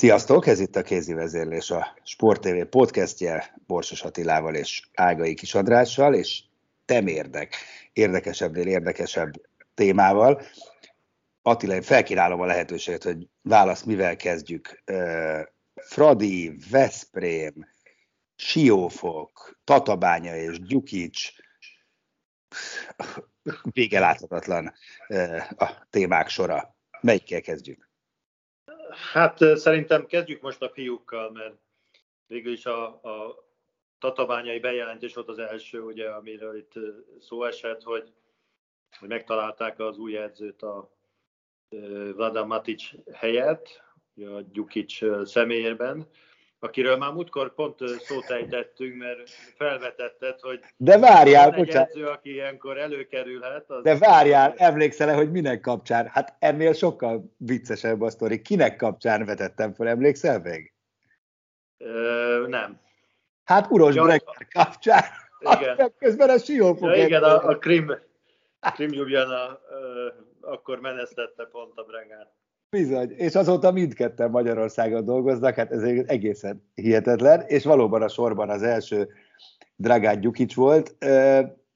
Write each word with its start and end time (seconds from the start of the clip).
Sziasztok, 0.00 0.46
ez 0.46 0.60
itt 0.60 0.76
a 0.76 0.82
Kézi 0.82 1.12
Vezérlés, 1.12 1.70
a 1.70 1.96
Sport 2.02 2.40
TV 2.40 2.60
podcastje 2.70 3.54
Borsos 3.66 4.02
Attilával 4.02 4.54
és 4.54 4.88
Ágai 4.94 5.34
Kis 5.34 5.54
Andrással, 5.54 6.14
és 6.14 6.42
temérdek, 6.84 7.56
érdekesebbnél 7.92 8.66
érdekesebb 8.66 9.32
témával. 9.74 10.42
Attila, 11.42 11.74
én 11.74 11.82
felkínálom 11.82 12.40
a 12.40 12.46
lehetőséget, 12.46 13.02
hogy 13.02 13.28
válasz, 13.42 13.82
mivel 13.82 14.16
kezdjük. 14.16 14.82
Fradi, 15.74 16.56
Veszprém, 16.70 17.68
Siófok, 18.36 19.60
Tatabánya 19.64 20.36
és 20.36 20.60
Gyukics, 20.60 21.32
vége 23.62 24.00
láthatatlan 24.00 24.72
a 25.56 25.86
témák 25.90 26.28
sora. 26.28 26.76
Melyikkel 27.00 27.40
kezdjük? 27.40 27.89
Hát 28.90 29.38
szerintem 29.56 30.06
kezdjük 30.06 30.40
most 30.40 30.62
a 30.62 30.68
fiúkkal, 30.68 31.30
mert 31.30 31.54
végül 32.26 32.52
is 32.52 32.66
a, 32.66 32.86
a 32.86 33.44
tatabányai 33.98 34.60
bejelentés 34.60 35.14
volt 35.14 35.28
az 35.28 35.38
első, 35.38 35.80
ugye, 35.82 36.10
amiről 36.10 36.56
itt 36.56 36.72
szó 37.18 37.44
esett, 37.44 37.82
hogy, 37.82 38.12
hogy 38.98 39.08
megtalálták 39.08 39.78
az 39.78 39.98
új 39.98 40.16
edzőt 40.16 40.62
a 40.62 40.90
Vlada 42.14 42.44
Matic 42.44 42.90
helyett, 43.12 43.82
a 44.16 44.40
Gyukics 44.52 45.04
személyében, 45.24 46.06
akiről 46.60 46.96
már 46.96 47.12
múltkor 47.12 47.54
pont 47.54 47.78
szót 47.98 48.30
ejtettünk, 48.30 48.96
mert 48.96 49.28
felvetetted, 49.56 50.40
hogy 50.40 50.60
de 50.76 50.98
várjál, 50.98 51.54
egy 51.54 51.68
edző, 51.68 52.06
aki 52.06 52.32
ilyenkor 52.32 52.78
előkerülhet. 52.78 53.70
Az 53.70 53.82
de 53.82 53.98
várjál, 53.98 54.54
emlékszel 54.56 55.14
hogy 55.14 55.30
minek 55.30 55.60
kapcsán? 55.60 56.06
Hát 56.06 56.36
ennél 56.38 56.72
sokkal 56.72 57.34
viccesebb 57.36 58.00
a 58.00 58.10
sztori. 58.10 58.42
Kinek 58.42 58.76
kapcsán 58.76 59.24
vetettem 59.24 59.74
fel, 59.74 59.88
emlékszel 59.88 60.40
még? 60.40 60.72
Ö, 61.78 62.44
nem. 62.48 62.80
Hát 63.44 63.70
Uros 63.70 63.94
ja, 63.94 64.02
Brekker 64.02 64.46
kapcsán. 64.52 65.04
Igen. 65.38 65.76
Hát, 65.78 65.92
közben 65.98 66.30
a 66.30 66.38
Siófok. 66.38 66.96
Ja, 66.96 67.04
igen, 67.04 67.22
a, 67.22 67.48
a 67.48 67.58
Krim, 67.58 67.98
Krim 68.60 68.92
Ljubljana 68.92 69.60
akkor 70.40 70.80
menesztette 70.80 71.44
pont 71.44 71.78
a 71.78 71.82
Bregát. 71.82 72.39
Bizony, 72.70 73.10
és 73.10 73.34
azóta 73.34 73.70
mindketten 73.70 74.30
Magyarországon 74.30 75.04
dolgoznak, 75.04 75.54
hát 75.54 75.70
ez 75.70 75.82
egészen 76.06 76.70
hihetetlen, 76.74 77.40
és 77.40 77.64
valóban 77.64 78.02
a 78.02 78.08
sorban 78.08 78.50
az 78.50 78.62
első 78.62 79.08
Dragán 79.76 80.20
Gyukics 80.20 80.54
volt. 80.54 80.96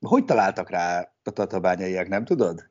Hogy 0.00 0.24
találtak 0.24 0.70
rá 0.70 1.12
a 1.24 1.30
tatabányaiak, 1.30 2.08
nem 2.08 2.24
tudod? 2.24 2.70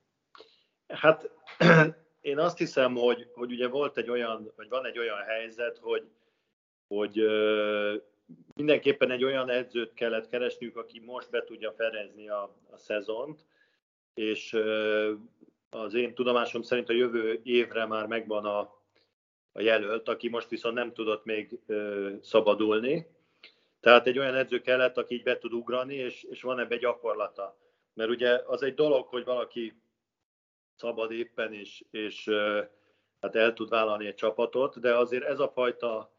Hát 0.88 1.30
én 2.22 2.40
azt 2.40 2.58
hiszem, 2.58 2.96
hogy, 2.96 3.32
hogy 3.34 3.52
ugye 3.52 3.68
volt 3.68 3.98
egy 3.98 4.10
olyan, 4.10 4.54
vagy 4.56 4.70
van 4.70 4.86
egy 4.86 5.00
olyan 5.00 5.22
helyzet, 5.28 5.78
hogy, 5.82 6.08
hogy 6.88 7.22
mindenképpen 8.56 9.12
egy 9.12 9.24
olyan 9.24 9.50
edzőt 9.50 9.94
kellett 9.94 10.30
keresniük, 10.30 10.78
aki 10.78 11.02
most 11.06 11.30
be 11.30 11.44
tudja 11.44 11.72
ferezni 11.72 12.30
a, 12.30 12.56
a 12.72 12.78
szezont, 12.78 13.46
és 14.14 14.58
az 15.76 15.94
én 15.94 16.14
tudomásom 16.14 16.62
szerint 16.62 16.90
a 16.90 16.94
jövő 16.94 17.40
évre 17.44 17.86
már 17.86 18.08
megvan 18.08 18.46
a, 18.46 18.60
a 19.52 19.62
jelölt, 19.62 20.08
aki 20.08 20.30
most 20.30 20.50
viszont 20.50 20.76
nem 20.76 20.94
tudott 20.94 21.26
még 21.26 21.60
ö, 21.66 22.10
szabadulni. 22.22 23.08
Tehát 23.80 24.08
egy 24.08 24.20
olyan 24.20 24.36
edző 24.36 24.62
kellett, 24.62 24.98
aki 24.98 25.16
így 25.16 25.24
be 25.24 25.38
tud 25.38 25.54
ugrani, 25.54 25.96
és, 25.96 26.24
és 26.24 26.42
van 26.42 26.60
ebbe 26.60 26.78
gyakorlata. 26.78 27.58
Mert 27.94 28.10
ugye 28.10 28.42
az 28.46 28.64
egy 28.64 28.74
dolog, 28.74 29.08
hogy 29.08 29.24
valaki 29.24 29.82
szabad 30.76 31.12
éppen, 31.12 31.54
és, 31.54 31.84
és 31.92 32.28
ö, 32.28 32.62
hát 33.22 33.36
el 33.36 33.54
tud 33.54 33.70
vállalni 33.70 34.08
egy 34.08 34.16
csapatot, 34.16 34.80
de 34.80 34.96
azért 34.96 35.24
ez 35.24 35.40
a 35.40 35.50
fajta 35.50 36.12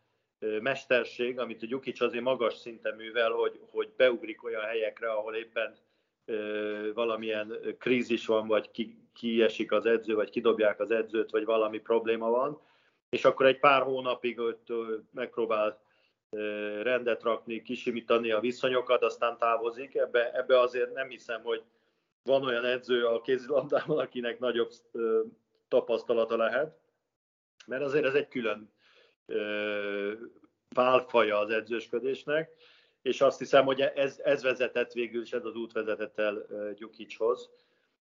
mesterség, 0.60 1.38
amit 1.38 1.62
a 1.62 1.66
Gyukics 1.66 2.00
azért 2.00 2.24
magas 2.24 2.54
szinten 2.54 2.94
művel, 2.94 3.30
hogy, 3.30 3.60
hogy 3.70 3.92
beugrik 3.96 4.44
olyan 4.44 4.62
helyekre, 4.62 5.10
ahol 5.10 5.34
éppen 5.34 5.76
valamilyen 6.94 7.58
krízis 7.78 8.26
van, 8.26 8.46
vagy 8.46 8.70
ki, 9.12 9.42
az 9.68 9.86
edző, 9.86 10.14
vagy 10.14 10.30
kidobják 10.30 10.80
az 10.80 10.90
edzőt, 10.90 11.30
vagy 11.30 11.44
valami 11.44 11.78
probléma 11.78 12.30
van, 12.30 12.60
és 13.08 13.24
akkor 13.24 13.46
egy 13.46 13.58
pár 13.58 13.82
hónapig 13.82 14.38
ott 14.38 14.66
megpróbál 15.12 15.82
rendet 16.82 17.22
rakni, 17.22 17.62
kisimítani 17.62 18.30
a 18.30 18.40
viszonyokat, 18.40 19.02
aztán 19.02 19.38
távozik. 19.38 19.94
Ebbe, 19.94 20.32
ebbe 20.32 20.60
azért 20.60 20.92
nem 20.92 21.08
hiszem, 21.08 21.42
hogy 21.42 21.62
van 22.22 22.44
olyan 22.44 22.64
edző 22.64 23.06
a 23.06 23.20
kézilabdában, 23.20 23.98
akinek 23.98 24.38
nagyobb 24.38 24.70
tapasztalata 25.68 26.36
lehet, 26.36 26.78
mert 27.66 27.82
azért 27.82 28.04
ez 28.04 28.14
egy 28.14 28.28
külön 28.28 28.72
válfaja 30.68 31.38
az 31.38 31.50
edzősködésnek 31.50 32.50
és 33.04 33.20
azt 33.20 33.38
hiszem, 33.38 33.64
hogy 33.64 33.80
ez, 33.80 34.20
ez 34.24 34.42
vezetett 34.42 34.92
végül, 34.92 35.22
és 35.22 35.32
ez 35.32 35.44
az 35.44 35.54
út 35.54 35.72
vezetett 35.72 36.18
el 36.18 36.46
Gyukicshoz, 36.76 37.50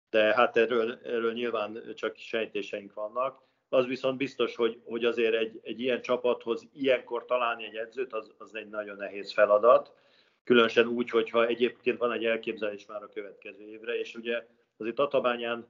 de 0.10 0.34
hát 0.34 0.58
erről, 0.58 1.00
erről 1.04 1.34
nyilván 1.34 1.84
csak 1.96 2.16
sejtéseink 2.16 2.94
vannak. 2.94 3.42
Az 3.70 3.86
viszont 3.86 4.18
biztos, 4.18 4.56
hogy, 4.56 4.82
hogy 4.86 5.06
azért 5.06 5.34
egy, 5.34 5.60
egy 5.64 5.80
ilyen 5.80 6.02
csapathoz 6.02 6.68
ilyenkor 6.74 7.26
találni 7.26 7.66
egy 7.66 7.76
edzőt, 7.76 8.14
az, 8.14 8.32
az 8.38 8.56
egy 8.56 8.70
nagyon 8.70 8.98
nehéz 8.98 9.34
feladat. 9.34 9.94
Különösen 10.44 10.88
úgy, 10.88 11.10
hogyha 11.10 11.46
egyébként 11.46 11.98
van 11.98 12.12
egy 12.12 12.26
elképzelés 12.26 12.86
már 12.86 13.04
a 13.04 13.10
következő 13.14 13.64
évre, 13.64 14.00
és 14.00 14.16
ugye 14.16 14.46
azért 14.78 14.96
Tatabányán... 14.96 15.68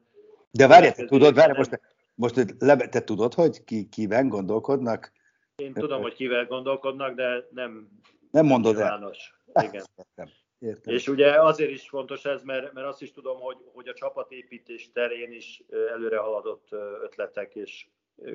De 0.51 0.67
várj, 0.67 0.89
te 0.89 1.05
tudod, 1.05 1.35
várj, 1.35 1.57
most, 1.57 1.81
most 2.15 2.55
le, 2.59 2.75
te 2.75 3.03
tudod, 3.03 3.33
hogy 3.33 3.63
ki, 3.63 3.89
kiben 3.89 4.27
gondolkodnak? 4.27 5.11
Én 5.55 5.73
tudom, 5.73 6.01
hogy 6.01 6.13
kivel 6.13 6.45
gondolkodnak, 6.45 7.15
de 7.15 7.47
nem 7.51 7.89
nem 8.37 8.45
mondod 8.45 8.79
el. 8.79 9.13
Igen. 9.53 9.83
Értem. 9.97 10.29
Értem. 10.59 10.93
És 10.93 11.07
ugye 11.07 11.41
azért 11.41 11.69
is 11.69 11.89
fontos 11.89 12.25
ez, 12.25 12.43
mert, 12.43 12.73
mert 12.73 12.87
azt 12.87 13.01
is 13.01 13.11
tudom, 13.11 13.39
hogy, 13.39 13.57
hogy 13.73 13.87
a 13.87 13.93
csapatépítés 13.93 14.91
terén 14.91 15.31
is 15.31 15.63
előre 15.93 16.17
haladott 16.17 16.67
ötletek 17.03 17.55
és 17.55 17.87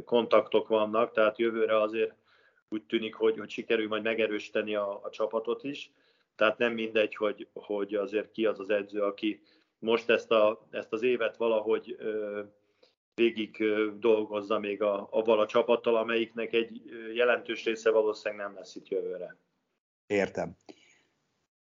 kontaktok 0.05 0.69
vannak, 0.69 1.13
tehát 1.13 1.39
jövőre 1.39 1.81
azért 1.81 2.15
úgy 2.69 2.83
tűnik, 2.83 3.15
hogy, 3.15 3.39
hogy 3.39 3.51
sikerül 3.51 3.89
majd 3.89 4.03
megerősíteni 4.03 4.75
a, 4.75 5.01
a 5.03 5.11
csapatot 5.11 5.65
is. 5.65 5.93
Tehát 6.37 6.59
nem 6.59 6.73
mindegy, 6.73 7.15
hogy, 7.15 7.49
hogy 7.53 7.95
azért 7.95 8.31
ki 8.31 8.47
az 8.47 8.61
az 8.61 8.71
edző, 8.71 9.03
aki 9.03 9.43
most 9.79 10.11
ezt, 10.11 10.31
a, 10.31 10.67
ezt 10.71 10.93
az 10.93 11.03
évet 11.03 11.37
valahogy 11.37 11.97
ö, 11.99 12.41
végig 13.15 13.65
dolgozza 13.99 14.59
még 14.59 14.83
a, 14.83 15.09
avval 15.11 15.41
a 15.41 15.47
csapattal, 15.47 15.97
amelyiknek 15.97 16.53
egy 16.53 16.83
jelentős 17.15 17.65
része 17.65 17.91
valószínűleg 17.91 18.47
nem 18.47 18.55
lesz 18.57 18.75
itt 18.75 18.89
jövőre. 18.89 19.37
Értem. 20.13 20.57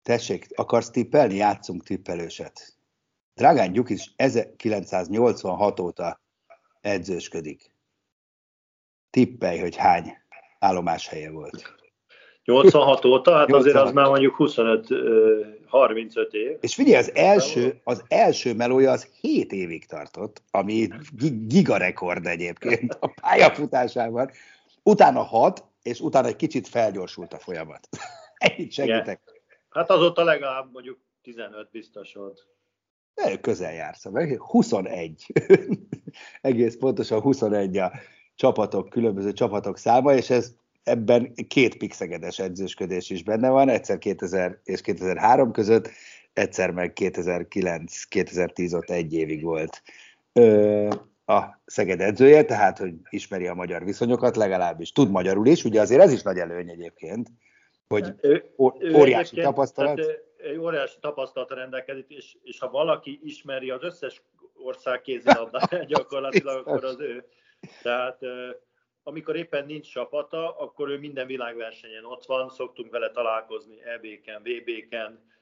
Tessék, 0.03 0.47
akarsz 0.55 0.91
tippelni? 0.91 1.35
Játszunk 1.35 1.83
tippelőset. 1.85 2.77
Dragán 3.35 3.73
Gyuk 3.73 3.91
is 3.91 4.13
1986 4.17 5.81
óta 5.81 6.21
edzősködik. 6.81 7.75
Tippelj, 9.11 9.59
hogy 9.59 9.77
hány 9.77 10.19
állomáshelye 10.59 11.31
volt. 11.31 11.75
86 12.45 13.05
óta? 13.05 13.37
Hát 13.37 13.47
86. 13.47 13.61
azért 13.61 13.87
az 13.87 13.93
már 13.93 14.07
mondjuk 14.07 14.37
25-35 14.39 16.31
év. 16.31 16.57
És 16.61 16.75
figyelj, 16.75 16.97
az 16.97 17.15
első, 17.15 17.81
az 17.85 18.05
első 18.09 18.55
melója 18.55 18.91
az 18.91 19.05
7 19.21 19.53
évig 19.53 19.87
tartott, 19.87 20.43
ami 20.51 20.89
gigarekord 21.47 22.27
egyébként 22.27 22.97
a 23.01 23.07
pályafutásában. 23.21 24.31
Utána 24.83 25.23
6, 25.23 25.65
és 25.83 26.01
utána 26.01 26.27
egy 26.27 26.37
kicsit 26.37 26.69
felgyorsult 26.69 27.33
a 27.33 27.39
folyamat. 27.39 27.89
Ennyit 28.47 28.73
segítek. 28.73 29.05
Igen. 29.07 29.19
Hát 29.71 29.91
azóta 29.91 30.25
legalább 30.25 30.73
mondjuk 30.73 30.99
15 31.23 31.71
biztos 31.71 32.15
volt. 32.15 32.47
De 33.15 33.41
közel 33.41 33.73
jársz, 33.73 34.05
meg 34.11 34.41
21. 34.41 35.27
Egész 36.41 36.77
pontosan 36.77 37.21
21 37.21 37.77
a 37.77 37.93
csapatok, 38.35 38.89
különböző 38.89 39.33
csapatok 39.33 39.79
száma, 39.79 40.15
és 40.15 40.31
ez 40.31 40.55
ebben 40.83 41.35
két 41.49 41.77
pixegedes 41.77 42.39
edzősködés 42.39 43.11
is 43.11 43.23
benne 43.23 43.49
van, 43.49 43.69
egyszer 43.69 43.99
2000 43.99 44.61
és 44.65 44.81
2003 44.81 45.53
között, 45.53 45.91
egyszer 46.33 46.71
meg 46.71 46.93
2009-2010 47.01 48.75
ott 48.75 48.91
egy 48.91 49.13
évig 49.13 49.43
volt 49.43 49.83
ö, 50.33 50.89
a 51.27 51.43
Szeged 51.65 52.01
edzője, 52.01 52.45
tehát 52.45 52.79
hogy 52.79 52.95
ismeri 53.09 53.47
a 53.47 53.55
magyar 53.55 53.85
viszonyokat, 53.85 54.37
legalábbis 54.37 54.93
tud 54.93 55.11
magyarul 55.11 55.47
is, 55.47 55.65
ugye 55.65 55.81
azért 55.81 56.03
ez 56.03 56.13
is 56.13 56.23
nagy 56.23 56.39
előny 56.39 56.71
egyébként, 56.71 57.29
hogy 57.89 58.15
óriási 58.95 59.37
tapasztalat. 59.37 59.95
Tehát, 59.95 60.59
óriási 60.59 60.97
tapasztalat 61.01 61.51
rendelkezik, 61.51 62.09
és, 62.09 62.37
és 62.43 62.59
ha 62.59 62.71
valaki 62.71 63.21
ismeri 63.23 63.71
az 63.71 63.83
összes 63.83 64.23
ország 64.55 65.01
kézilabdáját 65.01 65.87
gyakorlatilag, 65.95 66.67
akkor 66.67 66.85
az 66.85 67.01
ő. 67.01 67.25
Tehát 67.83 68.19
amikor 69.07 69.37
éppen 69.37 69.67
nincs 69.67 69.93
csapata, 69.93 70.57
akkor 70.57 70.89
ő 70.89 70.99
minden 70.99 71.27
világversenyen 71.27 72.05
ott 72.05 72.25
van, 72.25 72.49
szoktunk 72.49 72.91
vele 72.91 73.11
találkozni 73.11 73.83
EB-ken, 73.85 74.43
VB-ken, 74.43 75.33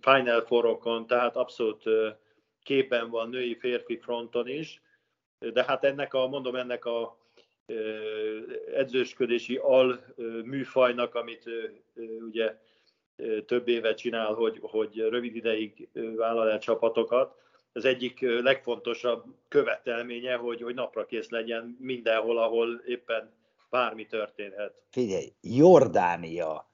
Final 0.00 0.40
Four-okon, 0.40 1.06
tehát 1.06 1.36
abszolút 1.36 1.82
képen 2.62 3.10
van 3.10 3.28
női 3.28 3.54
férfi 3.58 3.98
fronton 3.98 4.48
is, 4.48 4.82
de 5.38 5.64
hát 5.64 5.84
ennek 5.84 6.14
a, 6.14 6.26
mondom, 6.26 6.54
ennek 6.54 6.84
a 6.84 7.18
edzősködési 8.74 9.56
al 9.56 10.04
műfajnak, 10.44 11.14
amit 11.14 11.44
ugye 12.28 12.58
több 13.46 13.68
éve 13.68 13.94
csinál, 13.94 14.32
hogy, 14.32 14.58
hogy 14.62 14.98
rövid 14.98 15.36
ideig 15.36 15.88
vállal 16.16 16.50
el 16.50 16.58
csapatokat, 16.58 17.36
az 17.72 17.84
egyik 17.84 18.20
legfontosabb 18.20 19.24
követelménye, 19.48 20.34
hogy, 20.34 20.62
hogy 20.62 20.74
napra 20.74 21.06
kész 21.06 21.28
legyen 21.28 21.76
mindenhol, 21.80 22.38
ahol 22.38 22.82
éppen 22.86 23.32
bármi 23.70 24.06
történhet. 24.06 24.74
Figyelj, 24.90 25.32
Jordánia, 25.40 26.70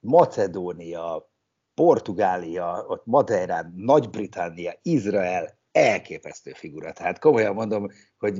Macedónia, 0.00 1.30
Portugália, 1.74 2.84
ott 2.86 3.06
Madeirán, 3.06 3.74
Nagy-Britannia, 3.76 4.72
Izrael, 4.82 5.58
elképesztő 5.76 6.52
figura. 6.54 6.92
Tehát 6.92 7.18
komolyan 7.18 7.54
mondom, 7.54 7.88
hogy 8.18 8.38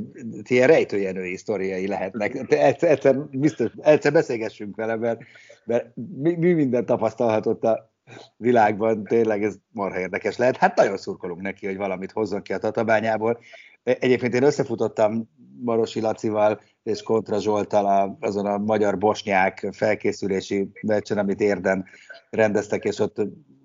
ilyen 0.48 0.66
rejtőjenői 0.66 1.36
sztoriai 1.36 1.86
lehetnek. 1.86 2.34
Egyszer, 2.52 2.90
egyszer, 2.90 3.16
biztos, 3.16 3.70
egyszer 3.80 4.12
beszélgessünk 4.12 4.76
vele, 4.76 4.96
mert, 4.96 5.20
mert 5.64 5.90
mi, 5.94 6.34
mi 6.34 6.52
minden 6.52 6.86
tapasztalhatott 6.86 7.64
a 7.64 7.94
világban, 8.36 9.04
tényleg 9.04 9.42
ez 9.42 9.54
marha 9.72 9.98
érdekes 9.98 10.36
lehet. 10.36 10.56
Hát 10.56 10.76
nagyon 10.76 10.96
szurkolunk 10.96 11.40
neki, 11.40 11.66
hogy 11.66 11.76
valamit 11.76 12.12
hozzon 12.12 12.42
ki 12.42 12.52
a 12.52 12.58
tatabányából. 12.58 13.38
Egyébként 13.82 14.34
én 14.34 14.42
összefutottam 14.42 15.30
Marosi 15.62 16.00
Lacival 16.00 16.60
és 16.82 17.02
Kontra 17.02 17.40
Zsoltal 17.40 18.16
azon 18.20 18.46
a 18.46 18.58
magyar-bosnyák 18.58 19.68
felkészülési 19.72 20.70
meccsen, 20.82 21.18
amit 21.18 21.40
érden 21.40 21.84
rendeztek, 22.30 22.84
és 22.84 22.98
ott 22.98 23.16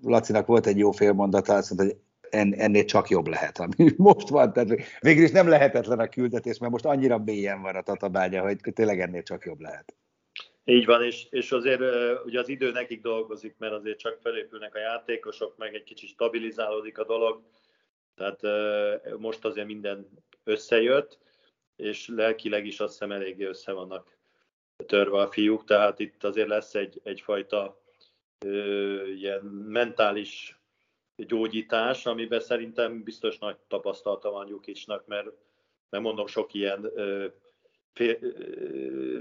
Lacinak 0.01 0.45
volt 0.45 0.65
egy 0.65 0.77
jó 0.77 0.91
félmondata, 0.91 1.53
azt 1.53 1.73
mondta, 1.73 1.95
hogy 1.95 2.03
ennél 2.31 2.85
csak 2.85 3.09
jobb 3.09 3.27
lehet, 3.27 3.59
ami 3.59 3.91
most 3.97 4.29
van. 4.29 4.53
Tehát 4.53 4.99
végül 4.99 5.23
is 5.23 5.31
nem 5.31 5.47
lehetetlen 5.47 5.99
a 5.99 6.07
küldetés, 6.07 6.57
mert 6.57 6.71
most 6.71 6.85
annyira 6.85 7.17
mélyen 7.17 7.61
van 7.61 7.75
a 7.75 7.81
tatabánya, 7.81 8.41
hogy 8.41 8.57
tényleg 8.73 8.99
ennél 8.99 9.23
csak 9.23 9.45
jobb 9.45 9.59
lehet. 9.59 9.95
Így 10.63 10.85
van, 10.85 11.03
és, 11.03 11.27
és 11.29 11.51
azért 11.51 11.81
ugye 12.25 12.39
az 12.39 12.49
idő 12.49 12.71
nekik 12.71 13.01
dolgozik, 13.01 13.55
mert 13.57 13.73
azért 13.73 13.99
csak 13.99 14.19
felépülnek 14.21 14.75
a 14.75 14.79
játékosok, 14.79 15.57
meg 15.57 15.73
egy 15.73 15.83
kicsit 15.83 16.09
stabilizálódik 16.09 16.97
a 16.97 17.05
dolog, 17.05 17.41
tehát 18.15 18.41
most 19.17 19.45
azért 19.45 19.67
minden 19.67 20.07
összejött, 20.43 21.19
és 21.75 22.07
lelkileg 22.07 22.65
is 22.65 22.79
azt 22.79 22.91
hiszem 22.91 23.11
eléggé 23.11 23.45
össze 23.45 23.71
vannak 23.71 24.17
törve 24.85 25.19
a 25.19 25.31
fiúk, 25.31 25.63
tehát 25.63 25.99
itt 25.99 26.23
azért 26.23 26.47
lesz 26.47 26.75
egy, 26.75 27.01
egyfajta 27.03 27.81
ö, 28.45 29.07
ilyen 29.07 29.43
mentális 29.67 30.60
gyógyítás, 31.27 32.05
amiben 32.05 32.39
szerintem 32.39 33.03
biztos 33.03 33.37
nagy 33.37 33.57
tapasztalata 33.67 34.31
van 34.31 34.47
Jukicsnak, 34.47 35.07
mert, 35.07 35.27
mert 35.89 36.03
mondom, 36.03 36.27
sok 36.27 36.53
ilyen 36.53 36.91
ö, 36.95 37.27
fél, 37.93 38.17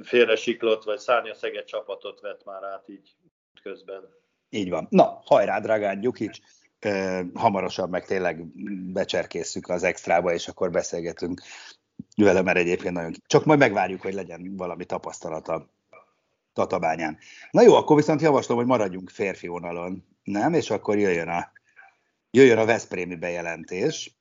félre 0.02 0.36
siklott, 0.36 0.84
vagy 0.84 0.98
szárnyaszeget 0.98 1.66
csapatot 1.66 2.20
vett 2.20 2.44
már 2.44 2.62
át 2.62 2.88
így 2.88 3.14
közben. 3.62 4.08
Így 4.50 4.70
van. 4.70 4.86
Na, 4.90 5.20
hajrá, 5.24 5.60
Dragán 5.60 6.00
Gyukics! 6.00 6.38
hamarosan 7.34 7.88
meg 7.88 8.06
tényleg 8.06 8.46
becserkészük 8.92 9.68
az 9.68 9.82
extrába, 9.82 10.32
és 10.32 10.48
akkor 10.48 10.70
beszélgetünk 10.70 11.42
vele, 12.16 12.42
mert 12.42 12.58
egyébként 12.58 12.94
nagyon... 12.94 13.12
Csak 13.26 13.44
majd 13.44 13.58
megvárjuk, 13.58 14.00
hogy 14.00 14.14
legyen 14.14 14.56
valami 14.56 14.84
tapasztalata 14.84 15.68
Tatabányán. 16.52 17.18
Na 17.50 17.62
jó, 17.62 17.74
akkor 17.74 17.96
viszont 17.96 18.20
javaslom, 18.20 18.56
hogy 18.58 18.66
maradjunk 18.66 19.10
férfi 19.10 19.46
vonalon, 19.46 20.04
nem? 20.22 20.54
És 20.54 20.70
akkor 20.70 20.98
jöjjön 20.98 21.28
a, 21.28 21.52
jöjjön 22.30 22.58
a 22.58 22.64
Veszprémi 22.64 23.16
bejelentés. 23.16 24.16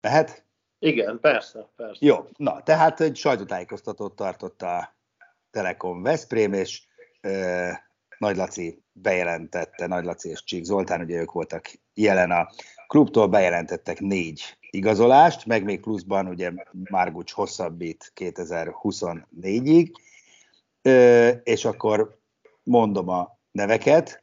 Lehet? 0.00 0.44
Igen, 0.78 1.20
persze, 1.20 1.68
persze. 1.76 2.06
Jó, 2.06 2.26
na, 2.36 2.62
tehát 2.62 3.00
egy 3.00 3.16
sajtótájékoztatót 3.16 4.16
tartott 4.16 4.62
a 4.62 4.96
Telekom 5.50 6.02
Veszprém, 6.02 6.52
és 6.52 6.82
ö, 7.20 7.68
Nagy 8.18 8.36
Laci 8.36 8.82
bejelentette, 8.92 9.86
Nagy 9.86 10.04
Laci 10.04 10.28
és 10.28 10.44
Csík 10.44 10.64
Zoltán, 10.64 11.00
ugye 11.00 11.20
ők 11.20 11.32
voltak 11.32 11.70
jelen 11.94 12.30
a 12.30 12.48
klubtól, 12.86 13.28
bejelentettek 13.28 14.00
négy 14.00 14.58
igazolást, 14.70 15.46
meg 15.46 15.64
még 15.64 15.80
pluszban 15.80 16.26
ugye 16.26 16.52
Márgucs 16.90 17.32
hosszabbít 17.32 18.12
2024-ig, 18.16 19.90
ö, 20.82 21.28
és 21.28 21.64
akkor 21.64 22.18
mondom 22.62 23.08
a 23.08 23.38
neveket, 23.52 24.22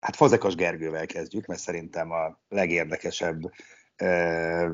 hát 0.00 0.16
Fazekas 0.16 0.54
Gergővel 0.54 1.06
kezdjük, 1.06 1.46
mert 1.46 1.60
szerintem 1.60 2.10
a 2.10 2.40
legérdekesebb 2.48 3.52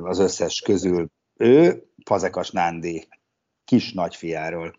az 0.02 0.18
összes 0.18 0.60
közül 0.60 1.10
ő, 1.36 1.82
Fazekas 2.04 2.50
Nándi 2.50 3.08
kis 3.64 3.92
nagyfiáról 3.92 4.76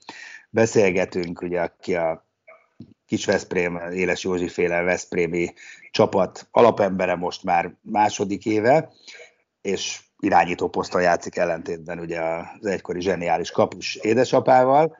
beszélgetünk, 0.50 1.42
ugye, 1.42 1.62
aki 1.62 1.95
a 1.95 2.28
kis 3.06 3.25
Veszprém, 3.25 3.75
Éles 3.92 4.24
Józsi 4.24 4.48
féle 4.48 4.81
Veszprémi 4.81 5.53
csapat 5.91 6.48
alapembere 6.51 7.15
most 7.15 7.44
már 7.44 7.75
második 7.82 8.46
éve, 8.46 8.91
és 9.62 10.01
irányító 10.20 10.70
poszton 10.70 11.01
játszik 11.01 11.36
ellentétben 11.36 12.00
ugye 12.00 12.22
az 12.22 12.65
egykori 12.65 13.01
zseniális 13.01 13.51
kapus 13.51 13.96
édesapával. 13.96 14.98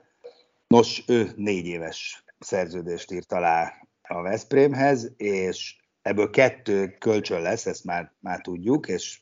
Nos, 0.68 1.03
ő 1.08 1.32
négy 1.36 1.65
éves 1.65 2.24
szerződést 2.39 3.12
írt 3.12 3.32
alá 3.32 3.83
a 4.13 4.22
Veszprémhez, 4.22 5.12
és 5.17 5.75
ebből 6.01 6.29
kettő 6.29 6.96
kölcsön 7.00 7.41
lesz, 7.41 7.65
ezt 7.65 7.84
már, 7.84 8.13
már 8.20 8.41
tudjuk, 8.41 8.88
és 8.88 9.22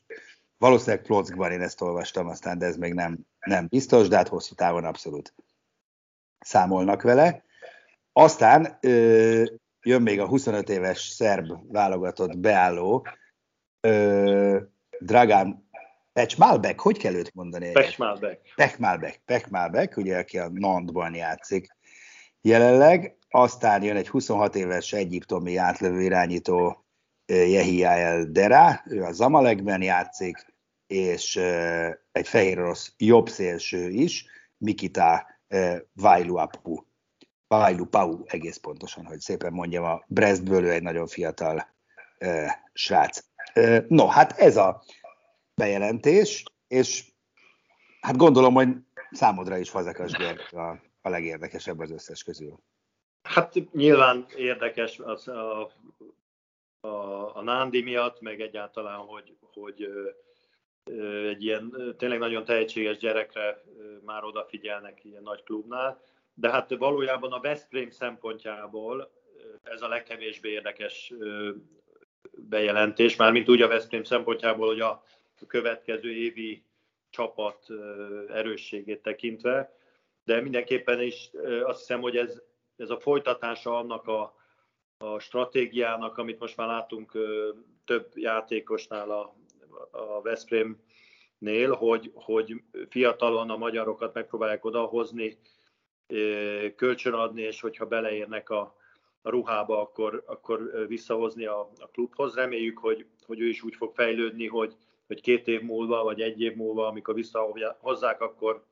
valószínűleg 0.58 1.06
Plockban 1.06 1.52
én 1.52 1.62
ezt 1.62 1.82
olvastam 1.82 2.28
aztán, 2.28 2.58
de 2.58 2.66
ez 2.66 2.78
még 2.78 2.94
nem, 2.94 3.20
nem 3.40 3.68
biztos, 3.68 4.08
de 4.08 4.16
hát 4.16 4.28
hosszú 4.28 4.56
távon 4.56 4.86
abszolút 4.86 5.34
számolnak 6.40 7.02
vele. 7.02 7.44
Aztán 8.14 8.78
ö, 8.82 9.44
jön 9.82 10.02
még 10.02 10.20
a 10.20 10.28
25 10.28 10.70
éves 10.70 11.00
szerb 11.00 11.72
válogatott 11.72 12.38
beálló, 12.38 13.08
ö, 13.80 14.60
Dragán 15.00 15.70
Pecsmálbek, 16.14 16.80
hogy 16.80 16.98
kell 16.98 17.14
őt 17.14 17.34
mondani? 17.34 17.72
Pecsmálbek. 17.72 18.40
Pecsmálbek, 18.56 19.22
Pecsmálbek, 19.26 19.98
ugye, 19.98 20.18
aki 20.18 20.38
a 20.38 20.50
Nantban 20.54 21.16
játszik 21.16 21.76
jelenleg. 22.42 23.18
Aztán 23.34 23.84
jön 23.84 23.96
egy 23.96 24.10
26 24.10 24.56
éves 24.56 24.94
egyiptomi 24.94 25.56
átlövő 25.56 26.02
irányító 26.02 26.86
Jehia 27.26 27.90
El 27.90 28.26
Dera, 28.26 28.82
ő 28.86 29.04
a 29.04 29.12
Zamalekben 29.12 29.82
játszik, 29.82 30.46
és 30.88 31.36
egy 32.12 32.28
fehér 32.28 32.60
orosz 32.60 32.94
jobb 32.98 33.30
szélső 33.30 33.90
is, 33.90 34.26
Mikita 34.58 35.28
Vailuapu, 35.94 36.84
Pau 37.90 38.24
egész 38.26 38.58
pontosan, 38.58 39.06
hogy 39.06 39.20
szépen 39.20 39.54
mondjam, 39.54 39.84
a 39.84 40.04
Brestből 40.08 40.64
ő 40.64 40.72
egy 40.72 40.84
nagyon 40.84 41.08
fiatal 41.08 41.68
srác. 42.74 43.24
No, 43.88 44.08
hát 44.08 44.32
ez 44.40 44.58
a 44.58 44.84
bejelentés, 45.56 46.44
és 46.68 47.12
hát 48.02 48.18
gondolom, 48.18 48.54
hogy 48.54 48.70
számodra 49.12 49.58
is 49.58 49.70
Fazekas 49.70 50.12
Gerg 50.12 50.54
a, 50.54 50.82
a 51.02 51.10
legérdekesebb 51.10 51.80
az 51.80 51.92
összes 51.92 52.24
közül. 52.24 52.60
Hát 53.24 53.54
nyilván 53.72 54.26
érdekes 54.36 55.00
az 55.00 55.28
a, 55.28 55.72
a, 56.80 56.88
a 57.36 57.42
Nándi 57.42 57.82
miatt, 57.82 58.22
meg 58.22 58.42
egyáltalán, 58.42 58.98
hogy, 58.98 59.36
hogy 59.40 59.90
egy 61.28 61.44
ilyen 61.44 61.96
tényleg 61.98 62.20
nagyon 62.20 62.46
tehetséges 62.46 62.98
gyerekre 62.98 63.64
már 64.06 64.24
odafigyelnek 64.24 65.04
ilyen 65.04 65.24
nagy 65.24 65.44
klubnál. 65.44 66.02
de 66.34 66.50
hát 66.50 66.76
valójában 66.78 67.32
a 67.32 67.40
Veszprém 67.40 67.90
szempontjából 67.90 69.12
ez 69.64 69.82
a 69.82 69.88
legkevésbé 69.88 70.50
érdekes 70.50 71.14
bejelentés, 72.32 73.16
mármint 73.16 73.50
úgy 73.50 73.62
a 73.62 73.68
Veszprém 73.68 74.04
szempontjából, 74.04 74.68
hogy 74.68 74.80
a 74.80 75.04
következő 75.48 76.12
évi 76.12 76.64
csapat 77.10 77.66
erősségét 78.30 79.02
tekintve, 79.02 79.76
de 80.24 80.42
mindenképpen 80.42 81.02
is 81.02 81.30
azt 81.64 81.80
hiszem, 81.80 82.02
hogy 82.02 82.18
ez, 82.18 82.42
ez 82.82 82.90
a 82.90 83.00
folytatása 83.00 83.78
annak 83.78 84.08
a, 84.08 84.36
a 84.98 85.20
stratégiának, 85.20 86.18
amit 86.18 86.40
most 86.40 86.58
már 86.58 86.68
látunk 86.68 87.18
több 87.86 88.12
játékosnál 88.16 89.12
a, 89.12 89.36
a 89.92 90.22
Veszprémnél, 90.22 91.74
hogy, 91.74 92.12
hogy 92.14 92.64
fiatalon 92.90 93.50
a 93.50 93.58
magyarokat 93.58 94.14
megpróbálják 94.14 94.66
odahozni, 94.66 95.38
kölcsönadni, 96.76 97.42
és 97.42 97.62
hogyha 97.62 97.86
beleérnek 97.86 98.50
a, 98.50 98.76
a 99.22 99.30
ruhába, 99.30 99.82
akkor, 99.82 100.24
akkor 100.26 100.86
visszahozni 100.88 101.46
a, 101.46 101.60
a 101.60 101.88
klubhoz. 101.92 102.36
Reméljük, 102.36 102.78
hogy, 102.78 103.06
hogy 103.26 103.40
ő 103.40 103.48
is 103.48 103.64
úgy 103.64 103.76
fog 103.76 103.94
fejlődni, 103.94 104.48
hogy, 104.48 104.76
hogy 105.08 105.22
két 105.22 105.48
év 105.48 105.62
múlva, 105.62 106.04
vagy 106.04 106.22
egy 106.22 106.42
év 106.42 106.56
múlva, 106.56 106.88
amikor 106.88 107.14
visszahozzák, 107.14 108.22
akkor, 108.22 108.66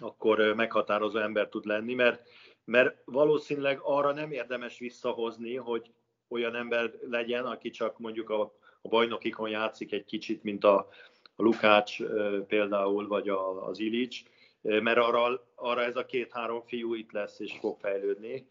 akkor 0.00 0.54
meghatározó 0.54 1.18
ember 1.18 1.48
tud 1.48 1.64
lenni, 1.64 1.94
mert, 1.94 2.28
mert 2.70 2.96
valószínűleg 3.04 3.80
arra 3.82 4.12
nem 4.12 4.32
érdemes 4.32 4.78
visszahozni, 4.78 5.56
hogy 5.56 5.90
olyan 6.28 6.54
ember 6.54 6.92
legyen, 7.08 7.44
aki 7.44 7.70
csak 7.70 7.98
mondjuk 7.98 8.30
a, 8.30 8.40
a 8.82 8.88
bajnokikon 8.88 9.48
játszik 9.48 9.92
egy 9.92 10.04
kicsit, 10.04 10.42
mint 10.42 10.64
a, 10.64 10.88
a 11.36 11.42
Lukács 11.42 12.02
például, 12.46 13.06
vagy 13.06 13.28
a, 13.28 13.66
az 13.66 13.78
Ilics, 13.78 14.22
mert 14.60 14.98
arra, 14.98 15.46
arra 15.54 15.82
ez 15.82 15.96
a 15.96 16.04
két-három 16.04 16.62
fiú 16.62 16.94
itt 16.94 17.12
lesz 17.12 17.40
és 17.40 17.58
fog 17.60 17.78
fejlődni. 17.78 18.46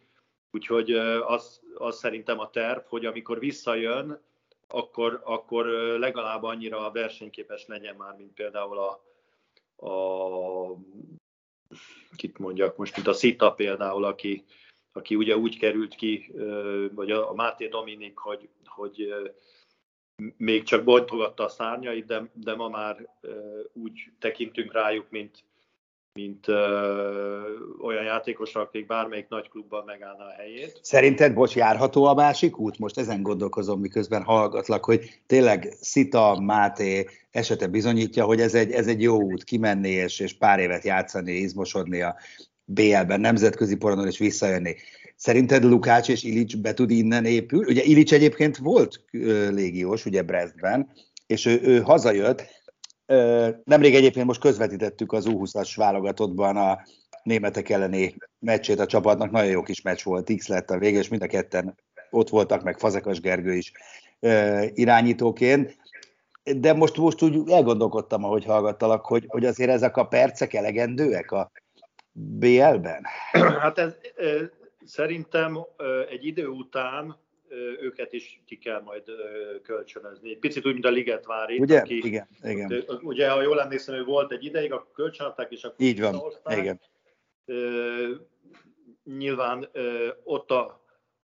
Úgyhogy 0.51 0.91
az, 1.25 1.61
az 1.73 1.97
szerintem 1.97 2.39
a 2.39 2.49
terv, 2.49 2.79
hogy 2.87 3.05
amikor 3.05 3.39
visszajön, 3.39 4.21
akkor, 4.67 5.21
akkor 5.23 5.65
legalább 5.99 6.43
annyira 6.43 6.91
versenyképes 6.91 7.67
legyen 7.67 7.95
már, 7.95 8.15
mint 8.17 8.33
például 8.33 8.77
a, 8.77 9.03
a 9.87 10.77
kit 12.19 12.37
mondjak. 12.37 12.77
Most, 12.77 12.95
mint 12.95 13.07
a 13.07 13.13
Szita 13.13 13.51
például, 13.51 14.03
aki, 14.03 14.43
aki 14.91 15.15
ugye 15.15 15.37
úgy 15.37 15.57
került 15.57 15.95
ki, 15.95 16.31
vagy 16.91 17.11
a 17.11 17.33
Máté 17.33 17.67
Dominik, 17.67 18.17
hogy, 18.17 18.49
hogy 18.65 19.13
még 20.37 20.63
csak 20.63 20.83
bontogatta 20.83 21.43
a 21.43 21.49
szárnyait, 21.49 22.05
de, 22.05 22.31
de 22.33 22.55
ma 22.55 22.69
már 22.69 23.09
úgy 23.73 24.11
tekintünk 24.19 24.73
rájuk, 24.73 25.09
mint, 25.09 25.43
mint 26.13 26.47
ö, 26.47 26.55
olyan 27.81 28.03
játékosra, 28.03 28.61
akik 28.61 28.85
bármelyik 28.85 29.27
nagy 29.29 29.49
klubban 29.49 29.83
megállná 29.85 30.25
a 30.25 30.35
helyét. 30.37 30.79
Szerinted, 30.81 31.33
bocs, 31.33 31.55
járható 31.55 32.05
a 32.05 32.13
másik 32.13 32.59
út? 32.59 32.79
Most 32.79 32.97
ezen 32.97 33.21
gondolkozom, 33.21 33.79
miközben 33.79 34.23
hallgatlak, 34.23 34.85
hogy 34.85 35.21
tényleg 35.27 35.73
Szita, 35.81 36.39
Máté 36.39 37.05
esete 37.31 37.67
bizonyítja, 37.67 38.25
hogy 38.25 38.41
ez 38.41 38.55
egy, 38.55 38.71
ez 38.71 38.87
egy 38.87 39.01
jó 39.01 39.21
út 39.21 39.43
kimenni 39.43 39.89
és, 39.89 40.19
és 40.19 40.37
pár 40.37 40.59
évet 40.59 40.83
játszani, 40.83 41.31
izmosodni 41.31 42.01
a 42.01 42.15
BL-ben, 42.65 43.19
nemzetközi 43.19 43.75
poronon 43.75 44.07
és 44.07 44.17
visszajönni. 44.17 44.75
Szerinted 45.15 45.63
Lukács 45.63 46.09
és 46.09 46.23
Ilics 46.23 46.57
be 46.57 46.73
tud 46.73 46.91
innen 46.91 47.25
épül? 47.25 47.65
Ugye 47.65 47.83
Ilics 47.83 48.13
egyébként 48.13 48.57
volt 48.57 49.03
légiós, 49.49 50.05
ugye 50.05 50.21
Brestben, 50.21 50.91
és 51.27 51.45
ő, 51.45 51.59
ő 51.63 51.79
hazajött, 51.79 52.45
Nemrég 53.63 53.95
egyébként 53.95 54.25
most 54.25 54.39
közvetítettük 54.39 55.11
az 55.11 55.25
U20-as 55.27 55.73
válogatottban 55.75 56.57
a 56.57 56.81
németek 57.23 57.69
elleni 57.69 58.15
meccsét 58.39 58.79
a 58.79 58.85
csapatnak, 58.85 59.31
nagyon 59.31 59.51
jó 59.51 59.61
kis 59.61 59.81
meccs 59.81 60.03
volt, 60.03 60.31
X 60.37 60.47
lett 60.47 60.69
a 60.69 60.77
vége, 60.77 60.97
és 60.97 61.07
mind 61.07 61.21
a 61.21 61.27
ketten 61.27 61.75
ott 62.09 62.29
voltak, 62.29 62.63
meg 62.63 62.79
Fazekas 62.79 63.19
Gergő 63.19 63.53
is 63.53 63.71
irányítóként. 64.73 65.77
De 66.43 66.73
most, 66.73 66.97
most 66.97 67.21
úgy 67.21 67.49
elgondolkodtam, 67.49 68.23
ahogy 68.23 68.45
hallgattalak, 68.45 69.05
hogy, 69.05 69.25
hogy 69.27 69.45
azért 69.45 69.69
ezek 69.69 69.97
a 69.97 70.07
percek 70.07 70.53
elegendőek 70.53 71.31
a 71.31 71.51
BL-ben? 72.11 73.03
Hát 73.59 73.77
ez 73.77 73.95
szerintem 74.85 75.57
egy 76.09 76.25
idő 76.25 76.47
után 76.47 77.17
őket 77.79 78.13
is 78.13 78.41
ki 78.45 78.57
kell 78.57 78.81
majd 78.81 79.03
kölcsönözni. 79.63 80.29
Egy 80.29 80.39
picit 80.39 80.65
úgy, 80.65 80.73
mint 80.73 80.85
a 80.85 80.89
Ligetvári. 80.89 81.59
Ugye? 81.59 81.79
Aki, 81.79 81.97
igen, 81.97 82.27
igen. 82.43 82.83
Ugye, 83.01 83.29
ha 83.29 83.41
jól 83.41 83.61
emlékszem, 83.61 83.95
hogy 83.95 84.05
volt 84.05 84.31
egy 84.31 84.45
ideig, 84.45 84.71
akkor 84.71 84.91
kölcsönadták, 84.93 85.51
és 85.51 85.63
akkor 85.63 85.85
Így 85.85 85.99
van, 86.01 86.21
igen. 86.45 86.79
Nyilván 89.03 89.69
ott 90.23 90.51
a, 90.51 90.85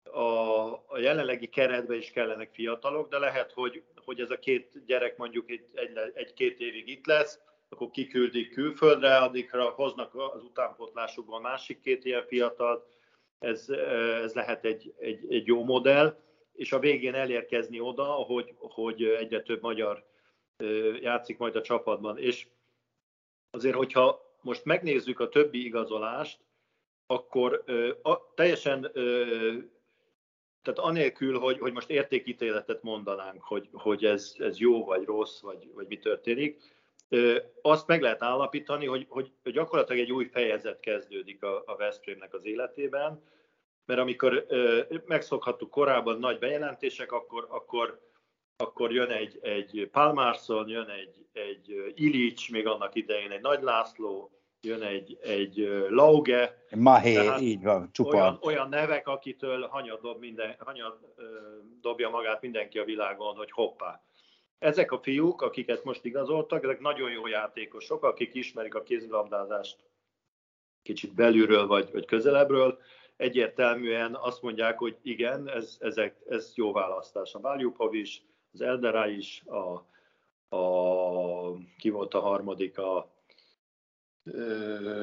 a, 0.04 0.70
a 0.88 0.98
jelenlegi 0.98 1.48
keretben 1.48 1.98
is 1.98 2.12
kellenek 2.12 2.50
fiatalok, 2.54 3.10
de 3.10 3.18
lehet, 3.18 3.52
hogy, 3.52 3.84
hogy 4.06 4.20
ez 4.20 4.30
a 4.30 4.40
két 4.40 4.86
gyerek 4.86 5.18
mondjuk 5.18 5.50
egy, 5.50 5.66
egy-két 6.14 6.60
évig 6.60 6.88
itt 6.88 7.06
lesz, 7.06 7.40
akkor 7.70 7.90
kiküldik 7.92 8.54
külföldre, 8.54 9.18
addigra 9.18 9.70
hoznak 9.70 10.16
az 10.16 10.44
utánpotlásukból 10.44 11.42
másik 11.42 11.80
két 11.82 12.06
ilyen 12.06 12.26
fiatalt, 12.28 12.86
ez, 13.42 13.70
ez 14.24 14.34
lehet 14.34 14.66
egy, 14.66 14.94
egy, 14.98 15.26
egy 15.30 15.46
jó 15.46 15.64
modell, 15.64 16.20
és 16.54 16.72
a 16.72 16.80
végén 16.80 17.14
elérkezni 17.14 17.80
oda, 17.80 18.04
hogy, 18.04 18.56
hogy 18.58 19.04
egyre 19.04 19.42
több 19.42 19.62
magyar 19.62 20.06
játszik 21.02 21.38
majd 21.38 21.56
a 21.56 21.62
csapatban. 21.62 22.18
És 22.18 22.48
azért, 23.52 23.76
hogyha 23.76 24.36
most 24.42 24.66
megnézzük 24.66 25.20
a 25.20 25.30
többi 25.30 25.66
igazolást, 25.66 26.40
akkor 27.06 27.64
a, 28.02 28.34
teljesen, 28.34 28.92
tehát 30.62 30.80
anélkül, 30.80 31.40
hogy, 31.40 31.60
hogy 31.60 31.74
most 31.74 31.90
értékítéletet 31.90 32.84
mondanánk, 32.84 33.44
hogy, 33.44 33.70
hogy 33.72 34.06
ez, 34.06 34.36
ez 34.38 34.60
jó 34.60 34.86
vagy 34.86 35.06
rossz, 35.06 35.42
vagy, 35.42 35.72
vagy 35.74 35.88
mi 35.88 35.98
történik, 35.98 36.62
azt 37.62 37.88
meg 37.88 38.02
lehet 38.02 38.24
állapítani, 38.24 38.86
hogy, 38.86 39.06
hogy 39.10 39.32
gyakorlatilag 39.44 40.02
egy 40.02 40.12
új 40.12 40.26
fejezet 40.26 40.80
kezdődik 40.80 41.44
a, 41.44 41.64
a 41.66 41.76
Veszprémnek 41.76 42.34
az 42.34 42.46
életében, 42.46 43.24
mert 43.86 44.00
amikor 44.00 44.46
megszokhattuk 45.06 45.70
korábban 45.70 46.20
nagy 46.20 46.40
bejelentések, 46.40 47.12
akkor, 47.12 47.48
akkor, 47.50 48.00
akkor 48.58 48.92
jön 48.92 49.10
egy, 49.10 49.40
egy 49.42 49.90
Palmarsson, 49.92 50.68
jön 50.70 50.90
egy, 50.90 51.26
egy 51.34 51.94
Ilics, 51.96 52.52
még 52.52 52.68
annak 52.68 52.96
idején 52.96 53.32
egy 53.32 53.42
Nagy 53.42 53.62
László, 53.62 54.32
jön 54.62 54.82
egy, 54.82 55.18
egy 55.22 55.86
Lauge. 55.90 56.66
Mahé, 56.76 57.36
így 57.40 57.64
van, 57.64 57.90
csupa. 57.92 58.18
Olyan, 58.18 58.40
olyan 58.42 58.70
nevek, 58.70 59.08
akitől 59.08 59.68
hanyad, 59.68 60.02
dob 60.02 60.20
minden, 60.20 60.56
hanyad 60.60 61.00
dobja 61.82 62.10
magát 62.10 62.42
mindenki 62.42 62.80
a 62.80 62.84
világon, 62.84 63.36
hogy 63.36 63.52
hoppá. 63.52 64.04
Ezek 64.62 64.92
a 64.92 65.00
fiúk, 65.00 65.42
akiket 65.42 65.84
most 65.84 66.06
igazoltak, 66.06 66.64
ezek 66.64 66.80
nagyon 66.80 67.12
jó 67.12 67.28
játékosok, 67.28 68.04
akik 68.04 68.34
ismerik 68.34 68.76
a 68.76 68.84
kézilabdázást 68.84 69.78
kicsit 70.82 71.14
belülről 71.14 71.68
vagy, 71.68 71.90
vagy 71.92 72.06
közelebbről, 72.06 72.80
egyértelműen 73.18 74.16
azt 74.16 74.42
mondják, 74.42 74.78
hogy 74.78 74.98
igen, 75.02 75.50
ez, 75.50 75.78
ezek, 75.80 76.16
ez 76.30 76.52
jó 76.56 76.72
választás. 76.72 77.34
A 77.34 77.40
Valjupov 77.40 77.94
is, 77.94 78.24
az 78.54 78.62
Eldera 78.62 79.08
is, 79.08 79.44
a, 79.46 79.86
a, 80.56 81.58
ki 81.78 81.90
volt 81.90 82.14
a 82.14 82.20
harmadik, 82.20 82.78
a 82.78 83.12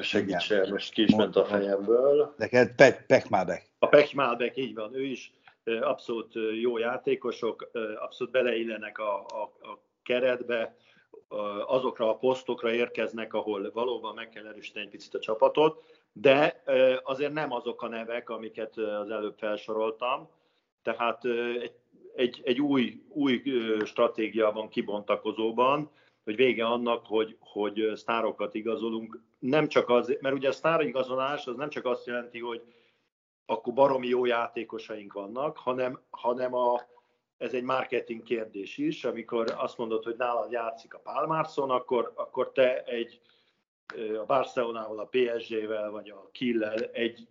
segítse, 0.01 0.67
most 0.69 0.93
ki 0.93 1.01
is 1.03 1.15
ment 1.15 1.35
a 1.35 1.45
fejemből. 1.45 2.33
Neked 2.37 2.75
Pe- 2.75 3.05
Pekmálbek. 3.05 3.69
A 3.79 3.87
Pekmálbek, 3.87 4.57
így 4.57 4.73
van, 4.73 4.95
ő 4.95 5.03
is 5.03 5.31
abszolút 5.81 6.33
jó 6.61 6.77
játékosok, 6.77 7.69
abszolút 7.99 8.33
beleillenek 8.33 8.97
a, 8.97 9.19
a, 9.19 9.41
a 9.41 9.83
keretbe, 10.03 10.75
azokra 11.67 12.09
a 12.09 12.17
posztokra 12.17 12.71
érkeznek, 12.71 13.33
ahol 13.33 13.71
valóban 13.73 14.15
meg 14.15 14.29
kell 14.29 14.45
erősíteni 14.45 14.85
egy 14.85 14.91
picit 14.91 15.13
a 15.13 15.19
csapatot, 15.19 15.83
de 16.13 16.63
azért 17.03 17.33
nem 17.33 17.51
azok 17.51 17.81
a 17.81 17.87
nevek, 17.87 18.29
amiket 18.29 18.77
az 18.77 19.09
előbb 19.09 19.37
felsoroltam. 19.37 20.29
Tehát 20.81 21.25
egy, 21.61 21.73
egy, 22.15 22.41
egy 22.43 22.61
új, 22.61 23.03
új 23.09 23.41
stratégia 23.85 24.51
van 24.51 24.69
kibontakozóban, 24.69 25.91
hogy 26.23 26.35
vége 26.35 26.65
annak, 26.65 27.05
hogy, 27.05 27.35
hogy 27.39 27.91
sztárokat 27.95 28.53
igazolunk. 28.53 29.19
Nem 29.39 29.67
csak 29.67 29.89
az, 29.89 30.17
mert 30.21 30.35
ugye 30.35 30.47
a 30.47 30.51
sztárigazolás 30.51 31.47
az 31.47 31.55
nem 31.55 31.69
csak 31.69 31.85
azt 31.85 32.05
jelenti, 32.05 32.39
hogy 32.39 32.61
akkor 33.49 33.73
baromi 33.73 34.07
jó 34.07 34.25
játékosaink 34.25 35.13
vannak, 35.13 35.57
hanem, 35.57 36.01
hanem 36.09 36.53
a, 36.53 36.81
ez 37.37 37.53
egy 37.53 37.63
marketing 37.63 38.23
kérdés 38.23 38.77
is, 38.77 39.03
amikor 39.03 39.53
azt 39.57 39.77
mondod, 39.77 40.03
hogy 40.03 40.15
nálad 40.17 40.51
játszik 40.51 40.93
a 40.93 40.99
Pálmárszon, 40.99 41.69
akkor, 41.69 42.11
akkor 42.15 42.51
te 42.51 42.83
egy 42.83 43.21
a 44.21 44.25
Barcelonával, 44.25 44.99
a 44.99 45.09
PSG-vel 45.11 45.91
vagy 45.91 46.09
a 46.09 46.29
Kiel-lel 46.31 46.83
egy 46.91 47.27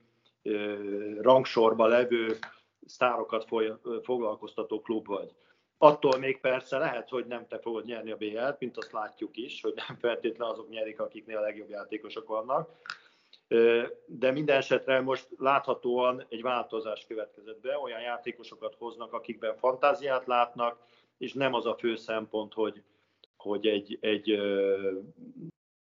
rangsorba 1.20 1.86
levő 1.86 2.38
sztárokat 2.86 3.48
foglalkoztató 4.02 4.80
klub 4.80 5.06
vagy. 5.06 5.34
Attól 5.78 6.18
még 6.18 6.40
persze 6.40 6.78
lehet, 6.78 7.08
hogy 7.08 7.26
nem 7.26 7.46
te 7.46 7.58
fogod 7.58 7.84
nyerni 7.84 8.10
a 8.10 8.16
BL-t, 8.16 8.58
mint 8.58 8.76
azt 8.76 8.92
látjuk 8.92 9.36
is, 9.36 9.60
hogy 9.60 9.74
nem 9.88 9.96
feltétlenül 9.96 10.54
azok 10.54 10.68
nyerik, 10.68 11.00
akiknél 11.00 11.36
a 11.36 11.40
legjobb 11.40 11.70
játékosok 11.70 12.28
vannak. 12.28 12.70
De 14.06 14.30
minden 14.30 14.56
esetre 14.56 15.00
most 15.00 15.28
láthatóan 15.36 16.26
egy 16.28 16.42
változás 16.42 17.06
következett 17.06 17.60
be, 17.60 17.78
olyan 17.78 18.00
játékosokat 18.00 18.74
hoznak, 18.74 19.12
akikben 19.12 19.56
fantáziát 19.56 20.26
látnak, 20.26 20.78
és 21.18 21.32
nem 21.32 21.54
az 21.54 21.66
a 21.66 21.74
fő 21.74 21.96
szempont, 21.96 22.52
hogy, 22.52 22.82
hogy 23.36 23.66
egy, 23.66 23.98
egy 24.00 24.40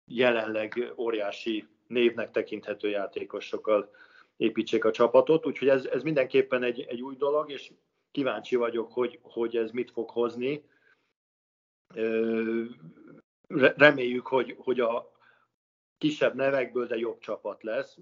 jelenleg 0.05 0.93
óriási 0.97 1.67
névnek 1.87 2.31
tekinthető 2.31 2.89
játékosokkal 2.89 3.91
építsék 4.37 4.85
a 4.85 4.91
csapatot, 4.91 5.47
úgyhogy 5.47 5.69
ez, 5.69 5.85
ez 5.85 6.03
mindenképpen 6.03 6.63
egy, 6.63 6.81
egy 6.81 7.03
új 7.03 7.17
dolog, 7.17 7.51
és 7.51 7.73
kíváncsi 8.11 8.57
vagyok, 8.57 8.93
hogy, 8.93 9.19
hogy 9.23 9.57
ez 9.57 9.71
mit 9.71 9.91
fog 9.91 10.11
hozni. 10.11 10.65
Reméljük, 13.77 14.27
hogy, 14.27 14.57
hogy 14.59 14.81
a 14.81 15.18
kisebb 15.99 16.35
nevekből, 16.35 16.87
de 16.87 16.97
jobb 16.97 17.19
csapat 17.19 17.63
lesz. 17.63 17.99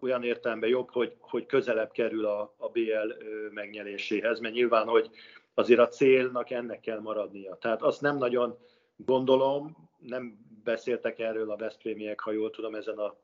Olyan 0.00 0.24
értelemben 0.24 0.68
jobb, 0.68 0.90
hogy, 0.90 1.16
hogy 1.20 1.46
közelebb 1.46 1.90
kerül 1.90 2.26
a, 2.26 2.54
a 2.56 2.68
BL 2.68 3.12
megnyeréséhez, 3.50 4.40
mert 4.40 4.54
nyilván, 4.54 4.86
hogy 4.86 5.10
azért 5.54 5.80
a 5.80 5.88
célnak 5.88 6.50
ennek 6.50 6.80
kell 6.80 7.00
maradnia. 7.00 7.54
Tehát 7.60 7.82
azt 7.82 8.00
nem 8.00 8.16
nagyon 8.16 8.58
gondolom, 8.96 9.90
nem 9.98 10.38
beszéltek 10.64 11.18
erről 11.18 11.50
a 11.50 11.56
Veszprémiek, 11.56 12.20
ha 12.20 12.32
jól 12.32 12.50
tudom, 12.50 12.74
ezen 12.74 12.98
a 12.98 13.16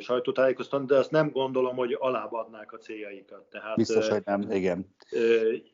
sajtótájékoztatón, 0.00 0.86
de 0.86 0.96
azt 0.96 1.10
nem 1.10 1.30
gondolom, 1.30 1.76
hogy 1.76 1.96
alábbadnák 1.98 2.72
a 2.72 2.76
céljaikat. 2.78 3.42
Tehát, 3.50 3.76
Biztos, 3.76 4.08
hogy 4.08 4.22
nem, 4.24 4.50
igen. 4.50 4.94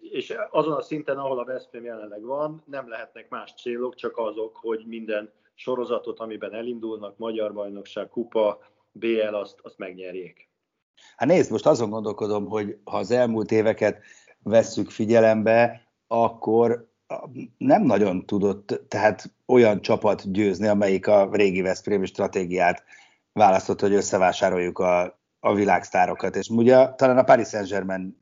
És 0.01 0.35
azon 0.51 0.73
a 0.73 0.83
szinten, 0.83 1.19
ahol 1.19 1.39
a 1.39 1.45
Veszprém 1.45 1.85
jelenleg 1.85 2.23
van, 2.23 2.63
nem 2.67 2.89
lehetnek 2.89 3.29
más 3.29 3.55
célok, 3.55 3.95
csak 3.95 4.17
azok, 4.17 4.57
hogy 4.57 4.85
minden 4.87 5.33
sorozatot, 5.55 6.21
amiben 6.21 6.55
elindulnak, 6.55 7.19
Magyar 7.19 7.53
Bajnokság, 7.53 8.09
Kupa, 8.09 8.59
BL, 8.93 9.35
azt, 9.35 9.59
azt 9.63 9.79
megnyerjék. 9.79 10.51
Hát 11.17 11.29
nézd, 11.29 11.51
most 11.51 11.67
azon 11.67 11.91
gondolkodom, 11.91 12.47
hogy 12.47 12.79
ha 12.85 12.97
az 12.97 13.11
elmúlt 13.11 13.51
éveket 13.51 14.03
vesszük 14.43 14.91
figyelembe, 14.91 15.83
akkor 16.07 16.91
nem 17.59 17.83
nagyon 17.83 18.27
tudott 18.27 18.81
tehát 18.89 19.33
olyan 19.47 19.81
csapat 19.81 20.33
győzni, 20.33 20.67
amelyik 20.67 21.07
a 21.07 21.29
régi 21.33 21.61
Veszprémi 21.61 22.07
stratégiát 22.07 22.85
választott, 23.33 23.81
hogy 23.81 23.93
összevásároljuk 23.93 24.79
a, 24.79 25.21
a 25.41 25.55
világsztárokat. 25.55 26.37
És 26.37 26.49
ugye 26.49 26.89
talán 26.89 27.19
a 27.19 27.23
Paris 27.23 27.49
Saint-Germain 27.49 28.19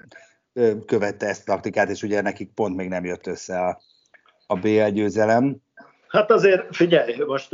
követte 0.86 1.26
ezt 1.26 1.48
a 1.48 1.52
taktikát, 1.52 1.90
és 1.90 2.02
ugye 2.02 2.20
nekik 2.20 2.52
pont 2.54 2.76
még 2.76 2.88
nem 2.88 3.04
jött 3.04 3.26
össze 3.26 3.60
a, 3.60 3.80
a 4.46 4.54
BL 4.54 4.88
győzelem. 4.88 5.56
Hát 6.10 6.30
azért 6.30 6.76
figyelj, 6.76 7.16
most 7.26 7.50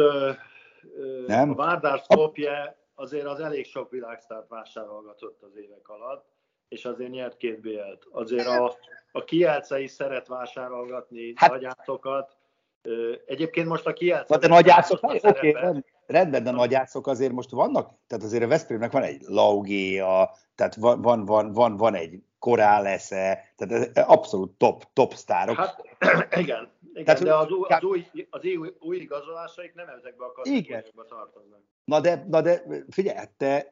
nem? 1.26 1.50
a 1.50 1.54
Várdár 1.54 1.98
Skopje 1.98 2.76
azért 2.94 3.26
az 3.26 3.40
elég 3.40 3.66
sok 3.66 3.90
világsztárt 3.90 4.48
vásárolgatott 4.48 5.42
az 5.42 5.56
évek 5.56 5.88
alatt, 5.88 6.24
és 6.68 6.84
azért 6.84 7.10
nyert 7.10 7.36
két 7.36 7.60
BL-t. 7.60 8.06
Azért 8.10 8.46
a, 8.46 8.76
a 9.12 9.24
Kielce 9.24 9.80
is 9.80 9.90
szeret 9.90 10.26
vásárolgatni 10.26 11.32
hát, 11.36 11.50
nagyátokat. 11.50 12.36
Egyébként 13.26 13.68
most 13.68 13.86
a 13.86 13.92
Kielce... 13.92 14.38
De 14.38 14.48
nagyászok, 14.48 15.02
oké, 15.02 15.18
okay, 15.22 15.84
rendben, 16.06 16.42
de 16.42 16.50
nagyászok 16.50 17.06
azért 17.06 17.32
most 17.32 17.50
vannak, 17.50 17.90
tehát 18.06 18.24
azért 18.24 18.42
a 18.42 18.48
Veszprémnek 18.48 18.92
van 18.92 19.02
egy 19.02 19.22
Laugéa, 19.26 20.30
tehát 20.54 20.74
van, 20.74 21.02
van, 21.02 21.24
van, 21.24 21.52
van, 21.52 21.76
van 21.76 21.94
egy 21.94 22.22
Korálesze, 22.38 23.52
tehát 23.56 23.98
abszolút 23.98 24.50
top, 24.58 24.84
top 24.92 25.12
sztárok. 25.14 25.56
Hát, 25.56 25.82
igen, 26.42 26.68
igen 26.96 27.04
tehát, 27.04 27.22
de 27.22 27.34
az, 27.34 27.46
az, 27.68 27.82
új, 27.82 28.06
az 28.30 28.40
új, 28.44 28.74
új 28.80 28.96
igazolásaik 28.96 29.74
nem 29.74 29.88
ezekbe 29.88 30.24
a 30.24 30.32
kategóriákba 30.32 31.04
tartoznak. 31.04 31.60
Na 31.84 32.00
de, 32.00 32.26
na 32.28 32.40
de 32.40 32.62
figyelj, 32.90 33.18
te 33.36 33.70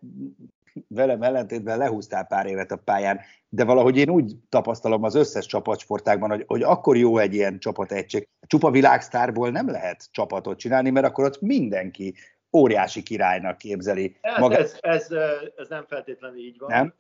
velem 0.89 1.23
ellentétben 1.23 1.79
lehúztál 1.79 2.27
pár 2.27 2.47
évet 2.47 2.71
a 2.71 2.77
pályán, 2.77 3.21
de 3.49 3.65
valahogy 3.65 3.97
én 3.97 4.11
úgy 4.11 4.37
tapasztalom 4.49 5.03
az 5.03 5.15
összes 5.15 5.47
csapatsportágban, 5.47 6.31
hogy, 6.31 6.45
hogy 6.47 6.63
akkor 6.63 6.97
jó 6.97 7.19
egy 7.19 7.35
ilyen 7.35 7.59
csapategység. 7.59 8.29
Csupa 8.47 8.71
világsztárból 8.71 9.51
nem 9.51 9.71
lehet 9.71 10.09
csapatot 10.11 10.59
csinálni, 10.59 10.91
mert 10.91 11.07
akkor 11.07 11.25
ott 11.25 11.41
mindenki 11.41 12.15
óriási 12.53 13.03
királynak 13.03 13.59
képzeli 13.59 14.17
hát 14.23 14.39
magát. 14.39 14.59
Ez, 14.59 14.77
ez, 14.81 15.11
ez 15.57 15.69
nem 15.69 15.85
feltétlenül 15.89 16.39
így 16.39 16.59
van. 16.59 16.71
Nem? 16.71 16.95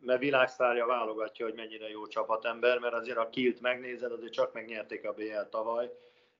Mert 0.00 0.20
világsztárja 0.20 0.86
válogatja, 0.86 1.44
hogy 1.44 1.54
mennyire 1.54 1.88
jó 1.88 2.06
csapatember, 2.06 2.78
mert 2.78 2.94
azért 2.94 3.16
a 3.16 3.28
Kilt 3.28 3.60
megnézed, 3.60 4.12
azért 4.12 4.32
csak 4.32 4.52
megnyerték 4.52 5.08
a 5.08 5.12
BL 5.12 5.48
tavaly, 5.50 5.90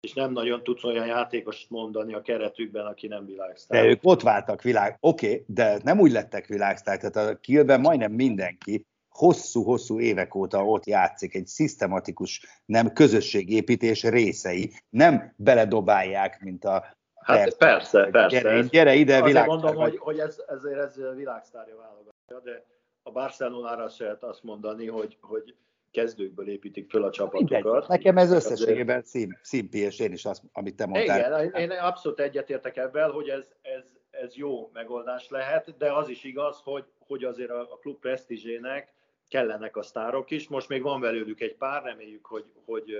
és 0.00 0.12
nem 0.12 0.33
nagyon 0.33 0.62
tudsz 0.62 0.85
olyan 0.85 1.07
játékost 1.07 1.70
mondani 1.70 2.14
a 2.14 2.22
keretükben, 2.22 2.87
aki 2.87 3.07
nem 3.07 3.26
világsztár. 3.26 3.83
De 3.83 3.88
ők 3.88 4.00
ott 4.02 4.22
váltak 4.22 4.62
világ, 4.62 4.96
oké, 5.00 5.26
okay, 5.26 5.44
de 5.48 5.78
nem 5.83 6.00
úgy 6.00 6.12
lettek 6.12 6.46
világsztár, 6.46 6.98
tehát 6.98 7.30
a 7.30 7.37
Kielben 7.37 7.80
majdnem 7.80 8.12
mindenki 8.12 8.87
hosszú-hosszú 9.09 10.00
évek 10.00 10.35
óta 10.35 10.64
ott 10.64 10.87
játszik, 10.87 11.35
egy 11.35 11.46
szisztematikus, 11.46 12.46
nem 12.64 12.92
közösségépítés 12.92 14.02
részei, 14.02 14.72
nem 14.90 15.35
beledobálják, 15.37 16.40
mint 16.40 16.64
a 16.64 16.85
Hát 17.24 17.57
persze, 17.57 18.09
persze. 18.11 18.40
Gyere, 18.40 18.61
gyere 18.61 18.94
ide, 18.94 19.22
világsztár. 19.22 19.46
mondom, 19.46 19.83
hogy, 19.83 19.98
hogy 19.98 20.18
ez, 20.18 20.42
ezért 20.46 20.78
ez 20.78 21.00
világsztárja 21.16 21.76
válogatja, 21.76 22.40
de 22.52 22.64
a 23.06 23.10
Barcelonára 23.10 23.88
se 23.88 24.04
lehet 24.04 24.22
azt 24.22 24.42
mondani, 24.42 24.86
hogy, 24.86 25.16
hogy 25.20 25.54
kezdőkből 25.90 26.48
építik 26.48 26.90
föl 26.90 27.04
a 27.04 27.10
csapatokat. 27.10 27.62
Mindegy. 27.62 27.88
Nekem 27.88 28.16
ez 28.16 28.32
összességében 28.32 29.02
szín, 29.02 29.38
színpi, 29.42 29.78
és 29.78 29.98
én 29.98 30.12
is 30.12 30.24
azt, 30.24 30.42
amit 30.52 30.76
te 30.76 30.86
mondtál. 30.86 31.44
Igen, 31.44 31.60
én 31.60 31.70
abszolút 31.70 32.20
egyetértek 32.20 32.76
ebben, 32.76 33.10
hogy 33.10 33.28
ez, 33.28 33.48
ez, 33.62 33.84
ez 34.10 34.34
jó 34.36 34.70
megoldás 34.72 35.28
lehet, 35.28 35.76
de 35.76 35.92
az 35.92 36.08
is 36.08 36.24
igaz, 36.24 36.60
hogy, 36.64 36.84
hogy 36.98 37.24
azért 37.24 37.50
a, 37.50 37.60
a 37.60 37.78
klub 37.80 38.00
presztízsének 38.00 38.92
kellenek 39.28 39.76
a 39.76 39.82
sztárok 39.82 40.30
is. 40.30 40.48
Most 40.48 40.68
még 40.68 40.82
van 40.82 41.00
belőlük 41.00 41.40
egy 41.40 41.54
pár, 41.54 41.82
reméljük, 41.82 42.26
hogy, 42.26 42.44
hogy 42.64 42.96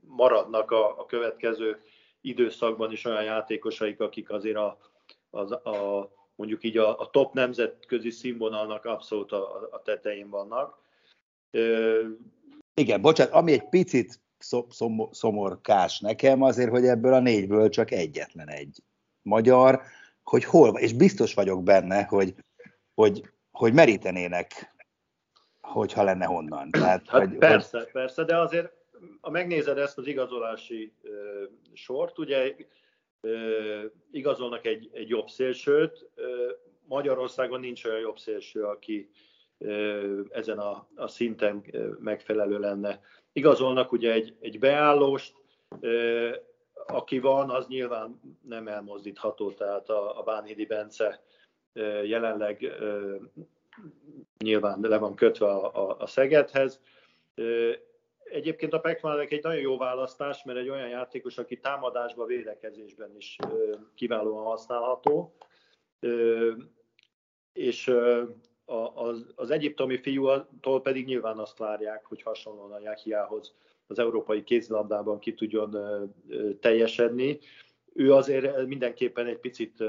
maradnak 0.00 0.70
a, 0.70 0.98
a 0.98 1.06
következő 1.06 1.80
időszakban 2.20 2.92
is 2.92 3.04
olyan 3.04 3.24
játékosaik, 3.24 4.00
akik 4.00 4.30
azért 4.30 4.56
a, 4.56 4.78
a, 5.30 5.70
a 5.70 6.10
mondjuk 6.40 6.64
így 6.64 6.78
a, 6.78 6.98
a 6.98 7.10
top 7.10 7.34
nemzetközi 7.34 8.10
színvonalnak 8.10 8.84
abszolút 8.84 9.32
a, 9.32 9.68
a 9.70 9.82
tetején 9.82 10.30
vannak. 10.30 10.78
Igen, 12.74 13.00
bocsánat, 13.00 13.32
ami 13.32 13.52
egy 13.52 13.68
picit 13.68 14.20
szomorkás 15.10 15.98
nekem 15.98 16.42
azért, 16.42 16.70
hogy 16.70 16.84
ebből 16.84 17.12
a 17.12 17.20
négyből 17.20 17.68
csak 17.68 17.90
egyetlen 17.90 18.48
egy 18.48 18.82
magyar, 19.22 19.82
hogy 20.22 20.44
hol 20.44 20.78
és 20.78 20.92
biztos 20.92 21.34
vagyok 21.34 21.62
benne, 21.62 22.02
hogy, 22.04 22.34
hogy, 22.94 23.30
hogy 23.50 23.72
merítenének, 23.72 24.74
hogyha 25.60 26.02
lenne 26.02 26.24
honnan. 26.24 26.70
Tehát, 26.70 27.08
hát 27.08 27.20
hogy, 27.20 27.38
persze, 27.38 27.78
hogy... 27.78 27.90
persze, 27.90 28.24
de 28.24 28.38
azért, 28.38 28.72
ha 29.20 29.30
megnézed 29.30 29.78
ezt 29.78 29.98
az 29.98 30.06
igazolási 30.06 30.92
uh, 31.02 31.10
sort, 31.72 32.18
ugye 32.18 32.54
igazolnak 34.10 34.66
egy, 34.66 34.88
egy 34.92 35.08
jobb 35.08 35.28
szélsőt, 35.28 36.10
Magyarországon 36.86 37.60
nincs 37.60 37.84
olyan 37.84 38.00
jobb 38.00 38.18
szélső, 38.18 38.64
aki 38.64 39.10
ezen 40.28 40.58
a, 40.58 40.88
a 40.94 41.06
szinten 41.06 41.64
megfelelő 41.98 42.58
lenne. 42.58 43.00
Igazolnak 43.32 43.92
ugye 43.92 44.12
egy, 44.12 44.34
egy 44.40 44.58
beállóst, 44.58 45.34
aki 46.86 47.18
van, 47.18 47.50
az 47.50 47.66
nyilván 47.66 48.20
nem 48.42 48.68
elmozdítható, 48.68 49.50
tehát 49.50 49.88
a, 49.88 50.18
a 50.18 50.22
Bánhidi 50.22 50.66
Bence 50.66 51.22
jelenleg 52.04 52.72
nyilván 54.38 54.78
le 54.80 54.98
van 54.98 55.14
kötve 55.14 55.46
a, 55.46 55.88
a, 55.88 55.96
a 55.98 56.06
Szegedhez. 56.06 56.80
Egyébként 58.30 58.72
a 58.72 58.80
Pekmalek 58.80 59.32
egy 59.32 59.42
nagyon 59.42 59.60
jó 59.60 59.76
választás, 59.76 60.44
mert 60.44 60.58
egy 60.58 60.68
olyan 60.68 60.88
játékos, 60.88 61.38
aki 61.38 61.60
támadásban, 61.60 62.26
védekezésben 62.26 63.16
is 63.16 63.36
kiválóan 63.94 64.44
használható, 64.44 65.34
és 67.52 67.92
az, 68.94 69.26
az 69.34 69.50
egyiptomi 69.50 69.96
fiútól 69.96 70.82
pedig 70.82 71.06
nyilván 71.06 71.38
azt 71.38 71.58
várják, 71.58 72.04
hogy 72.04 72.22
hasonlóan 72.22 72.72
a 72.72 72.80
Jahiához 72.80 73.54
az 73.86 73.98
európai 73.98 74.44
kézilabdában 74.44 75.18
ki 75.18 75.34
tudjon 75.34 75.76
teljesedni. 76.60 77.38
Ő 77.92 78.14
azért 78.14 78.66
mindenképpen 78.66 79.26
egy 79.26 79.38
picit 79.38 79.84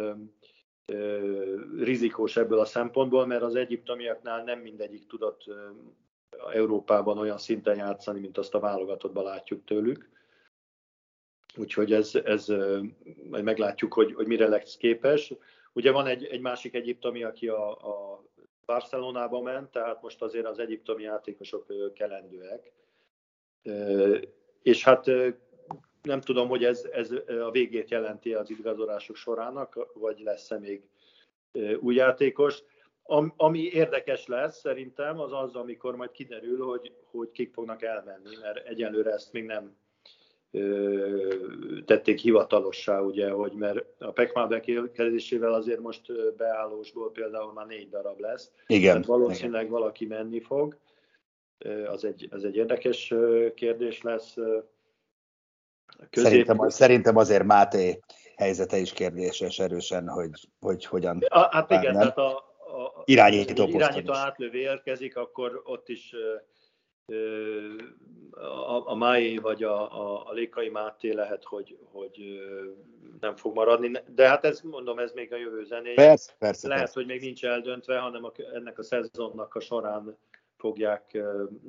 rizikós 1.77 2.37
ebből 2.37 2.59
a 2.59 2.65
szempontból, 2.65 3.25
mert 3.25 3.41
az 3.41 3.55
egyiptomiaknál 3.55 4.43
nem 4.43 4.59
mindegyik 4.59 5.07
tudott 5.07 5.43
Európában 6.53 7.17
olyan 7.17 7.37
szinten 7.37 7.75
játszani, 7.75 8.19
mint 8.19 8.37
azt 8.37 8.53
a 8.53 8.59
válogatottban 8.59 9.23
látjuk 9.23 9.65
tőlük. 9.65 10.09
Úgyhogy 11.57 11.93
ez, 11.93 12.15
ez 12.15 12.47
majd 13.29 13.43
meglátjuk, 13.43 13.93
hogy, 13.93 14.13
hogy 14.13 14.27
mire 14.27 14.47
lesz 14.47 14.77
képes. 14.77 15.33
Ugye 15.73 15.91
van 15.91 16.07
egy, 16.07 16.25
egy 16.25 16.41
másik 16.41 16.73
egyiptomi, 16.73 17.23
aki 17.23 17.47
a, 17.47 17.71
a 17.71 18.23
Barcelonába 18.65 19.41
ment, 19.41 19.71
tehát 19.71 20.01
most 20.01 20.21
azért 20.21 20.45
az 20.45 20.59
egyiptomi 20.59 21.03
játékosok 21.03 21.65
kelendőek. 21.93 22.71
És 24.61 24.83
hát 24.83 25.05
nem 26.01 26.21
tudom, 26.21 26.47
hogy 26.47 26.63
ez, 26.63 26.83
ez 26.91 27.11
a 27.27 27.51
végét 27.51 27.89
jelenti 27.89 28.33
az 28.33 28.49
igazolások 28.49 29.15
sorának, 29.15 29.89
vagy 29.93 30.19
lesz-e 30.19 30.59
még 30.59 30.83
új 31.79 31.95
játékos. 31.95 32.63
Ami 33.35 33.59
érdekes 33.59 34.27
lesz 34.27 34.59
szerintem, 34.59 35.19
az 35.19 35.31
az, 35.33 35.55
amikor 35.55 35.95
majd 35.95 36.11
kiderül, 36.11 36.65
hogy, 36.65 36.93
hogy 37.11 37.31
kik 37.31 37.53
fognak 37.53 37.83
elmenni, 37.83 38.35
mert 38.41 38.67
egyelőre 38.67 39.11
ezt 39.11 39.31
még 39.31 39.45
nem 39.45 39.75
tették 41.85 42.19
hivatalossá, 42.19 42.99
ugye, 42.99 43.29
hogy 43.29 43.51
mert 43.51 43.85
a 43.99 44.11
Pekmál 44.11 44.47
bekerülésével 44.47 45.53
azért 45.53 45.79
most 45.79 46.35
beállósból 46.35 47.11
például 47.11 47.53
már 47.53 47.65
négy 47.65 47.89
darab 47.89 48.19
lesz. 48.19 48.51
Igen. 48.67 48.91
Tehát 48.91 49.05
valószínűleg 49.05 49.61
igen. 49.61 49.73
valaki 49.73 50.05
menni 50.05 50.39
fog. 50.39 50.77
Az 51.85 52.05
egy, 52.05 52.27
az 52.31 52.43
egy 52.43 52.55
érdekes 52.55 53.13
kérdés 53.55 54.01
lesz. 54.01 54.33
Közép... 56.09 56.29
Szerintem, 56.29 56.69
szerintem 56.69 57.17
azért 57.17 57.43
Máté 57.43 57.99
helyzete 58.35 58.77
is 58.77 58.93
kérdéses 58.93 59.59
erősen, 59.59 60.07
hogy, 60.07 60.29
hogy 60.59 60.85
hogyan. 60.85 61.23
Hát 61.29 61.71
igen, 61.71 61.93
tehát 61.93 62.17
a, 62.17 62.50
a 62.71 63.01
irányító, 63.05 63.67
irányító 63.67 64.13
átlövő 64.13 64.57
érkezik, 64.57 65.17
akkor 65.17 65.61
ott 65.65 65.89
is 65.89 66.15
a, 68.31 68.89
a 68.89 68.95
Máé 68.95 69.37
vagy 69.37 69.63
a, 69.63 70.01
a, 70.01 70.29
a 70.29 70.31
Lékai 70.31 70.69
Máté 70.69 71.11
lehet, 71.11 71.43
hogy, 71.43 71.77
hogy 71.91 72.41
nem 73.19 73.35
fog 73.35 73.55
maradni, 73.55 73.91
de 74.15 74.27
hát 74.27 74.45
ez 74.45 74.61
mondom, 74.61 74.99
ez 74.99 75.11
még 75.11 75.33
a 75.33 75.37
jövő 75.37 75.63
zenéje. 75.63 75.95
Persze, 75.95 76.31
persze. 76.39 76.67
Lehet, 76.67 76.83
persze. 76.83 76.99
hogy 76.99 77.09
még 77.09 77.21
nincs 77.21 77.45
eldöntve, 77.45 77.97
hanem 77.97 78.23
a, 78.23 78.31
ennek 78.53 78.79
a 78.79 78.83
szezonnak 78.83 79.55
a 79.55 79.59
során 79.59 80.17
fogják 80.57 81.17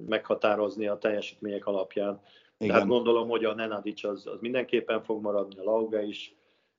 meghatározni 0.07 0.87
a 0.89 0.99
teljesítmények 0.99 1.67
alapján. 1.67 2.23
Igen. 2.59 2.75
Tehát 2.75 2.89
gondolom, 2.89 3.29
hogy 3.29 3.45
a 3.45 3.55
Nenadic 3.55 4.05
az, 4.05 4.27
az 4.27 4.41
mindenképpen 4.41 5.03
fog 5.03 5.23
maradni, 5.23 5.59
a 5.59 5.65
Lauga 5.65 6.01
is, 6.01 6.35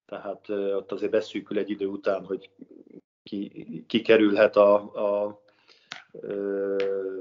tehát 0.05 0.49
ott 0.49 0.91
azért 0.91 1.11
beszűkül 1.11 1.57
egy 1.57 1.69
idő 1.69 1.87
után, 1.87 2.25
hogy 2.25 2.49
ki, 3.23 3.83
ki 3.87 4.01
kerülhet 4.01 4.55
a, 4.55 4.93
a, 4.95 5.25
a 5.25 5.37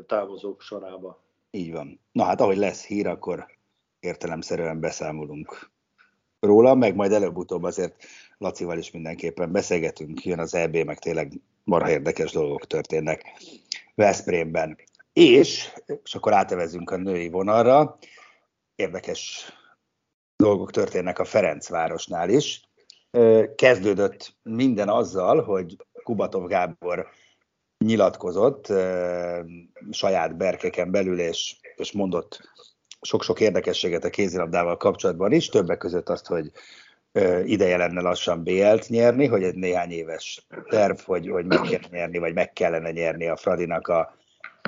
távozók 0.06 0.60
sorába. 0.60 1.22
Így 1.50 1.72
van. 1.72 2.00
Na 2.12 2.24
hát, 2.24 2.40
ahogy 2.40 2.56
lesz 2.56 2.84
hír, 2.84 3.06
akkor 3.06 3.46
értelemszerűen 4.00 4.80
beszámolunk 4.80 5.70
róla, 6.40 6.74
meg 6.74 6.94
majd 6.94 7.12
előbb-utóbb 7.12 7.62
azért 7.62 8.04
Lacival 8.38 8.78
is 8.78 8.90
mindenképpen 8.90 9.52
beszélgetünk, 9.52 10.24
jön 10.24 10.38
az 10.38 10.54
EB, 10.54 10.76
meg 10.76 10.98
tényleg 10.98 11.40
marha 11.64 11.90
érdekes 11.90 12.32
dolgok 12.32 12.66
történnek 12.66 13.22
Veszprémben. 13.94 14.78
És, 15.12 15.72
és 16.02 16.14
akkor 16.14 16.32
átevezünk 16.32 16.90
a 16.90 16.96
női 16.96 17.28
vonalra, 17.28 17.98
érdekes 18.74 19.52
dolgok 20.36 20.70
történnek 20.70 21.18
a 21.18 21.24
Ferencvárosnál 21.24 22.28
is. 22.28 22.68
Kezdődött 23.54 24.36
minden 24.42 24.88
azzal, 24.88 25.42
hogy 25.42 25.76
Kubatov 26.02 26.46
Gábor 26.46 27.08
nyilatkozott 27.78 28.72
saját 29.90 30.36
berkeken 30.36 30.90
belül, 30.90 31.20
és, 31.20 31.56
és 31.76 31.92
mondott 31.92 32.40
sok-sok 33.00 33.40
érdekességet 33.40 34.04
a 34.04 34.10
kézilabdával 34.10 34.76
kapcsolatban 34.76 35.32
is, 35.32 35.48
többek 35.48 35.78
között 35.78 36.08
azt, 36.08 36.26
hogy 36.26 36.50
ideje 37.44 37.76
lenne 37.76 38.00
lassan 38.00 38.42
BL-t 38.42 38.88
nyerni, 38.88 39.26
hogy 39.26 39.42
egy 39.42 39.54
néhány 39.54 39.90
éves 39.90 40.46
terv, 40.68 40.98
hogy, 40.98 41.28
hogy 41.28 41.46
meg 41.46 41.60
kell 41.60 41.80
nyerni, 41.90 42.18
vagy 42.18 42.34
meg 42.34 42.52
kellene 42.52 42.90
nyerni 42.90 43.28
a 43.28 43.36
Fradinak 43.36 43.88
a 43.88 44.16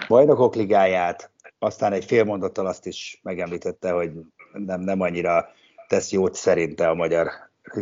bajnokok 0.09 0.55
ligáját. 0.55 1.31
Aztán 1.59 1.93
egy 1.93 2.05
fél 2.05 2.25
mondattal 2.25 2.67
azt 2.67 2.87
is 2.87 3.21
megemlítette, 3.23 3.91
hogy 3.91 4.11
nem, 4.53 4.81
nem 4.81 5.01
annyira 5.01 5.49
tesz 5.89 6.11
jót 6.11 6.35
szerinte 6.35 6.89
a 6.89 6.95
magyar 6.95 7.31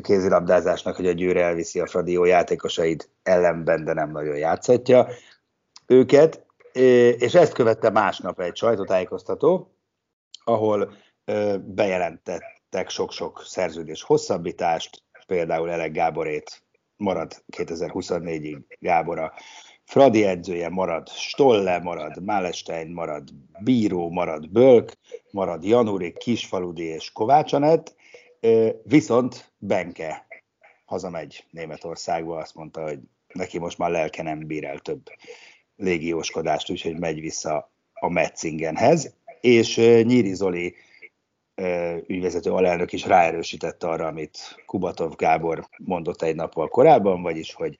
kézilabdázásnak, 0.00 0.96
hogy 0.96 1.06
a 1.06 1.12
Győr 1.12 1.36
elviszi 1.36 1.80
a 1.80 1.86
Fradi 1.86 2.12
jó 2.12 2.24
játékosait 2.24 3.10
ellenben, 3.22 3.84
de 3.84 3.92
nem 3.92 4.10
nagyon 4.10 4.36
játszhatja 4.36 5.08
őket, 5.86 6.46
és 7.18 7.34
ezt 7.34 7.52
követte 7.52 7.90
másnap 7.90 8.40
egy 8.40 8.56
sajtótájékoztató, 8.56 9.74
ahol 10.44 10.92
bejelentettek 11.60 12.88
sok-sok 12.88 13.42
szerződés 13.46 14.02
hosszabbítást, 14.02 15.02
például 15.26 15.70
Elek 15.70 15.92
Gáborét 15.92 16.62
marad 16.96 17.44
2024-ig 17.56 18.58
Gábora, 18.78 19.32
Fradi 19.84 20.24
edzője 20.24 20.68
marad, 20.68 21.08
Stolle 21.08 21.78
marad, 21.78 22.22
Málestein 22.22 22.90
marad, 22.90 23.28
Bíró 23.60 24.10
marad, 24.10 24.50
Bölk 24.50 24.92
marad, 25.30 25.64
Januri, 25.64 26.12
Kisfaludi 26.12 26.84
és 26.84 27.12
Kovács 27.12 27.52
Anett, 27.52 27.94
viszont 28.82 29.52
Benke 29.58 30.26
hazamegy 30.84 31.44
Németországba, 31.50 32.36
azt 32.36 32.54
mondta, 32.54 32.82
hogy 32.82 32.98
neki 33.32 33.58
most 33.58 33.78
már 33.78 33.90
lelke 33.90 34.22
nem 34.22 34.46
bír 34.46 34.64
el 34.64 34.78
több 34.78 35.02
légióskodást, 35.76 36.70
úgyhogy 36.70 36.98
megy 36.98 37.20
vissza 37.20 37.72
a 37.92 38.08
Metzingenhez, 38.08 39.14
és 39.40 39.76
Nyíri 39.76 40.34
Zoli 40.34 40.74
ügyvezető 42.06 42.52
alelnök 42.52 42.92
is 42.92 43.06
ráerősítette 43.06 43.88
arra, 43.88 44.06
amit 44.06 44.62
Kubatov 44.66 45.16
Gábor 45.16 45.68
mondott 45.78 46.22
egy 46.22 46.34
nappal 46.34 46.68
korábban, 46.68 47.22
vagyis, 47.22 47.54
hogy 47.54 47.78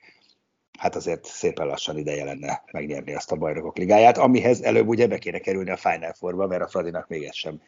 hát 0.79 0.95
azért 0.95 1.25
szépen 1.25 1.67
lassan 1.67 1.97
ideje 1.97 2.23
lenne 2.23 2.63
megnyerni 2.71 3.13
azt 3.13 3.31
a 3.31 3.35
bajnokok 3.35 3.77
ligáját, 3.77 4.17
amihez 4.17 4.61
előbb 4.61 4.87
ugye 4.87 5.07
be 5.07 5.17
kéne 5.17 5.39
kerülni 5.39 5.69
a 5.69 5.77
Final 5.77 6.13
Four-ba, 6.13 6.47
mert 6.47 6.61
a 6.61 6.67
Fradinak 6.67 7.07
még 7.07 7.23
ez 7.23 7.35
sem 7.35 7.61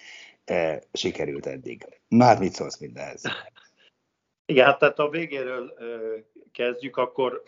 e, 0.45 0.83
sikerült 0.93 1.45
eddig. 1.45 1.85
Hát 2.19 2.39
mit 2.39 2.53
szólsz 2.53 2.79
mindenhez? 2.79 3.23
Igen, 4.45 4.65
hát 4.65 4.79
tehát 4.79 4.99
a 4.99 5.09
végéről 5.09 5.69
e, 5.69 5.85
kezdjük, 6.51 6.97
akkor, 6.97 7.43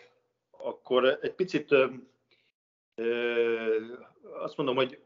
akkor 0.50 1.18
egy 1.22 1.34
picit 1.34 1.72
e, 1.72 1.90
azt 4.40 4.56
mondom, 4.56 4.76
hogy 4.76 5.00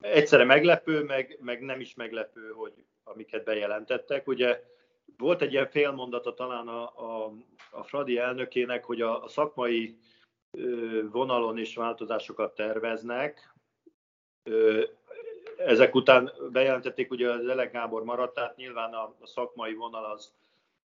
egyszerre 0.00 0.44
meglepő, 0.44 1.02
meg, 1.02 1.38
meg 1.40 1.60
nem 1.60 1.80
is 1.80 1.94
meglepő, 1.94 2.50
hogy 2.50 2.84
amiket 3.04 3.44
bejelentettek. 3.44 4.26
Ugye 4.26 4.62
volt 5.16 5.42
egy 5.42 5.52
ilyen 5.52 5.70
félmondata 5.70 6.34
talán 6.34 6.68
a, 6.68 6.82
a, 6.82 7.32
a 7.70 7.82
Fradi 7.82 8.18
elnökének, 8.18 8.84
hogy 8.84 9.00
a, 9.00 9.22
a 9.22 9.28
szakmai 9.28 9.98
vonalon 11.10 11.58
is 11.58 11.74
változásokat 11.74 12.54
terveznek. 12.54 13.54
Ezek 15.56 15.94
után 15.94 16.32
bejelentették, 16.52 17.08
hogy 17.08 17.22
az 17.22 17.46
Elek 17.46 17.72
Gábor 17.72 18.04
maradt, 18.04 18.34
tehát 18.34 18.56
nyilván 18.56 18.92
a, 18.92 19.14
a 19.20 19.26
szakmai 19.26 19.74
vonal 19.74 20.04
az, 20.04 20.32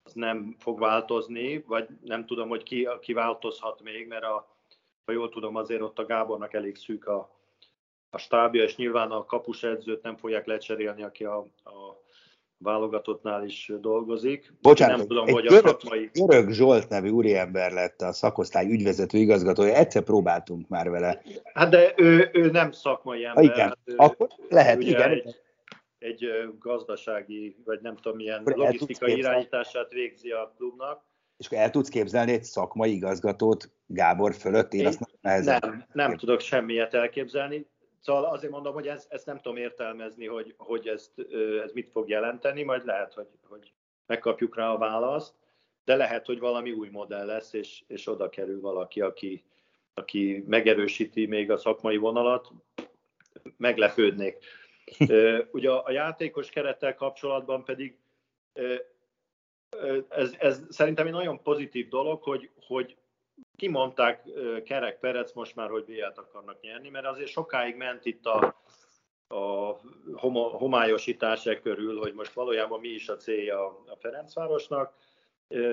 az 0.03 0.13
nem 0.13 0.57
fog 0.59 0.79
változni, 0.79 1.63
vagy 1.67 1.89
nem 2.01 2.27
tudom, 2.27 2.49
hogy 2.49 2.63
ki, 2.63 2.89
ki 3.01 3.13
változhat 3.13 3.83
még, 3.83 4.07
mert 4.07 4.25
a, 4.25 4.49
ha 5.05 5.13
jól 5.13 5.29
tudom, 5.29 5.57
azért 5.57 5.81
ott 5.81 5.99
a 5.99 6.07
Gábornak 6.07 6.53
elég 6.55 6.77
szűk 6.77 7.07
a, 7.07 7.31
a 8.11 8.19
stábja, 8.19 8.63
és 8.63 8.77
nyilván 8.77 9.11
a 9.11 9.25
kapus 9.25 9.63
edzőt 9.63 10.03
nem 10.03 10.17
fogják 10.17 10.47
lecserélni, 10.47 11.03
aki 11.03 11.25
a, 11.25 11.39
a 11.65 12.03
válogatottnál 12.65 13.45
is 13.45 13.73
dolgozik. 13.81 14.53
Bocsánat, 14.61 14.97
nem 14.97 15.07
tudom, 15.07 15.29
hogy 15.29 15.47
görög, 15.47 15.65
a 15.65 15.69
szakmai... 15.69 16.11
Görög 16.13 16.51
Zsolt 16.51 16.89
nevű 16.89 17.09
úriember 17.09 17.73
lett 17.73 18.01
a 18.01 18.13
szakosztály 18.13 18.71
ügyvezető 18.71 19.19
igazgatója, 19.19 19.75
egyszer 19.75 20.03
próbáltunk 20.03 20.69
már 20.69 20.91
vele. 20.91 21.23
Hát 21.53 21.71
de 21.71 21.93
ő, 21.97 22.31
ő 22.33 22.51
nem 22.51 22.73
szakmai 22.73 23.25
ember. 23.25 23.45
Ha 23.45 23.53
igen, 23.53 23.67
hát 23.67 23.79
ő, 23.85 23.95
akkor 23.97 24.29
lehet, 24.49 24.81
igen. 24.81 25.11
Egy, 25.11 25.35
egy 25.99 26.27
gazdasági, 26.59 27.57
vagy 27.65 27.81
nem 27.83 27.97
tudom 27.97 28.17
milyen 28.17 28.43
logisztikai 28.45 29.17
irányítását 29.17 29.93
végzi 29.93 30.31
a 30.31 30.55
klubnak 30.57 31.03
és 31.37 31.47
akkor 31.47 31.59
el 31.59 31.71
tudsz 31.71 31.89
képzelni 31.89 32.33
egy 32.33 32.45
szakmai 32.45 32.93
igazgatót 32.93 33.71
Gábor 33.87 34.35
fölött? 34.35 34.73
Én, 34.73 34.81
Én 34.81 34.87
azt 34.87 35.01
nehezen 35.21 35.59
nem, 35.61 35.85
nem 35.93 36.17
tudok 36.17 36.41
semmiet 36.41 36.95
elképzelni. 36.95 37.67
Szóval 38.05 38.25
azért 38.25 38.53
mondom, 38.53 38.75
hogy 38.75 38.89
ezt, 38.89 39.13
ezt 39.13 39.27
nem 39.27 39.37
tudom 39.41 39.57
értelmezni, 39.57 40.27
hogy, 40.27 40.55
hogy 40.57 40.89
ezt, 40.89 41.11
ez 41.65 41.73
mit 41.73 41.91
fog 41.91 42.09
jelenteni, 42.09 42.63
majd 42.63 42.85
lehet, 42.85 43.15
hogy, 43.15 43.29
hogy 43.49 43.73
megkapjuk 44.07 44.57
rá 44.57 44.71
a 44.71 44.79
választ, 44.79 45.35
de 45.85 45.97
lehet, 45.97 46.27
hogy 46.27 46.39
valami 46.39 46.73
új 46.73 46.89
modell 46.89 47.27
lesz, 47.27 47.53
és, 47.53 47.83
és 47.87 48.07
oda 48.07 48.29
kerül 48.29 48.61
valaki, 48.61 49.01
aki, 49.01 49.45
aki 49.95 50.45
megerősíti 50.47 51.27
még 51.27 51.51
a 51.51 51.57
szakmai 51.57 51.97
vonalat, 51.97 52.51
meglepődnék. 53.57 54.45
Ugye 55.53 55.71
a 55.71 55.91
játékos 55.91 56.51
kerettel 56.51 56.95
kapcsolatban 56.95 57.65
pedig 57.65 57.99
ez, 60.09 60.35
ez 60.39 60.63
szerintem 60.69 61.07
egy 61.07 61.13
nagyon 61.13 61.43
pozitív 61.43 61.89
dolog, 61.89 62.23
hogy, 62.23 62.51
hogy 62.67 62.97
kimondták 63.57 64.23
Kerek 64.65 64.99
Perec 64.99 65.33
most 65.33 65.57
már, 65.57 65.71
hogy 65.71 65.85
BL-t 65.85 66.19
akarnak 66.19 66.61
nyerni, 66.61 66.89
mert 66.89 67.07
azért 67.07 67.29
sokáig 67.29 67.77
ment 67.77 68.05
itt 68.05 68.27
a, 68.27 68.63
a 69.29 69.79
homályosítás 70.57 71.47
e 71.47 71.61
körül, 71.61 71.99
hogy 71.99 72.15
most 72.15 72.33
valójában 72.33 72.81
mi 72.81 72.89
is 72.89 73.09
a 73.09 73.17
célja 73.17 73.67
a 73.67 73.97
Ferencvárosnak. 73.99 74.95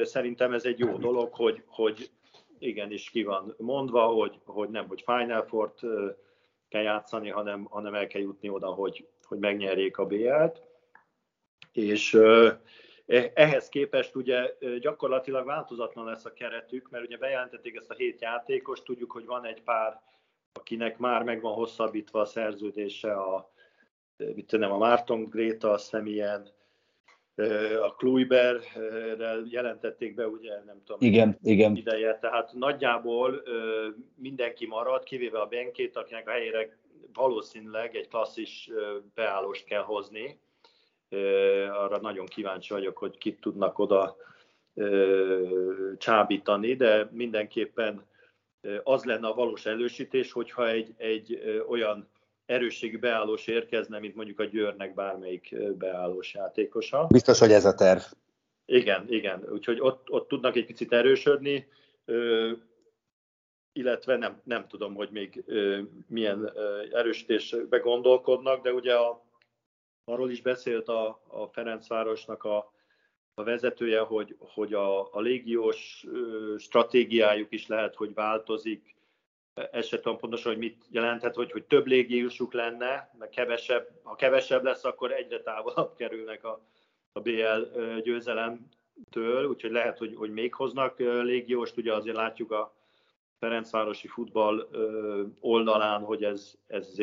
Szerintem 0.01 0.53
ez 0.53 0.65
egy 0.65 0.79
jó 0.79 0.97
dolog, 0.97 1.33
hogy, 1.33 1.63
hogy 1.67 2.11
igenis 2.59 3.09
ki 3.09 3.23
van 3.23 3.55
mondva, 3.57 4.05
hogy, 4.05 4.39
hogy 4.45 4.69
nem, 4.69 4.87
hogy 4.87 5.03
Final 5.05 5.43
Four 5.43 5.73
kell 6.69 6.81
játszani, 6.81 7.29
hanem, 7.29 7.63
hanem 7.63 7.93
el 7.93 8.07
kell 8.07 8.21
jutni 8.21 8.49
oda, 8.49 8.67
hogy, 8.67 9.07
hogy 9.23 9.39
megnyerjék 9.39 9.97
a 9.97 10.05
BL-t. 10.05 10.61
És 11.71 12.17
ehhez 13.33 13.69
képest 13.69 14.15
ugye 14.15 14.53
gyakorlatilag 14.79 15.45
változatlan 15.45 16.05
lesz 16.05 16.25
a 16.25 16.33
keretük, 16.33 16.89
mert 16.89 17.05
ugye 17.05 17.17
bejelentették 17.17 17.75
ezt 17.75 17.89
a 17.89 17.93
hét 17.93 18.21
játékos, 18.21 18.83
tudjuk, 18.83 19.11
hogy 19.11 19.25
van 19.25 19.45
egy 19.45 19.61
pár, 19.61 20.01
akinek 20.53 20.97
már 20.97 21.23
meg 21.23 21.41
van 21.41 21.53
hosszabbítva 21.53 22.19
a 22.19 22.25
szerződése, 22.25 23.13
a, 23.13 23.51
mit 24.17 24.45
tudom, 24.45 24.71
a 24.71 24.77
Márton 24.77 25.23
Gréta, 25.23 25.71
azt 25.71 25.83
hiszem 25.83 26.05
ilyen, 26.05 26.47
a 27.81 27.95
Kluiberrel 27.95 29.43
jelentették 29.49 30.15
be, 30.15 30.27
ugye 30.27 30.63
nem 30.65 30.81
tudom, 30.85 31.07
igen, 31.09 31.37
igen. 31.41 31.75
ideje, 31.75 32.19
tehát 32.19 32.53
nagyjából 32.53 33.41
mindenki 34.15 34.65
marad, 34.65 35.03
kivéve 35.03 35.39
a 35.39 35.45
Benkét, 35.45 35.95
akinek 35.95 36.27
a 36.27 36.31
helyére 36.31 36.77
valószínűleg 37.13 37.95
egy 37.95 38.07
klasszis 38.07 38.69
beállást 39.13 39.65
kell 39.65 39.83
hozni. 39.83 40.39
Arra 41.71 41.99
nagyon 42.01 42.25
kíváncsi 42.25 42.73
vagyok, 42.73 42.97
hogy 42.97 43.17
kit 43.17 43.39
tudnak 43.41 43.79
oda 43.79 44.15
csábítani, 45.97 46.75
de 46.75 47.09
mindenképpen 47.11 48.05
az 48.83 49.03
lenne 49.03 49.27
a 49.27 49.33
valós 49.33 49.65
elősítés, 49.65 50.31
hogyha 50.31 50.69
egy, 50.69 50.93
egy 50.97 51.61
olyan 51.67 52.09
erősségű 52.45 52.99
beállós 52.99 53.47
érkezne, 53.47 53.99
mint 53.99 54.15
mondjuk 54.15 54.39
a 54.39 54.43
Győrnek 54.45 54.93
bármelyik 54.93 55.55
beállós 55.77 56.33
játékosa. 56.33 57.07
Biztos, 57.09 57.39
hogy 57.39 57.51
ez 57.51 57.65
a 57.65 57.73
terv. 57.73 58.01
Igen, 58.65 59.05
igen. 59.09 59.45
Úgyhogy 59.51 59.79
ott, 59.79 60.09
ott 60.09 60.27
tudnak 60.27 60.55
egy 60.55 60.65
picit 60.65 60.93
erősödni, 60.93 61.67
illetve 63.73 64.17
nem, 64.17 64.41
nem 64.43 64.67
tudom, 64.67 64.95
hogy 64.95 65.09
még 65.11 65.43
milyen 66.07 66.51
erősítésbe 66.91 67.77
gondolkodnak, 67.77 68.63
de 68.63 68.73
ugye 68.73 68.93
a, 68.93 69.23
arról 70.11 70.31
is 70.31 70.41
beszélt 70.41 70.87
a, 70.87 71.21
a 71.27 71.47
Ferencvárosnak 71.47 72.43
a, 72.43 72.73
a 73.33 73.43
vezetője, 73.43 73.99
hogy, 73.99 74.35
hogy 74.39 74.73
a, 74.73 75.13
a 75.13 75.19
légiós 75.19 76.05
stratégiájuk 76.57 77.51
is 77.51 77.67
lehet, 77.67 77.95
hogy 77.95 78.13
változik, 78.13 78.95
ezt 79.71 79.99
pontosan, 79.99 80.51
hogy 80.51 80.61
mit 80.61 80.85
jelenthet, 80.89 81.35
hogy, 81.35 81.51
hogy 81.51 81.63
több 81.63 81.85
légiósuk 81.85 82.53
lenne, 82.53 83.15
mert 83.19 83.31
kevesebb, 83.31 83.87
ha 84.03 84.15
kevesebb 84.15 84.63
lesz, 84.63 84.83
akkor 84.83 85.11
egyre 85.11 85.41
távolabb 85.41 85.95
kerülnek 85.95 86.43
a, 86.43 86.61
a 87.11 87.19
BL 87.19 87.79
győzelemtől, 88.03 89.45
úgyhogy 89.45 89.71
lehet, 89.71 89.97
hogy, 89.97 90.15
hogy 90.15 90.31
még 90.31 90.53
hoznak 90.53 90.99
légióst, 90.99 91.77
ugye 91.77 91.93
azért 91.93 92.15
látjuk 92.15 92.51
a 92.51 92.75
Ferencvárosi 93.39 94.07
futball 94.07 94.67
oldalán, 95.39 96.01
hogy 96.01 96.23
ez, 96.23 96.57
ez 96.67 96.93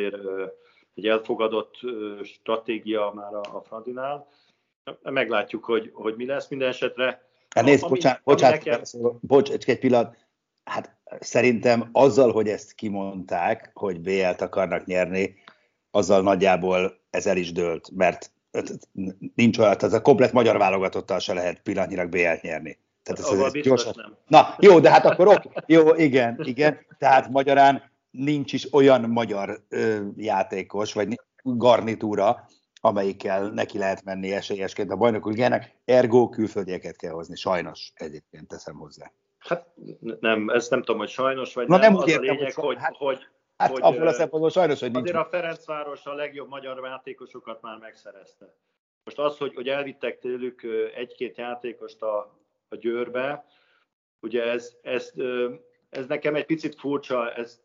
egy 0.99 1.07
elfogadott 1.07 1.75
stratégia 2.25 3.13
már 3.15 3.35
a, 3.35 3.41
a 3.41 3.63
Fradinál. 3.67 4.27
Meglátjuk, 5.03 5.65
hogy, 5.65 5.91
hogy 5.95 6.17
mi 6.17 6.27
lesz 6.27 6.49
minden 6.49 6.69
esetre. 6.69 7.23
Hát 7.49 7.65
nézd, 7.65 7.83
ami, 7.83 7.93
bocsánat, 7.93 8.21
ami 8.25 8.35
bocsánat, 8.35 8.65
nekem... 8.65 8.83
bocs, 9.21 9.51
csak 9.51 9.69
egy 9.69 9.79
pillanat, 9.79 10.17
hát 10.65 10.97
szerintem 11.21 11.89
azzal, 11.93 12.33
hogy 12.33 12.49
ezt 12.49 12.73
kimondták, 12.73 13.71
hogy 13.75 14.01
BL-t 14.01 14.41
akarnak 14.41 14.87
nyerni, 14.87 15.35
azzal 15.91 16.23
nagyjából 16.23 16.99
ez 17.11 17.27
el 17.27 17.37
is 17.37 17.53
dőlt, 17.53 17.91
mert 17.95 18.31
nincs 19.35 19.59
olyan, 19.59 19.77
tehát 19.77 19.95
a 19.95 20.03
komplet 20.03 20.33
magyar 20.33 20.59
válogatottal 20.59 21.19
se 21.19 21.35
lehet 21.35 21.61
pillanatnyilag 21.63 22.09
BL-t 22.09 22.43
nyerni. 22.43 22.79
Tehát 23.03 23.33
ez, 23.33 23.55
ez 23.55 23.63
gyorsan... 23.63 23.93
nem. 23.97 24.17
Na, 24.27 24.55
jó, 24.59 24.81
de 24.81 24.91
hát 24.91 25.05
akkor 25.05 25.29
oké. 25.29 25.49
Jó, 25.67 25.95
igen, 25.95 26.41
igen. 26.43 26.79
Tehát 26.99 27.29
magyarán 27.29 27.83
nincs 28.19 28.53
is 28.53 28.73
olyan 28.73 29.01
magyar 29.01 29.61
ö, 29.69 30.07
játékos, 30.17 30.93
vagy 30.93 31.21
garnitúra, 31.43 32.49
amelyikkel 32.81 33.49
neki 33.49 33.79
lehet 33.79 34.05
menni 34.05 34.33
esélyesként 34.33 34.91
a 34.91 34.97
bajnokul 34.97 35.33
ligának, 35.33 35.65
ergo 35.85 36.29
külföldieket 36.29 36.97
kell 36.97 37.13
hozni, 37.13 37.37
sajnos 37.37 37.93
egyébként 37.95 38.49
teszem 38.49 38.77
hozzá. 38.77 39.13
Hát 39.39 39.67
nem, 40.21 40.49
ezt 40.49 40.71
nem 40.71 40.83
tudom, 40.83 40.99
hogy 40.99 41.09
sajnos, 41.09 41.55
vagy 41.55 41.69
Na, 41.69 41.77
nem. 41.77 41.93
nem 41.93 42.03
az 42.03 42.09
értem, 42.09 42.29
a 42.29 42.33
lényeg, 42.33 42.55
hogy, 42.55 42.77
hát, 42.79 42.97
hogy, 42.97 43.27
hát 43.57 43.71
hogy, 43.71 43.81
abból 43.83 44.07
a 44.07 44.13
szempontból 44.13 44.51
sajnos, 44.51 44.81
hogy 44.81 44.91
nincs. 44.91 45.09
Azért 45.09 45.27
a 45.27 45.29
Ferencváros 45.31 46.07
a 46.07 46.15
legjobb 46.15 46.49
magyar 46.49 46.85
játékosokat 46.85 47.63
már 47.63 47.79
megszerezte. 47.79 48.55
Most 49.05 49.19
az, 49.19 49.39
hogy, 49.39 49.55
hogy 49.55 49.69
elvittek 49.69 50.19
tőlük 50.19 50.63
egy-két 50.95 51.37
játékost 51.37 52.03
a, 52.03 52.39
a 52.69 52.77
Győrbe, 52.77 53.45
ugye 54.21 54.43
ez, 54.43 54.73
ez, 54.83 55.13
ez 55.91 56.07
nekem 56.07 56.35
egy 56.35 56.47
picit 56.47 56.75
furcsa, 56.75 57.33
ez, 57.33 57.61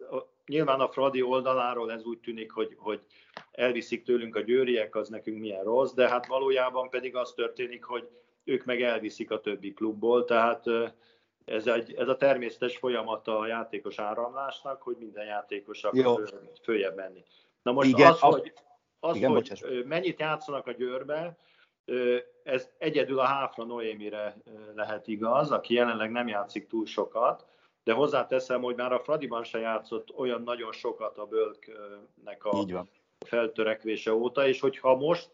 nyilván 0.47 0.79
a 0.79 0.88
Fradi 0.88 1.21
oldaláról 1.21 1.91
ez 1.91 2.03
úgy 2.03 2.19
tűnik, 2.19 2.51
hogy, 2.51 2.75
hogy 2.77 3.01
elviszik 3.51 4.03
tőlünk 4.03 4.36
a 4.36 4.41
győriek, 4.41 4.95
az 4.95 5.10
nekünk 5.10 5.39
milyen 5.39 5.63
rossz, 5.63 5.93
de 5.93 6.10
hát 6.10 6.27
valójában 6.27 6.89
pedig 6.89 7.15
az 7.15 7.34
történik, 7.34 7.84
hogy 7.84 8.10
ők 8.43 8.65
meg 8.65 8.82
elviszik 8.82 9.32
a 9.32 9.39
többi 9.39 9.73
klubból, 9.73 10.25
tehát 10.25 10.65
ez, 11.45 11.67
egy, 11.67 11.93
ez 11.93 12.08
a 12.08 12.17
természetes 12.17 12.77
folyamata 12.77 13.39
a 13.39 13.47
játékos 13.47 13.99
áramlásnak, 13.99 14.82
hogy 14.82 14.95
minden 14.99 15.25
játékos 15.25 15.84
akar 15.84 16.29
följebb 16.63 16.95
menni. 16.95 17.23
Na 17.62 17.71
most 17.71 17.89
igen, 17.89 18.12
az, 18.12 18.19
hogy, 18.19 18.53
az, 18.99 19.15
igen, 19.15 19.32
hogy 19.32 19.84
mennyit 19.86 20.19
játszanak 20.19 20.67
a 20.67 20.71
győrbe, 20.71 21.38
ez 22.43 22.69
egyedül 22.77 23.19
a 23.19 23.25
Háfra 23.25 23.63
Noémire 23.63 24.36
lehet 24.75 25.08
igaz, 25.08 25.51
aki 25.51 25.73
jelenleg 25.73 26.12
nem 26.12 26.27
játszik 26.27 26.67
túl 26.67 26.86
sokat, 26.86 27.45
de 27.84 27.93
hozzáteszem, 27.93 28.62
hogy 28.62 28.76
már 28.76 28.91
a 28.93 29.00
Fradiban 29.00 29.43
se 29.43 29.60
játszott 29.60 30.13
olyan 30.15 30.41
nagyon 30.41 30.72
sokat 30.72 31.17
a 31.17 31.26
Bölknek 31.26 32.46
a 32.46 32.86
feltörekvése 33.26 34.13
óta, 34.13 34.48
és 34.48 34.60
hogyha 34.60 34.96
most 34.96 35.30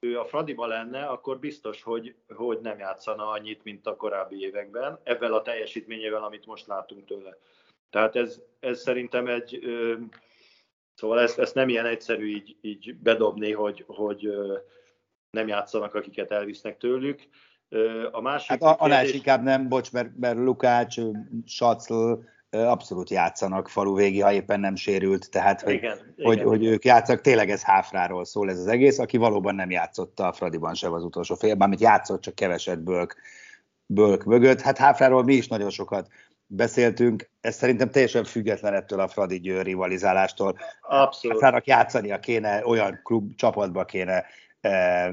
ő 0.00 0.18
a 0.18 0.24
Fradiba 0.24 0.66
lenne, 0.66 1.06
akkor 1.06 1.38
biztos, 1.38 1.82
hogy, 1.82 2.14
hogy 2.28 2.60
nem 2.60 2.78
játszana 2.78 3.30
annyit, 3.30 3.64
mint 3.64 3.86
a 3.86 3.96
korábbi 3.96 4.40
években, 4.40 5.00
ebben 5.02 5.32
a 5.32 5.42
teljesítményével, 5.42 6.24
amit 6.24 6.46
most 6.46 6.66
látunk 6.66 7.06
tőle. 7.06 7.36
Tehát 7.90 8.16
ez, 8.16 8.42
ez 8.60 8.80
szerintem 8.80 9.26
egy, 9.26 9.60
szóval 10.94 11.20
ezt, 11.20 11.38
ezt 11.38 11.54
nem 11.54 11.68
ilyen 11.68 11.86
egyszerű 11.86 12.26
így, 12.26 12.56
így 12.60 12.94
bedobni, 12.96 13.52
hogy, 13.52 13.84
hogy 13.86 14.32
nem 15.30 15.48
játszanak, 15.48 15.94
akiket 15.94 16.30
elvisznek 16.30 16.76
tőlük. 16.76 17.28
A 18.10 18.20
másik 18.20 18.48
hát 18.48 18.62
a, 18.62 18.86
kérdés... 18.86 19.12
inkább 19.12 19.42
nem, 19.42 19.68
bocs, 19.68 19.92
mert, 19.92 20.08
mert 20.20 20.36
Lukács, 20.36 20.96
Sacl 21.46 22.12
abszolút 22.50 23.10
játszanak 23.10 23.68
falu 23.68 23.94
végi, 23.94 24.20
ha 24.20 24.32
éppen 24.32 24.60
nem 24.60 24.76
sérült, 24.76 25.30
tehát 25.30 25.60
hogy, 25.60 25.72
igen, 25.72 25.98
hogy, 26.22 26.36
igen. 26.36 26.46
hogy 26.46 26.64
ők 26.64 26.84
játszanak, 26.84 27.20
tényleg 27.20 27.50
ez 27.50 27.62
Háfráról 27.62 28.24
szól 28.24 28.50
ez 28.50 28.58
az 28.58 28.66
egész, 28.66 28.98
aki 28.98 29.16
valóban 29.16 29.54
nem 29.54 29.70
játszott 29.70 30.20
a 30.20 30.32
Fradiban 30.32 30.74
sem 30.74 30.92
az 30.92 31.04
utolsó 31.04 31.34
fél, 31.34 31.56
amit 31.58 31.80
játszott, 31.80 32.20
csak 32.20 32.34
keveset 32.34 32.82
bölk, 32.82 33.16
bölk 33.86 34.24
mögött. 34.24 34.60
Hát 34.60 34.78
Háfráról 34.78 35.24
mi 35.24 35.34
is 35.34 35.48
nagyon 35.48 35.70
sokat 35.70 36.08
beszéltünk, 36.46 37.30
ez 37.40 37.54
szerintem 37.54 37.90
teljesen 37.90 38.24
független 38.24 38.74
ettől 38.74 39.00
a 39.00 39.08
Fradi 39.08 39.40
Győr 39.40 39.64
rivalizálástól. 39.64 40.58
Abszolút. 40.80 41.40
Háfrának 41.40 41.66
játszania 41.66 42.18
kéne, 42.18 42.66
olyan 42.66 43.00
klub 43.02 43.34
csapatba 43.34 43.84
kéne 43.84 44.24
eh, 44.60 45.08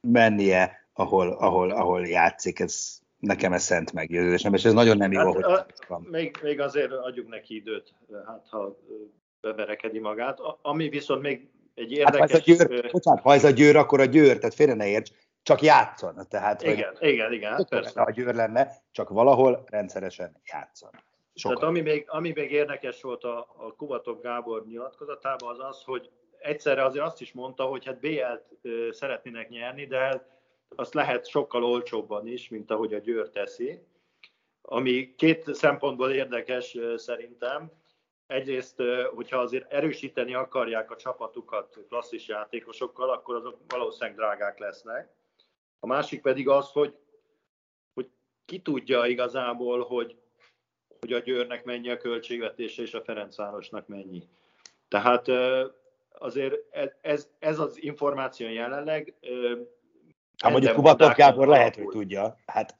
mennie, 0.00 0.83
ahol, 0.94 1.32
ahol, 1.32 1.70
ahol 1.70 2.06
játszik, 2.06 2.60
ez 2.60 2.98
nekem 3.18 3.52
ez 3.52 3.62
szent 3.62 3.92
meggyőződésem, 3.92 4.54
és 4.54 4.64
ez 4.64 4.72
nagyon 4.72 4.96
nem 4.96 5.12
jó, 5.12 5.18
hát, 5.18 5.34
hogy 5.34 5.44
a, 5.44 5.66
van. 5.88 6.06
Még, 6.10 6.38
még 6.42 6.60
azért 6.60 6.92
adjuk 6.92 7.28
neki 7.28 7.54
időt, 7.54 7.94
hát 8.26 8.46
ha 8.50 8.78
beverekedi 9.40 9.98
magát. 9.98 10.38
Ami 10.62 10.88
viszont 10.88 11.22
még 11.22 11.48
egy 11.74 11.92
érdekes... 11.92 12.20
Hát, 12.20 12.30
ha, 12.30 12.36
ez 12.52 12.60
a 12.60 12.64
győr, 12.64 12.90
bocsánat, 12.90 13.22
ha 13.22 13.32
ez 13.32 13.44
a 13.44 13.50
győr, 13.50 13.76
akkor 13.76 14.00
a 14.00 14.04
győr, 14.04 14.38
tehát 14.38 14.54
félre 14.54 14.74
ne 14.74 14.88
érts, 14.88 15.10
csak 15.42 15.62
játszon. 15.62 16.26
Tehát, 16.28 16.62
igen, 16.62 16.94
hogy, 16.98 17.08
igen, 17.08 17.32
igen, 17.32 17.52
hát 17.52 17.68
persze. 17.68 18.00
Ha 18.00 18.06
a 18.06 18.10
győr 18.10 18.34
lenne, 18.34 18.72
csak 18.90 19.08
valahol 19.08 19.64
rendszeresen 19.66 20.40
játszon. 20.52 20.90
Sokat. 21.34 21.58
Tehát 21.58 21.70
ami 21.70 21.80
még, 21.80 22.04
ami 22.08 22.32
még 22.34 22.50
érdekes 22.50 23.02
volt 23.02 23.24
a, 23.24 23.38
a 23.38 23.74
Kubatov 23.76 24.20
Gábor 24.20 24.66
nyilatkozatában, 24.66 25.50
az 25.50 25.58
az, 25.68 25.82
hogy 25.82 26.10
egyszerre 26.38 26.84
azért 26.84 27.04
azt 27.04 27.20
is 27.20 27.32
mondta, 27.32 27.64
hogy 27.64 27.84
hát 27.84 28.00
BL-t 28.00 28.44
szeretnének 28.90 29.48
nyerni, 29.48 29.86
de 29.86 30.26
azt 30.76 30.94
lehet 30.94 31.28
sokkal 31.28 31.64
olcsóbban 31.64 32.26
is, 32.26 32.48
mint 32.48 32.70
ahogy 32.70 32.94
a 32.94 32.98
Győr 32.98 33.30
teszi. 33.30 33.82
Ami 34.62 35.14
két 35.14 35.54
szempontból 35.54 36.10
érdekes 36.10 36.76
szerintem. 36.96 37.72
Egyrészt, 38.26 38.82
hogyha 39.14 39.38
azért 39.38 39.72
erősíteni 39.72 40.34
akarják 40.34 40.90
a 40.90 40.96
csapatukat 40.96 41.78
klasszis 41.88 42.28
játékosokkal, 42.28 43.10
akkor 43.10 43.34
azok 43.34 43.58
valószínűleg 43.68 44.16
drágák 44.16 44.58
lesznek. 44.58 45.12
A 45.80 45.86
másik 45.86 46.20
pedig 46.20 46.48
az, 46.48 46.70
hogy, 46.70 46.96
hogy 47.94 48.10
ki 48.44 48.60
tudja 48.60 49.06
igazából, 49.06 49.84
hogy, 49.84 50.16
hogy 51.00 51.12
a 51.12 51.18
Győrnek 51.18 51.64
mennyi 51.64 51.90
a 51.90 51.96
költségvetése, 51.96 52.82
és 52.82 52.94
a 52.94 53.02
Ferencvárosnak 53.02 53.86
mennyi. 53.86 54.28
Tehát 54.88 55.28
azért 56.18 56.54
ez, 57.00 57.28
ez 57.38 57.58
az 57.58 57.82
információ 57.82 58.48
jelenleg 58.48 59.14
Hát 60.42 60.52
mondjuk 60.52 60.74
Kubatov 60.74 61.14
Gábor 61.14 61.46
lehet, 61.46 61.76
hogy 61.76 61.86
tudja. 61.86 62.36
Hát, 62.46 62.76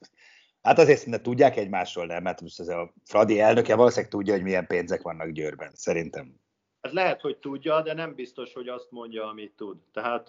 hát 0.61 0.79
azért 0.79 0.99
szinte 0.99 1.21
tudják 1.21 1.57
egymásról, 1.57 2.05
nem? 2.05 2.23
Mert 2.23 2.41
most 2.41 2.59
ez 2.59 2.67
a 2.67 2.93
Fradi 3.05 3.39
elnöke 3.39 3.75
valószínűleg 3.75 4.11
tudja, 4.11 4.33
hogy 4.33 4.43
milyen 4.43 4.67
pénzek 4.67 5.01
vannak 5.01 5.29
Győrben, 5.29 5.71
szerintem. 5.73 6.35
Hát 6.81 6.93
lehet, 6.93 7.21
hogy 7.21 7.37
tudja, 7.37 7.81
de 7.81 7.93
nem 7.93 8.15
biztos, 8.15 8.53
hogy 8.53 8.67
azt 8.67 8.91
mondja, 8.91 9.27
amit 9.27 9.55
tud. 9.55 9.77
Tehát 9.93 10.27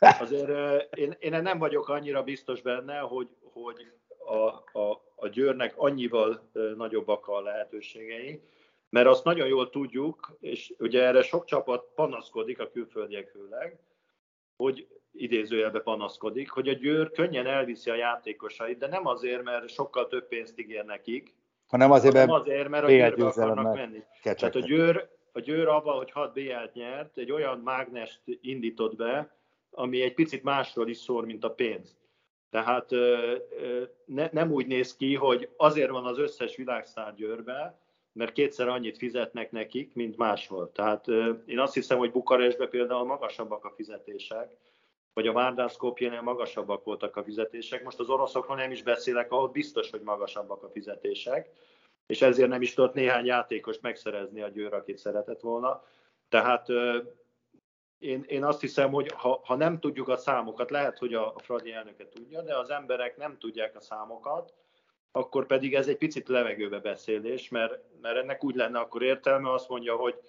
azért 0.20 0.50
én, 0.96 1.16
én 1.18 1.42
nem 1.42 1.58
vagyok 1.58 1.88
annyira 1.88 2.22
biztos 2.22 2.62
benne, 2.62 2.98
hogy, 2.98 3.28
hogy 3.52 3.92
a, 4.26 4.78
a, 4.78 5.02
a 5.16 5.28
Győrnek 5.28 5.74
annyival 5.76 6.50
nagyobbak 6.76 7.28
a 7.28 7.40
lehetőségei, 7.40 8.42
mert 8.88 9.06
azt 9.06 9.24
nagyon 9.24 9.46
jól 9.46 9.70
tudjuk, 9.70 10.36
és 10.40 10.74
ugye 10.78 11.02
erre 11.02 11.22
sok 11.22 11.44
csapat 11.44 11.88
panaszkodik, 11.94 12.60
a 12.60 12.70
külföldiek 12.70 13.28
főleg, 13.28 13.78
hogy 14.56 14.86
idézőjelbe 15.12 15.80
panaszkodik, 15.80 16.50
hogy 16.50 16.68
a 16.68 16.72
Győr 16.72 17.10
könnyen 17.10 17.46
elviszi 17.46 17.90
a 17.90 17.94
játékosait, 17.94 18.78
de 18.78 18.86
nem 18.86 19.06
azért, 19.06 19.42
mert 19.42 19.68
sokkal 19.68 20.08
több 20.08 20.28
pénzt 20.28 20.58
ígér 20.58 20.84
nekik, 20.84 21.34
hanem 21.66 21.90
azért, 21.90 22.16
hanem 22.16 22.30
azért 22.30 22.68
mert 22.68 22.84
a 22.84 22.88
Győrbe 22.88 23.26
akarnak 23.26 23.74
menni. 23.74 24.02
Kecsek. 24.22 24.38
Tehát 24.38 24.54
a 24.54 24.68
Győr, 24.68 25.08
a 25.32 25.40
Győr 25.40 25.68
abban, 25.68 25.96
hogy 25.96 26.10
6 26.10 26.32
BL-t 26.32 26.74
nyert, 26.74 27.18
egy 27.18 27.32
olyan 27.32 27.58
mágnest 27.58 28.20
indított 28.40 28.96
be, 28.96 29.36
ami 29.70 30.02
egy 30.02 30.14
picit 30.14 30.42
másról 30.42 30.88
is 30.88 30.96
szól, 30.96 31.24
mint 31.24 31.44
a 31.44 31.50
pénz. 31.50 31.96
Tehát 32.50 32.90
ne, 34.04 34.28
nem 34.32 34.52
úgy 34.52 34.66
néz 34.66 34.96
ki, 34.96 35.14
hogy 35.14 35.48
azért 35.56 35.90
van 35.90 36.04
az 36.04 36.18
összes 36.18 36.56
világszár 36.56 37.14
Győrbe, 37.14 37.80
mert 38.12 38.32
kétszer 38.32 38.68
annyit 38.68 38.98
fizetnek 38.98 39.50
nekik, 39.50 39.94
mint 39.94 40.16
máshol. 40.16 40.72
Tehát 40.72 41.06
én 41.46 41.58
azt 41.58 41.74
hiszem, 41.74 41.98
hogy 41.98 42.10
Bukarestben 42.10 42.68
például 42.68 43.04
magasabbak 43.04 43.64
a 43.64 43.72
fizetések, 43.76 44.56
vagy 45.12 45.26
a 45.26 45.32
Várdászkópjénél 45.32 46.20
magasabbak 46.20 46.84
voltak 46.84 47.16
a 47.16 47.24
fizetések. 47.24 47.84
Most 47.84 47.98
az 47.98 48.08
oroszokról 48.08 48.56
nem 48.56 48.70
is 48.70 48.82
beszélek, 48.82 49.32
ahol 49.32 49.48
biztos, 49.48 49.90
hogy 49.90 50.00
magasabbak 50.00 50.62
a 50.62 50.70
fizetések, 50.70 51.50
és 52.06 52.22
ezért 52.22 52.48
nem 52.48 52.62
is 52.62 52.74
tudott 52.74 52.94
néhány 52.94 53.24
játékost 53.24 53.82
megszerezni 53.82 54.42
a 54.42 54.48
Győr, 54.48 54.74
akit 54.74 54.98
szeretett 54.98 55.40
volna. 55.40 55.84
Tehát 56.28 56.68
én, 57.98 58.24
én 58.26 58.44
azt 58.44 58.60
hiszem, 58.60 58.90
hogy 58.90 59.12
ha, 59.16 59.40
ha 59.44 59.56
nem 59.56 59.78
tudjuk 59.78 60.08
a 60.08 60.16
számokat, 60.16 60.70
lehet, 60.70 60.98
hogy 60.98 61.14
a, 61.14 61.34
a 61.34 61.38
Fradi 61.38 61.72
elnöke 61.72 62.08
tudja, 62.08 62.42
de 62.42 62.56
az 62.56 62.70
emberek 62.70 63.16
nem 63.16 63.38
tudják 63.38 63.76
a 63.76 63.80
számokat, 63.80 64.54
akkor 65.12 65.46
pedig 65.46 65.74
ez 65.74 65.88
egy 65.88 65.96
picit 65.96 66.28
levegőbe 66.28 66.78
beszélés, 66.78 67.48
mert, 67.48 67.80
mert 68.00 68.16
ennek 68.16 68.44
úgy 68.44 68.54
lenne 68.54 68.78
akkor 68.78 69.02
értelme, 69.02 69.52
azt 69.52 69.68
mondja, 69.68 69.96
hogy, 69.96 70.20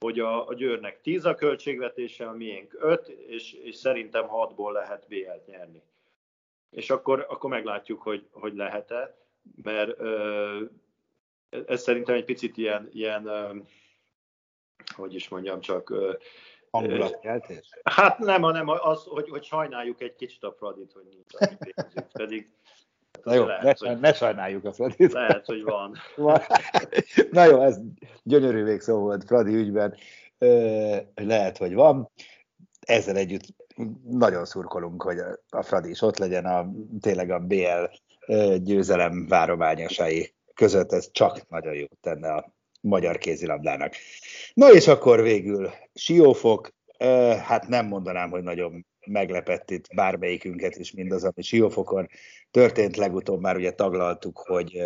hogy 0.00 0.18
a, 0.18 0.48
a 0.48 0.54
Győrnek 0.54 1.00
10 1.00 1.24
a 1.24 1.34
költségvetése, 1.34 2.28
a 2.28 2.32
miénk 2.32 2.76
5, 2.78 3.08
és, 3.08 3.52
és 3.52 3.74
szerintem 3.74 4.26
6-ból 4.32 4.72
lehet 4.72 5.06
BL-t 5.08 5.46
nyerni. 5.46 5.82
És 6.70 6.90
akkor, 6.90 7.26
akkor 7.28 7.50
meglátjuk, 7.50 8.02
hogy, 8.02 8.28
hogy 8.32 8.54
lehet-e, 8.54 9.16
mert 9.62 9.98
ö, 9.98 10.64
ez 11.66 11.82
szerintem 11.82 12.14
egy 12.14 12.24
picit 12.24 12.56
ilyen, 12.56 12.88
ilyen 12.92 13.26
ö, 13.26 13.56
hogy 14.94 15.14
is 15.14 15.28
mondjam, 15.28 15.60
csak 15.60 15.90
ö, 15.90 16.12
Hangulatkeltés? 16.70 17.68
Hát 17.82 18.18
nem, 18.18 18.42
hanem 18.42 18.68
az, 18.68 19.04
hogy, 19.04 19.28
hogy 19.28 19.44
sajnáljuk 19.44 20.00
egy 20.00 20.14
kicsit 20.14 20.42
a 20.42 20.52
Fradit, 20.52 20.92
hogy 20.92 21.04
nincs 21.10 21.34
a 21.34 21.56
pénzük, 21.58 22.12
pedig 22.12 22.50
Na 23.22 23.34
jó, 23.34 23.44
lehet, 23.44 23.80
ne, 23.80 23.88
hogy, 23.88 24.00
ne 24.00 24.12
sajnáljuk 24.12 24.64
a 24.64 24.72
Fradit. 24.72 25.12
Lehet, 25.12 25.46
hogy 25.46 25.62
van. 25.62 25.96
Na 27.30 27.44
jó, 27.44 27.62
ez 27.62 27.78
gyönyörű 28.22 28.64
végszó 28.64 28.98
volt 28.98 29.24
Fradi 29.24 29.54
ügyben. 29.54 29.94
Lehet, 31.14 31.56
hogy 31.56 31.74
van. 31.74 32.10
Ezzel 32.80 33.16
együtt 33.16 33.44
nagyon 34.10 34.44
szurkolunk, 34.44 35.02
hogy 35.02 35.18
a 35.48 35.62
Fradi 35.62 35.90
is 35.90 36.02
ott 36.02 36.18
legyen, 36.18 36.44
a, 36.44 36.70
tényleg 37.00 37.30
a 37.30 37.38
BL 37.38 37.84
győzelem 38.56 39.26
várományosai 39.28 40.34
között, 40.54 40.92
ez 40.92 41.10
csak 41.10 41.48
nagyon 41.48 41.74
jó 41.74 41.86
tenne 42.00 42.32
a 42.32 42.52
magyar 42.80 43.18
kézilabdának. 43.18 43.94
Na 44.54 44.72
és 44.72 44.88
akkor 44.88 45.22
végül 45.22 45.70
Siófok, 45.94 46.72
hát 47.42 47.68
nem 47.68 47.86
mondanám, 47.86 48.30
hogy 48.30 48.42
nagyon 48.42 48.86
meglepett 49.06 49.70
itt 49.70 49.94
bármelyikünket 49.94 50.76
is 50.76 50.92
mindaz, 50.92 51.24
ami 51.24 51.42
Siófokon 51.42 52.08
történt. 52.50 52.96
Legutóbb 52.96 53.40
már 53.40 53.56
ugye 53.56 53.70
taglaltuk, 53.72 54.38
hogy, 54.38 54.82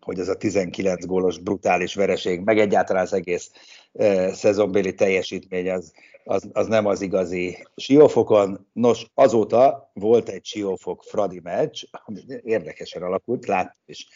hogy 0.00 0.18
ez 0.18 0.28
a 0.28 0.36
19 0.36 1.04
gólos 1.04 1.38
brutális 1.38 1.94
vereség, 1.94 2.40
meg 2.40 2.58
egyáltalán 2.58 3.02
az 3.02 3.12
egész 3.12 3.50
szezonbéli 4.32 4.94
teljesítmény 4.94 5.70
az, 5.70 5.92
az, 6.24 6.48
az 6.52 6.66
nem 6.66 6.86
az 6.86 7.00
igazi 7.00 7.66
Siófokon. 7.76 8.68
Nos, 8.72 9.06
azóta 9.14 9.90
volt 9.94 10.28
egy 10.28 10.44
Siófok 10.44 11.02
Fradi 11.02 11.40
meccs, 11.42 11.84
ami 11.90 12.20
érdekesen 12.42 13.02
alakult, 13.02 13.46
lát 13.46 13.76
és 13.84 14.06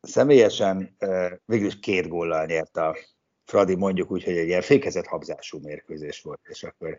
személyesen 0.00 0.96
végül 1.44 1.66
is 1.66 1.78
két 1.80 2.08
góllal 2.08 2.44
nyert 2.44 2.76
a 2.76 2.96
Fradi, 3.44 3.74
mondjuk 3.74 4.10
úgy, 4.10 4.24
hogy 4.24 4.36
egy 4.36 4.46
ilyen 4.46 4.62
fékezett 4.62 5.06
habzású 5.06 5.58
mérkőzés 5.62 6.20
volt, 6.20 6.40
és 6.42 6.62
akkor 6.62 6.96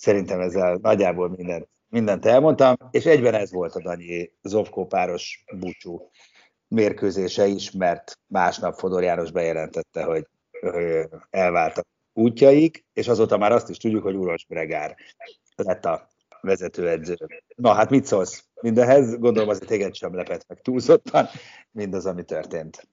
szerintem 0.00 0.40
ezzel 0.40 0.78
nagyjából 0.82 1.28
mindent, 1.28 1.68
mindent 1.88 2.26
elmondtam, 2.26 2.76
és 2.90 3.06
egyben 3.06 3.34
ez 3.34 3.52
volt 3.52 3.74
a 3.74 3.82
Danyi 3.82 4.30
Zovkó 4.42 4.86
páros 4.86 5.44
búcsú 5.58 6.10
mérkőzése 6.68 7.46
is, 7.46 7.70
mert 7.70 8.18
másnap 8.26 8.78
Fodor 8.78 9.02
János 9.02 9.30
bejelentette, 9.30 10.02
hogy 10.02 10.26
elváltak 11.30 11.86
útjaik, 12.12 12.84
és 12.92 13.08
azóta 13.08 13.38
már 13.38 13.52
azt 13.52 13.68
is 13.68 13.76
tudjuk, 13.76 14.02
hogy 14.02 14.14
Uros 14.14 14.46
Bregár 14.46 14.96
lett 15.56 15.84
a 15.84 16.08
vezetőedző. 16.40 17.16
Na 17.56 17.72
hát 17.72 17.90
mit 17.90 18.04
szólsz 18.04 18.44
mindehez? 18.60 19.18
Gondolom 19.18 19.48
azért 19.48 19.68
téged 19.68 19.94
sem 19.94 20.14
lepett 20.14 20.44
meg 20.48 20.60
túlzottan 20.60 21.26
mindaz, 21.70 22.06
ami 22.06 22.24
történt. 22.24 22.88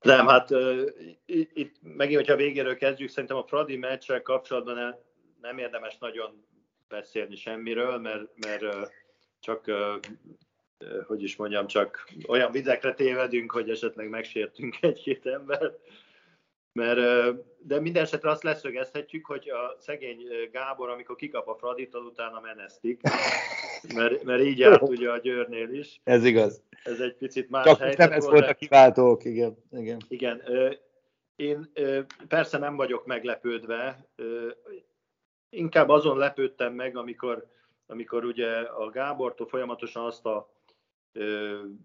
Nem, 0.00 0.26
hát 0.26 0.50
uh, 0.50 0.82
itt 1.54 1.76
megint, 1.80 2.18
hogyha 2.18 2.36
végéről 2.36 2.76
kezdjük, 2.76 3.08
szerintem 3.08 3.36
a 3.36 3.44
Fradi 3.46 3.76
meccsel 3.76 4.22
kapcsolatban 4.22 5.06
nem 5.40 5.58
érdemes 5.58 5.98
nagyon 5.98 6.44
beszélni 6.88 7.36
semmiről, 7.36 7.98
mert, 7.98 8.22
mert 8.46 8.90
csak, 9.40 9.70
hogy 11.06 11.22
is 11.22 11.36
mondjam, 11.36 11.66
csak 11.66 12.08
olyan 12.26 12.52
vizekre 12.52 12.94
tévedünk, 12.94 13.52
hogy 13.52 13.70
esetleg 13.70 14.08
megsértünk 14.08 14.76
egy-két 14.82 15.26
embert. 15.26 15.80
Mert, 16.72 17.00
de 17.58 17.80
minden 17.80 18.02
esetre 18.02 18.30
azt 18.30 18.42
leszögezhetjük, 18.42 19.26
hogy 19.26 19.50
a 19.50 19.76
szegény 19.80 20.22
Gábor, 20.52 20.88
amikor 20.88 21.16
kikap 21.16 21.48
a 21.48 21.54
Fradit, 21.54 21.94
utána 21.94 22.40
menesztik, 22.40 23.00
mert, 23.94 24.22
mert 24.22 24.42
így 24.42 24.58
járt 24.58 24.82
ugye 24.82 25.10
a 25.10 25.18
Győrnél 25.18 25.72
is. 25.72 26.00
Ez 26.04 26.24
igaz. 26.24 26.62
Ez 26.84 27.00
egy 27.00 27.14
picit 27.14 27.50
más 27.50 27.64
Csak 27.64 27.78
helyzet 27.78 27.98
nem 27.98 28.12
ez 28.12 28.24
volt 28.24 28.48
a 28.48 28.54
kiváltók, 28.54 29.24
igen. 29.24 29.56
Igen. 29.70 30.00
igen. 30.08 30.42
Én 31.36 31.72
persze 32.28 32.58
nem 32.58 32.76
vagyok 32.76 33.06
meglepődve, 33.06 34.06
inkább 35.50 35.88
azon 35.88 36.18
lepődtem 36.18 36.74
meg, 36.74 36.96
amikor, 36.96 37.46
amikor 37.86 38.24
ugye 38.24 38.60
a 38.60 38.90
Gábortól 38.90 39.46
folyamatosan 39.46 40.04
azt 40.04 40.26
a 40.26 40.56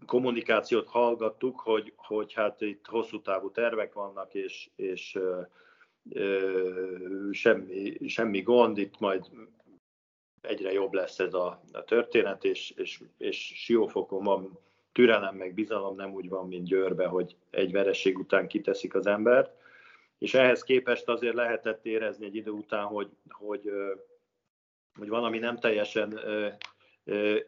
kommunikációt 0.06 0.88
hallgattuk, 0.88 1.60
hogy, 1.60 1.94
hogy 1.96 2.34
hát 2.34 2.62
itt 2.62 2.86
hosszú 2.86 3.22
távú 3.22 3.52
tervek 3.52 3.94
vannak, 3.94 4.34
és, 4.34 4.70
és 4.76 5.16
ö, 5.16 5.42
ö, 6.12 7.30
semmi, 7.32 8.08
semmi 8.08 8.42
gond, 8.42 8.78
itt 8.78 9.00
majd 9.00 9.26
egyre 10.42 10.72
jobb 10.72 10.94
lesz 10.94 11.20
ez 11.20 11.34
a, 11.34 11.62
a 11.72 11.84
történet, 11.84 12.44
és, 12.44 12.74
és, 12.76 13.02
és 13.18 13.38
siófokon 13.56 14.24
van 14.24 14.60
türelem, 14.92 15.36
meg 15.36 15.54
bizalom, 15.54 15.96
nem 15.96 16.14
úgy 16.14 16.30
van, 16.30 16.48
mint 16.48 16.68
Győrbe, 16.68 17.06
hogy 17.06 17.36
egy 17.50 17.72
vereség 17.72 18.18
után 18.18 18.48
kiteszik 18.48 18.96
az 18.96 19.08
embert. 19.08 19.62
És 20.24 20.34
ehhez 20.34 20.64
képest 20.64 21.08
azért 21.08 21.36
lehetett 21.36 21.86
érezni 21.86 22.26
egy 22.26 22.36
idő 22.36 22.52
után, 22.52 22.86
hogy, 22.86 23.10
hogy, 23.30 23.72
hogy 24.98 25.10
valami 25.10 25.40
nem 25.40 25.58
teljesen 25.58 26.20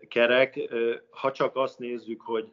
kerek. 0.07 0.59
Ha 1.09 1.31
csak 1.31 1.55
azt 1.55 1.79
nézzük, 1.79 2.21
hogy 2.21 2.51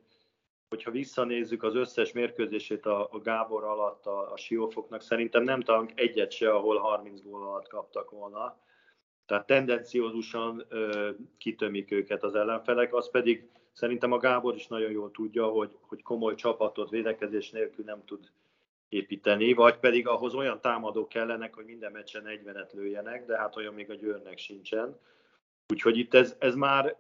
hogyha 0.69 0.91
visszanézzük 0.91 1.63
az 1.63 1.75
összes 1.75 2.13
mérkőzését 2.13 2.87
a, 2.87 3.09
a 3.11 3.21
Gábor 3.21 3.65
alatt 3.65 4.07
a, 4.07 4.33
a 4.33 4.37
Siófoknak, 4.37 5.01
szerintem 5.01 5.43
nem 5.43 5.61
talán 5.61 5.91
egyet 5.95 6.31
se, 6.31 6.55
ahol 6.55 6.79
30 6.79 7.23
gól 7.23 7.47
alatt 7.47 7.69
kaptak 7.69 8.11
volna. 8.11 8.59
Tehát 9.27 9.47
tendenciózusan 9.47 10.65
ö, 10.69 11.11
kitömik 11.39 11.91
őket 11.91 12.23
az 12.23 12.35
ellenfelek, 12.35 12.95
az 12.95 13.11
pedig 13.11 13.51
szerintem 13.73 14.13
a 14.13 14.19
Gábor 14.19 14.55
is 14.55 14.67
nagyon 14.67 14.91
jól 14.91 15.11
tudja, 15.11 15.47
hogy, 15.47 15.77
hogy 15.81 16.03
komoly 16.03 16.35
csapatot 16.35 16.91
védekezés 16.91 17.51
nélkül 17.51 17.85
nem 17.85 18.05
tud 18.05 18.31
építeni, 18.93 19.53
vagy 19.53 19.79
pedig 19.79 20.07
ahhoz 20.07 20.35
olyan 20.35 20.61
támadók 20.61 21.09
kellenek, 21.09 21.55
hogy 21.55 21.65
minden 21.65 21.93
meccsen 21.93 22.23
40-et 22.27 22.73
lőjenek, 22.73 23.27
de 23.27 23.39
hát 23.39 23.57
olyan 23.57 23.75
még 23.75 23.91
a 23.91 23.95
Győrnek 23.95 24.39
sincsen. 24.39 24.99
Úgyhogy 25.69 25.99
itt 25.99 26.15
ez, 26.15 26.37
ez 26.39 26.55
már, 26.55 26.97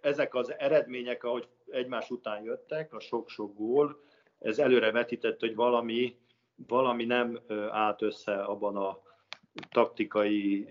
ezek 0.00 0.34
az 0.34 0.54
eredmények, 0.58 1.24
ahogy 1.24 1.48
egymás 1.70 2.10
után 2.10 2.42
jöttek, 2.42 2.94
a 2.94 3.00
sok-sok 3.00 3.54
gól, 3.54 4.00
ez 4.38 4.58
előre 4.58 4.90
vetített, 4.92 5.40
hogy 5.40 5.54
valami, 5.54 6.18
valami 6.66 7.04
nem 7.04 7.40
állt 7.70 8.02
össze 8.02 8.42
abban 8.42 8.76
a 8.76 9.02
taktikai 9.70 10.66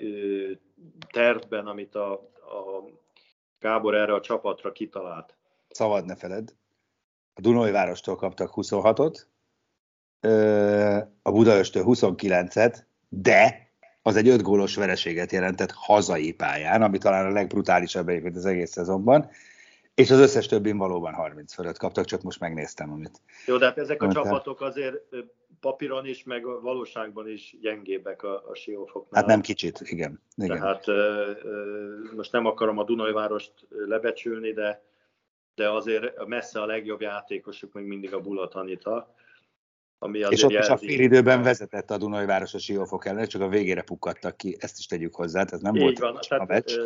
tervben, 1.12 1.68
amit 1.68 1.96
a, 1.96 2.12
a 2.32 2.84
Gábor 3.60 3.96
erre 3.96 4.14
a 4.14 4.22
csapatra 4.22 4.72
kitalált. 4.72 5.36
Szabad 5.70 6.06
ne 6.06 6.16
feled. 6.16 6.56
A 7.34 7.42
Dunai 7.42 7.72
Várostól 7.72 8.16
kaptak 8.16 8.52
26-ot, 8.56 9.26
a 11.22 11.32
Budaöstől 11.32 11.84
29-et, 11.86 12.78
de 13.10 13.70
az 14.02 14.16
egy 14.16 14.28
öt 14.28 14.42
gólos 14.42 14.76
vereséget 14.76 15.32
jelentett 15.32 15.72
hazai 15.72 16.34
pályán, 16.34 16.82
ami 16.82 16.98
talán 16.98 17.26
a 17.26 17.32
legbrutálisabb 17.32 18.10
egyébként 18.10 18.36
az 18.36 18.46
egész 18.46 18.72
szezonban, 18.72 19.30
és 19.96 20.12
az 20.12 20.20
összes 20.20 20.46
többin 20.46 20.78
valóban 20.78 21.14
30 21.14 21.54
fölött 21.54 21.78
kaptak, 21.78 22.06
csak 22.06 22.22
most 22.22 22.40
megnéztem, 22.40 22.92
amit... 22.92 23.22
Jó, 23.46 23.58
de 23.58 23.66
hát 23.66 23.78
ezek 23.78 24.02
a 24.02 24.06
mondtál. 24.06 24.24
csapatok 24.24 24.62
azért 24.62 24.96
papíron 25.60 26.06
is, 26.06 26.24
meg 26.24 26.46
a 26.46 26.62
valóságban 26.62 27.30
is 27.30 27.56
gyengébbek 27.62 28.24
a, 28.24 28.50
a 28.50 28.56
siófoknál. 28.56 29.22
Hát 29.22 29.26
nem 29.26 29.42
kicsit, 29.42 29.80
igen. 29.84 30.22
igen. 30.36 30.60
Tehát 30.60 30.86
most 32.16 32.32
nem 32.32 32.46
akarom 32.46 32.78
a 32.78 32.84
Dunajvárost 32.84 33.54
lebecsülni, 33.70 34.52
de, 34.52 34.84
de 35.56 35.70
azért 35.70 36.26
messze 36.26 36.62
a 36.62 36.66
legjobb 36.66 37.02
játékosuk 37.02 37.74
még 37.74 37.86
mindig 37.86 38.14
a 38.14 38.22
Bulat 38.22 38.54
Anita. 38.54 39.14
Ami 40.00 40.20
és 40.30 40.44
ott 40.44 40.52
is 40.52 40.68
a 40.68 40.78
fél 40.78 41.00
időben 41.00 41.44
vezetett 41.44 41.92
a 41.92 41.98
Dunajváros 41.98 42.54
a 42.54 42.58
Siófok 42.58 43.06
ellen, 43.06 43.28
csak 43.28 43.42
a 43.42 43.48
végére 43.48 43.82
pukkadtak 43.82 44.38
ki, 44.38 44.56
ezt 44.60 44.78
is 44.78 44.86
tegyük 44.86 45.16
hozzá, 45.16 45.44
tehát 45.44 45.64
nem 45.64 45.76
Így 45.76 45.82
volt 45.82 46.00
van, 46.00 46.20
tehát, 46.28 46.50
a 46.50 46.54
meccs. 46.54 46.80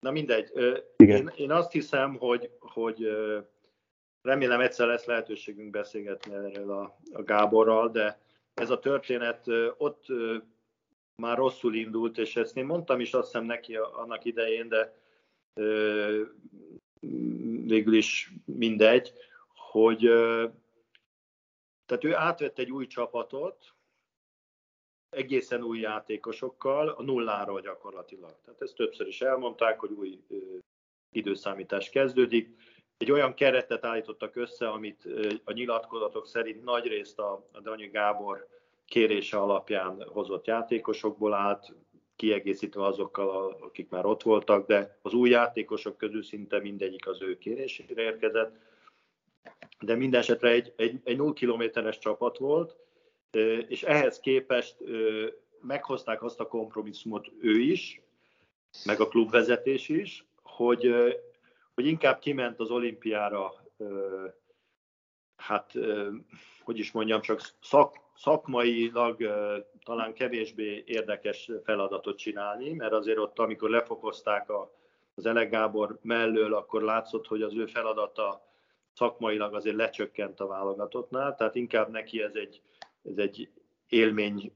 Na 0.00 0.10
mindegy. 0.10 0.52
Én, 0.96 1.32
én 1.36 1.50
azt 1.50 1.72
hiszem, 1.72 2.16
hogy, 2.16 2.50
hogy 2.58 3.08
remélem 4.22 4.60
egyszer 4.60 4.86
lesz 4.86 5.04
lehetőségünk 5.04 5.70
beszélgetni 5.70 6.34
erről 6.34 6.70
a, 6.70 6.98
a 7.12 7.22
Gáborral, 7.22 7.90
de 7.90 8.20
ez 8.54 8.70
a 8.70 8.78
történet 8.78 9.46
ott 9.76 10.06
már 11.16 11.36
rosszul 11.36 11.74
indult, 11.74 12.18
és 12.18 12.36
ezt 12.36 12.56
én 12.56 12.64
mondtam 12.64 13.00
is 13.00 13.12
azt 13.12 13.26
hiszem 13.26 13.44
neki 13.44 13.76
annak 13.76 14.24
idején, 14.24 14.68
de 14.68 14.94
végül 17.66 17.94
is 17.94 18.32
mindegy, 18.44 19.12
hogy 19.54 20.10
tehát 21.86 22.04
ő 22.04 22.14
átvett 22.14 22.58
egy 22.58 22.70
új 22.70 22.86
csapatot, 22.86 23.74
egészen 25.10 25.62
új 25.62 25.78
játékosokkal, 25.78 26.88
a 26.88 27.02
nulláról 27.02 27.60
gyakorlatilag. 27.60 28.36
Tehát 28.44 28.62
ezt 28.62 28.74
többször 28.74 29.06
is 29.06 29.20
elmondták, 29.20 29.80
hogy 29.80 29.90
új 29.90 30.20
ö, 30.28 30.36
időszámítás 31.12 31.90
kezdődik. 31.90 32.56
Egy 32.96 33.10
olyan 33.10 33.34
keretet 33.34 33.84
állítottak 33.84 34.36
össze, 34.36 34.68
amit 34.68 35.04
ö, 35.04 35.32
a 35.44 35.52
nyilatkozatok 35.52 36.26
szerint 36.26 36.64
nagyrészt 36.64 37.18
a, 37.18 37.48
a 37.52 37.60
Danyi 37.60 37.86
Gábor 37.86 38.48
kérése 38.86 39.38
alapján 39.38 40.02
hozott 40.08 40.46
játékosokból 40.46 41.32
állt, 41.32 41.74
kiegészítve 42.16 42.84
azokkal, 42.84 43.56
akik 43.60 43.88
már 43.88 44.06
ott 44.06 44.22
voltak, 44.22 44.66
de 44.66 44.98
az 45.02 45.12
új 45.12 45.30
játékosok 45.30 45.96
közül 45.96 46.22
szinte 46.22 46.60
mindegyik 46.60 47.06
az 47.06 47.22
ő 47.22 47.38
kérésére 47.38 48.02
érkezett. 48.02 48.56
De 49.82 49.94
minden 49.94 50.20
esetre 50.20 50.48
egy, 50.48 50.72
egy, 50.76 51.00
egy 51.04 51.16
0 51.16 51.32
kilométeres 51.32 51.98
csapat 51.98 52.38
volt, 52.38 52.76
és 53.68 53.82
ehhez 53.82 54.20
képest 54.20 54.76
meghozták 55.60 56.22
azt 56.22 56.40
a 56.40 56.46
kompromisszumot 56.46 57.30
ő 57.40 57.58
is, 57.58 58.00
meg 58.84 59.00
a 59.00 59.08
klubvezetés 59.08 59.88
is, 59.88 60.24
hogy, 60.42 60.94
hogy 61.74 61.86
inkább 61.86 62.18
kiment 62.18 62.60
az 62.60 62.70
olimpiára, 62.70 63.54
hát, 65.36 65.72
hogy 66.64 66.78
is 66.78 66.92
mondjam, 66.92 67.20
csak 67.20 67.40
szak, 67.60 67.96
szakmailag 68.16 69.16
talán 69.84 70.12
kevésbé 70.12 70.82
érdekes 70.86 71.50
feladatot 71.64 72.18
csinálni, 72.18 72.72
mert 72.72 72.92
azért 72.92 73.18
ott, 73.18 73.38
amikor 73.38 73.70
lefokozták 73.70 74.50
a, 74.50 74.72
az 75.14 75.24
Gábor 75.50 75.98
mellől, 76.02 76.54
akkor 76.54 76.82
látszott, 76.82 77.26
hogy 77.26 77.42
az 77.42 77.54
ő 77.54 77.66
feladata 77.66 78.51
szakmailag 78.94 79.54
azért 79.54 79.76
lecsökkent 79.76 80.40
a 80.40 80.46
válogatottnál, 80.46 81.34
tehát 81.34 81.54
inkább 81.54 81.90
neki 81.90 82.22
ez 82.22 82.34
egy 82.34 82.62
ez 83.02 83.16
egy 83.16 83.48
élmény 83.88 84.52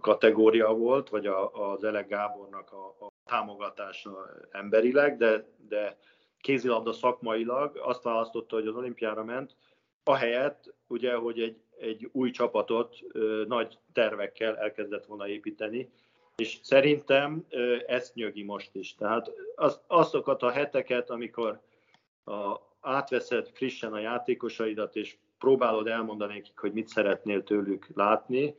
kategória 0.00 0.72
volt, 0.72 1.08
vagy 1.08 1.26
a, 1.26 1.70
az 1.70 1.84
Elek 1.84 2.08
Gábornak 2.08 2.72
a, 2.72 3.06
a 3.06 3.10
támogatása 3.24 4.30
emberileg, 4.50 5.16
de, 5.16 5.44
de 5.68 5.98
kézilabda 6.40 6.92
szakmailag 6.92 7.76
azt 7.76 8.02
választotta, 8.02 8.56
hogy 8.56 8.66
az 8.66 8.74
olimpiára 8.74 9.24
ment, 9.24 9.56
ahelyett, 10.04 10.74
ugye, 10.86 11.14
hogy 11.14 11.40
egy, 11.40 11.56
egy 11.78 12.08
új 12.12 12.30
csapatot 12.30 12.96
ö, 13.12 13.44
nagy 13.46 13.78
tervekkel 13.92 14.56
elkezdett 14.56 15.06
volna 15.06 15.28
építeni, 15.28 15.90
és 16.36 16.58
szerintem 16.62 17.46
ö, 17.50 17.76
ezt 17.86 18.14
nyögi 18.14 18.42
most 18.42 18.74
is. 18.74 18.94
Tehát 18.94 19.30
az, 19.54 19.80
azokat 19.86 20.42
a 20.42 20.50
heteket, 20.50 21.10
amikor 21.10 21.60
a, 22.24 22.56
átveszed 22.80 23.48
frissen 23.48 23.92
a 23.92 23.98
játékosaidat, 23.98 24.96
és 24.96 25.16
próbálod 25.38 25.86
elmondani 25.86 26.32
nekik, 26.34 26.58
hogy 26.58 26.72
mit 26.72 26.88
szeretnél 26.88 27.44
tőlük 27.44 27.86
látni. 27.94 28.54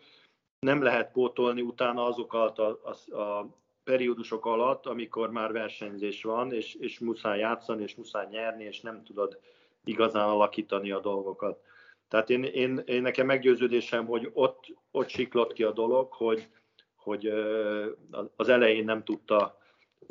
Nem 0.59 0.81
lehet 0.81 1.11
pótolni 1.11 1.61
utána 1.61 2.05
azokat 2.05 2.59
a, 2.59 2.79
a, 2.83 3.17
a 3.21 3.47
periódusok 3.83 4.45
alatt, 4.45 4.85
amikor 4.85 5.31
már 5.31 5.51
versenyzés 5.51 6.23
van, 6.23 6.53
és, 6.53 6.73
és 6.75 6.99
muszáj 6.99 7.39
játszani, 7.39 7.83
és 7.83 7.95
muszáj 7.95 8.27
nyerni, 8.29 8.63
és 8.63 8.81
nem 8.81 9.03
tudod 9.03 9.39
igazán 9.83 10.29
alakítani 10.29 10.91
a 10.91 10.99
dolgokat. 10.99 11.59
Tehát 12.07 12.29
én, 12.29 12.43
én, 12.43 12.81
én 12.85 13.01
nekem 13.01 13.25
meggyőződésem, 13.25 14.05
hogy 14.05 14.29
ott, 14.33 14.65
ott 14.91 15.09
siklott 15.09 15.53
ki 15.53 15.63
a 15.63 15.71
dolog, 15.71 16.11
hogy, 16.11 16.47
hogy 16.95 17.27
az 18.35 18.49
elején 18.49 18.85
nem 18.85 19.03
tudta 19.03 19.58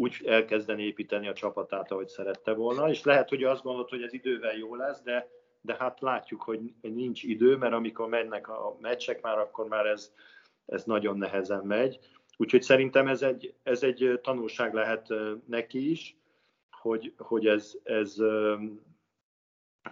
úgy 0.03 0.21
elkezdeni 0.27 0.83
építeni 0.83 1.29
a 1.29 1.33
csapatát, 1.33 1.91
ahogy 1.91 2.09
szerette 2.09 2.53
volna, 2.53 2.91
és 2.91 3.03
lehet, 3.03 3.29
hogy 3.29 3.45
azt 3.45 3.63
gondolod, 3.63 3.89
hogy 3.89 4.03
ez 4.03 4.13
idővel 4.13 4.57
jó 4.57 4.75
lesz, 4.75 5.03
de 5.03 5.29
de 5.61 5.77
hát 5.79 6.01
látjuk, 6.01 6.43
hogy 6.43 6.61
nincs 6.81 7.23
idő, 7.23 7.57
mert 7.57 7.73
amikor 7.73 8.09
mennek 8.09 8.49
a 8.49 8.77
meccsek 8.81 9.23
már, 9.23 9.39
akkor 9.39 9.69
már 9.69 9.87
ez, 9.87 10.13
ez 10.67 10.85
nagyon 10.85 11.19
nehezen 11.19 11.65
megy. 11.65 11.99
Úgyhogy 12.37 12.63
szerintem 12.63 13.09
ez 13.09 13.23
egy, 13.23 13.55
ez 13.63 13.83
egy 13.83 14.21
tanulság 14.23 14.75
lehet 14.75 15.09
neki 15.47 15.91
is, 15.91 16.17
hogy, 16.71 17.15
hogy 17.17 17.47
ez, 17.47 17.73
ez 17.83 18.17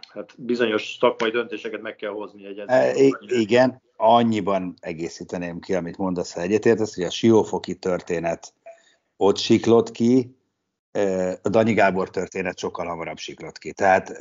hát 0.09 0.35
bizonyos 0.39 0.97
szakmai 1.01 1.31
döntéseket 1.31 1.81
meg 1.81 1.97
kell 1.97 2.11
hozni 2.11 2.47
egy 2.47 2.63
e, 2.67 2.95
Igen, 3.19 3.83
annyiban 3.97 4.75
egészíteném 4.81 5.61
ki, 5.61 5.75
amit 5.75 5.97
mondasz, 5.97 6.33
ha 6.33 6.41
egyetértesz, 6.41 6.95
hogy 6.95 7.05
a 7.05 7.11
siófoki 7.11 7.75
történet 7.75 8.55
ott 9.17 9.37
siklott 9.37 9.91
ki, 9.91 10.37
a 11.43 11.49
Danyi 11.49 11.73
Gábor 11.73 12.11
történet 12.11 12.59
sokkal 12.59 12.87
hamarabb 12.87 13.19
siklott 13.19 13.59
ki. 13.59 13.73
Tehát 13.73 14.17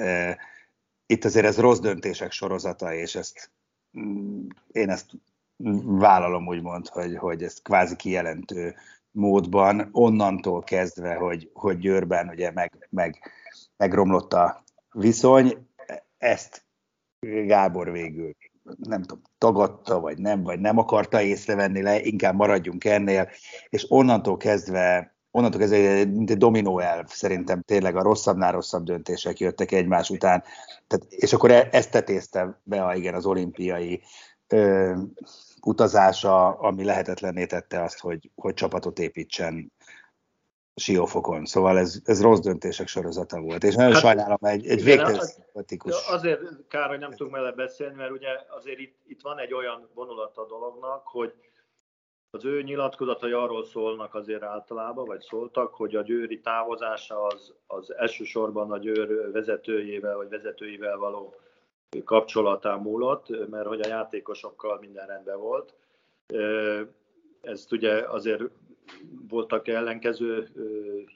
itt 1.06 1.26
azért 1.26 1.46
ez 1.46 1.58
rossz 1.58 1.80
döntések 1.80 2.32
sorozata, 2.32 2.94
és 2.94 3.16
ezt 3.16 3.52
mm, 4.00 4.48
én 4.72 4.90
ezt 4.90 5.12
vállalom 5.84 6.48
úgymond, 6.48 6.88
hogy, 6.88 7.18
hogy 7.18 7.44
ezt 7.44 7.62
kvázi 7.62 7.96
kijelentő 7.96 8.76
módban, 9.12 9.90
onnantól 9.92 10.64
kezdve, 10.64 11.16
hogy, 11.16 11.50
hogy 11.54 11.78
Győrben 11.78 12.28
ugye 12.28 12.52
meg, 12.52 12.88
meg, 12.90 13.32
megromlott 13.78 14.34
a 14.34 14.64
viszony, 14.92 15.68
ezt 16.18 16.66
Gábor 17.20 17.92
végül 17.92 18.36
nem 18.78 19.02
tudom, 19.02 19.24
tagadta, 19.38 20.00
vagy 20.00 20.18
nem, 20.18 20.44
vagy 20.44 20.60
nem 20.60 20.78
akarta 20.78 21.22
észrevenni 21.22 21.82
le, 21.82 22.02
inkább 22.02 22.36
maradjunk 22.36 22.86
ennél, 22.86 23.30
és 23.70 23.86
onnantól 23.92 24.38
kezdve 24.38 25.16
onnantól 25.32 25.60
kezdve 25.60 25.78
egy, 25.78 26.30
egy 26.32 26.38
dominó 26.38 26.80
elv, 26.80 27.08
szerintem 27.08 27.62
tényleg 27.62 27.96
a 27.96 28.02
rosszabbnál 28.02 28.52
rosszabb 28.52 28.84
döntések 28.84 29.40
jöttek 29.40 29.72
egymás 29.72 30.10
után, 30.10 30.44
tehát, 30.88 31.06
és 31.10 31.34
akkor 31.34 31.52
e, 31.52 31.68
ezt 31.72 31.92
tetézte 31.92 32.62
be 32.64 32.84
a, 32.84 32.96
igen, 32.96 33.14
az 33.14 33.26
olimpiai 33.26 34.02
ö, 34.48 34.94
utazása, 35.62 36.48
ami 36.48 36.84
lehetetlenné 36.84 37.46
tette 37.46 37.84
azt, 37.84 38.00
hogy, 38.00 38.32
hogy 38.36 38.54
csapatot 38.54 39.00
építsen 39.00 39.72
siófokon. 40.76 41.46
Szóval 41.46 41.78
ez, 41.78 42.02
ez 42.04 42.22
rossz 42.22 42.40
döntések 42.40 42.88
sorozata 42.88 43.42
volt, 43.42 43.64
és 43.64 43.76
nagyon 43.76 43.92
hát, 43.92 44.02
sajnálom, 44.02 44.38
egy, 44.42 44.68
egy 44.68 44.84
végtelen 44.84 45.20
szimpatikus. 45.20 46.08
Azért 46.08 46.42
kár, 46.68 46.90
hogy 46.90 47.00
nem 47.00 47.12
tudunk 47.12 47.36
vele 47.36 47.52
beszélni, 47.52 47.96
mert 47.96 48.12
ugye 48.12 48.30
azért 48.50 48.80
itt, 48.80 48.98
itt 49.08 49.22
van 49.22 49.40
egy 49.40 49.54
olyan 49.54 49.90
vonulat 49.94 50.38
a 50.38 50.46
dolognak, 50.46 51.08
hogy 51.08 51.34
az 52.30 52.46
ő 52.46 52.62
nyilatkozatai 52.62 53.32
arról 53.32 53.66
szólnak 53.66 54.16
azért 54.16 54.44
általában, 54.44 55.06
vagy 55.06 55.22
szóltak, 55.22 55.74
hogy 55.74 55.96
a 55.96 56.02
győri 56.02 56.40
távozása 56.40 57.26
az, 57.26 57.54
az 57.68 57.94
elsősorban 57.94 58.72
a 58.72 58.78
győr 58.78 59.32
vezetőjével, 59.32 60.16
vagy 60.16 60.30
vezetőivel 60.30 60.98
való 60.98 61.36
kapcsolatán 62.04 62.80
múlott, 62.80 63.50
mert 63.50 63.68
hogy 63.68 63.82
a 63.82 63.88
játékosokkal 63.88 64.78
minden 64.80 65.08
rendben 65.08 65.40
volt. 65.40 65.74
Ezt 67.42 67.72
ugye 67.72 68.10
azért 68.10 68.44
voltak 69.28 69.68
ellenkező 69.68 70.50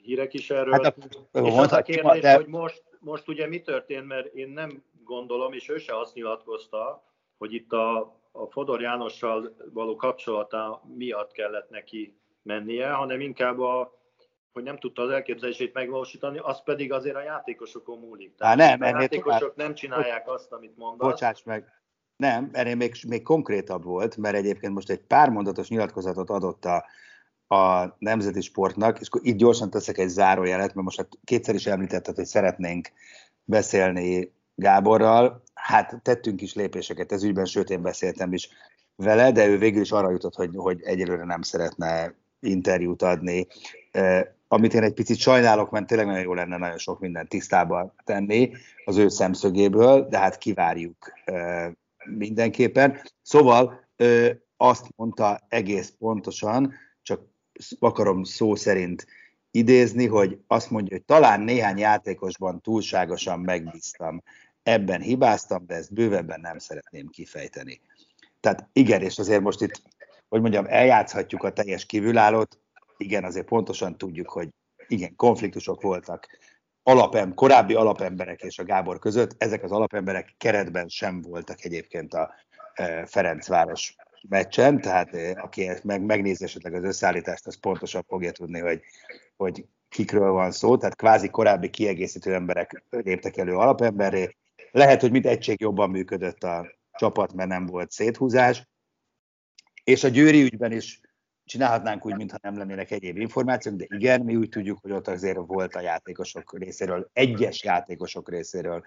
hírek 0.02 0.34
is 0.34 0.50
erről. 0.50 0.72
Hát 0.72 0.96
a, 1.32 1.38
és 1.38 1.56
az 1.56 1.72
a 1.72 1.82
kérdés, 1.82 2.20
de... 2.20 2.34
hogy 2.34 2.46
most, 2.46 2.82
most 2.98 3.28
ugye 3.28 3.46
mi 3.46 3.60
történt, 3.60 4.06
mert 4.06 4.34
én 4.34 4.48
nem 4.48 4.82
gondolom, 5.04 5.52
és 5.52 5.68
ő 5.68 5.78
se 5.78 5.98
azt 5.98 6.14
nyilatkozta, 6.14 7.04
hogy 7.38 7.54
itt 7.54 7.72
a 7.72 8.18
a 8.32 8.46
Fodor 8.46 8.80
Jánossal 8.80 9.56
való 9.72 9.96
kapcsolata 9.96 10.82
miatt 10.96 11.32
kellett 11.32 11.70
neki 11.70 12.18
mennie, 12.42 12.90
hanem 12.90 13.20
inkább 13.20 13.60
a, 13.60 13.98
hogy 14.52 14.62
nem 14.62 14.78
tudta 14.78 15.02
az 15.02 15.10
elképzelését 15.10 15.74
megvalósítani, 15.74 16.38
az 16.38 16.62
pedig 16.62 16.92
azért 16.92 17.16
a 17.16 17.22
játékosokon 17.22 17.98
múlik. 17.98 18.34
Tehát 18.34 18.60
Há, 18.60 18.76
nem, 18.76 18.94
a 18.94 19.00
játékosok 19.00 19.38
tovább. 19.38 19.56
nem 19.56 19.74
csinálják 19.74 20.28
azt, 20.28 20.52
amit 20.52 20.76
mondasz. 20.76 21.10
Bocsáss 21.10 21.42
meg, 21.42 21.72
Nem, 22.16 22.50
ennél 22.52 22.74
még, 22.74 22.94
még 23.08 23.22
konkrétabb 23.22 23.84
volt, 23.84 24.16
mert 24.16 24.36
egyébként 24.36 24.74
most 24.74 24.90
egy 24.90 25.00
pár 25.00 25.30
mondatos 25.30 25.68
nyilatkozatot 25.68 26.30
adott 26.30 26.64
a, 26.64 26.84
a 27.50 27.96
nemzeti 27.98 28.40
sportnak, 28.40 29.00
és 29.00 29.06
akkor 29.06 29.20
itt 29.24 29.36
gyorsan 29.36 29.70
teszek 29.70 29.98
egy 29.98 30.08
zárójelet, 30.08 30.74
mert 30.74 30.86
most 30.86 30.96
hát 30.96 31.08
kétszer 31.24 31.54
is 31.54 31.66
említetted, 31.66 32.14
hogy 32.14 32.24
szeretnénk 32.24 32.88
beszélni 33.44 34.32
Gáborral. 34.54 35.42
Hát 35.54 36.00
tettünk 36.02 36.40
is 36.40 36.54
lépéseket 36.54 37.12
ez 37.12 37.22
ügyben, 37.22 37.44
sőt 37.44 37.70
én 37.70 37.82
beszéltem 37.82 38.32
is 38.32 38.48
vele, 38.96 39.32
de 39.32 39.46
ő 39.46 39.58
végül 39.58 39.80
is 39.80 39.90
arra 39.90 40.10
jutott, 40.10 40.34
hogy, 40.34 40.50
hogy 40.54 40.82
egyelőre 40.82 41.24
nem 41.24 41.42
szeretne 41.42 42.14
interjút 42.40 43.02
adni. 43.02 43.46
amit 44.48 44.74
én 44.74 44.82
egy 44.82 44.94
picit 44.94 45.18
sajnálok, 45.18 45.70
mert 45.70 45.86
tényleg 45.86 46.06
nagyon 46.06 46.22
jó 46.22 46.34
lenne 46.34 46.56
nagyon 46.56 46.78
sok 46.78 47.00
mindent 47.00 47.28
tisztába 47.28 47.94
tenni 48.04 48.50
az 48.84 48.96
ő 48.96 49.08
szemszögéből, 49.08 50.08
de 50.08 50.18
hát 50.18 50.38
kivárjuk 50.38 51.12
mindenképpen. 52.04 53.00
Szóval 53.22 53.88
azt 54.56 54.86
mondta 54.96 55.40
egész 55.48 55.92
pontosan, 55.98 56.74
akarom 57.78 58.24
szó 58.24 58.54
szerint 58.54 59.06
idézni, 59.50 60.06
hogy 60.06 60.38
azt 60.46 60.70
mondja, 60.70 60.96
hogy 60.96 61.04
talán 61.04 61.40
néhány 61.40 61.78
játékosban 61.78 62.60
túlságosan 62.60 63.40
megbíztam. 63.40 64.22
Ebben 64.62 65.00
hibáztam, 65.00 65.66
de 65.66 65.74
ezt 65.74 65.92
bővebben 65.92 66.40
nem 66.40 66.58
szeretném 66.58 67.08
kifejteni. 67.08 67.80
Tehát 68.40 68.68
igen, 68.72 69.02
és 69.02 69.18
azért 69.18 69.42
most 69.42 69.60
itt, 69.60 69.82
hogy 70.28 70.40
mondjam, 70.40 70.66
eljátszhatjuk 70.68 71.42
a 71.42 71.52
teljes 71.52 71.86
kívülállót, 71.86 72.58
igen, 72.96 73.24
azért 73.24 73.46
pontosan 73.46 73.98
tudjuk, 73.98 74.28
hogy 74.28 74.48
igen, 74.88 75.16
konfliktusok 75.16 75.82
voltak 75.82 76.26
alapem, 76.82 77.34
korábbi 77.34 77.74
alapemberek 77.74 78.42
és 78.42 78.58
a 78.58 78.64
Gábor 78.64 78.98
között. 78.98 79.34
Ezek 79.38 79.62
az 79.62 79.72
alapemberek 79.72 80.34
keretben 80.38 80.88
sem 80.88 81.22
voltak 81.22 81.64
egyébként 81.64 82.14
a 82.14 82.34
e, 82.74 83.06
Ferencváros 83.06 83.96
meccsen, 84.28 84.80
tehát 84.80 85.14
e, 85.14 85.40
aki 85.40 85.70
meg, 85.82 86.02
megnézi 86.02 86.44
esetleg 86.44 86.74
az 86.74 86.84
összeállítást, 86.84 87.46
az 87.46 87.60
pontosan 87.60 88.02
fogja 88.06 88.32
tudni, 88.32 88.58
hogy, 88.58 88.80
hogy 89.36 89.66
kikről 89.88 90.30
van 90.30 90.50
szó, 90.50 90.76
tehát 90.76 90.96
kvázi 90.96 91.28
korábbi 91.28 91.70
kiegészítő 91.70 92.34
emberek 92.34 92.84
léptek 92.90 93.36
elő 93.36 93.56
alapemberré. 93.56 94.36
Lehet, 94.70 95.00
hogy 95.00 95.10
mint 95.10 95.26
egység 95.26 95.60
jobban 95.60 95.90
működött 95.90 96.42
a 96.42 96.78
csapat, 96.92 97.32
mert 97.32 97.48
nem 97.48 97.66
volt 97.66 97.90
széthúzás. 97.90 98.68
És 99.84 100.04
a 100.04 100.08
Győri 100.08 100.42
ügyben 100.42 100.72
is 100.72 101.00
csinálhatnánk 101.44 102.06
úgy, 102.06 102.16
mintha 102.16 102.38
nem 102.42 102.56
lennének 102.58 102.90
egyéb 102.90 103.16
információk, 103.16 103.74
de 103.74 103.84
igen, 103.88 104.20
mi 104.20 104.36
úgy 104.36 104.48
tudjuk, 104.48 104.78
hogy 104.82 104.90
ott 104.90 105.08
azért 105.08 105.38
volt 105.46 105.74
a 105.74 105.80
játékosok 105.80 106.58
részéről, 106.58 107.10
egyes 107.12 107.64
játékosok 107.64 108.30
részéről 108.30 108.82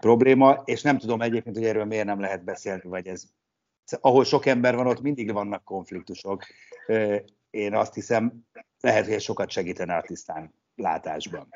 probléma, 0.00 0.62
és 0.64 0.82
nem 0.82 0.98
tudom 0.98 1.22
egyébként, 1.22 1.56
hogy 1.56 1.64
erről 1.64 1.84
miért 1.84 2.06
nem 2.06 2.20
lehet 2.20 2.44
beszélni, 2.44 2.88
vagy 2.88 3.06
ez, 3.06 3.24
ahol 4.00 4.24
sok 4.24 4.46
ember 4.46 4.74
van, 4.74 4.86
ott 4.86 5.00
mindig 5.00 5.32
vannak 5.32 5.64
konfliktusok. 5.64 6.42
Én 7.50 7.74
azt 7.74 7.94
hiszem, 7.94 8.46
lehet, 8.80 9.06
hogy 9.06 9.20
sokat 9.20 9.50
segítene 9.50 9.96
a 9.96 10.02
tisztán 10.02 10.54
látásban. 10.76 11.48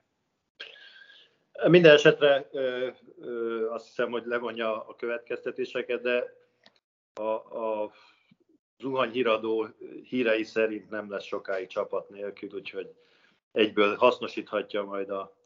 Minden 1.68 1.95
esetre 1.95 2.49
ö, 2.53 2.89
ö, 3.20 3.70
azt 3.70 3.87
hiszem, 3.87 4.11
hogy 4.11 4.22
levonja 4.26 4.87
a 4.87 4.95
következtetéseket, 4.95 6.03
de 6.03 6.24
a, 7.14 7.22
a 7.22 7.93
zuhanyhíradó 8.78 9.68
hírei 10.03 10.45
szerint 10.45 10.91
nem 10.91 11.11
lesz 11.11 11.24
sokáig 11.24 11.66
csapat 11.66 12.09
nélkül, 12.09 12.51
úgyhogy 12.53 12.95
egyből 13.53 13.97
hasznosíthatja 13.97 14.85
majd 14.85 15.11
a, 15.11 15.37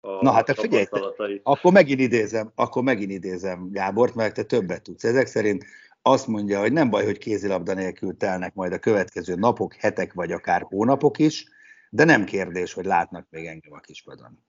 a 0.00 0.22
Na 0.22 0.30
hát 0.30 0.44
te 0.44 0.54
figyelj, 0.54 0.84
te, 0.84 1.40
akkor 1.42 1.72
megint 1.72 2.00
idézem, 2.00 2.52
akkor 2.54 2.82
megint 2.82 3.10
idézem 3.10 3.70
Gábort, 3.70 4.14
mert 4.14 4.34
te 4.34 4.42
többet 4.42 4.82
tudsz. 4.82 5.04
Ezek 5.04 5.26
szerint 5.26 5.64
azt 6.06 6.26
mondja, 6.26 6.60
hogy 6.60 6.72
nem 6.72 6.90
baj, 6.90 7.04
hogy 7.04 7.18
kézilabda 7.18 7.74
nélkül 7.74 8.16
telnek 8.16 8.54
majd 8.54 8.72
a 8.72 8.78
következő 8.78 9.34
napok, 9.34 9.74
hetek 9.74 10.12
vagy 10.12 10.32
akár 10.32 10.62
hónapok 10.62 11.18
is, 11.18 11.46
de 11.90 12.04
nem 12.04 12.24
kérdés, 12.24 12.72
hogy 12.72 12.84
látnak 12.84 13.26
még 13.30 13.46
engem 13.46 13.72
a 13.72 13.80
kispadon. 13.80 14.44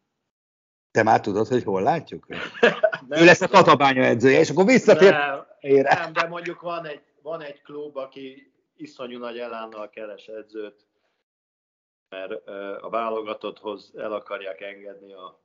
Te 0.91 1.03
már 1.03 1.22
tudod, 1.22 1.47
hogy 1.47 1.64
hol 1.64 1.82
látjuk? 1.82 2.28
nem, 3.08 3.22
ő 3.22 3.26
lesz 3.26 3.41
a 3.41 3.47
Tatabánya 3.47 4.03
edzője, 4.03 4.39
és 4.39 4.49
akkor 4.49 4.66
visszatér. 4.66 5.12
Nem, 5.12 5.82
nem, 5.82 6.14
de 6.14 6.28
mondjuk 6.28 6.62
van 6.62 6.86
egy, 6.86 7.01
van 7.22 7.41
egy 7.41 7.62
klub, 7.62 7.97
aki 7.97 8.51
iszonyú 8.76 9.20
nagy 9.20 9.38
elánnal 9.38 9.89
keres 9.89 10.26
edzőt, 10.28 10.86
mert 12.10 12.47
a 12.82 12.89
válogatotthoz 12.89 13.91
el 13.95 14.14
akarják 14.14 14.62
engedni 14.62 15.14
a, 15.14 15.41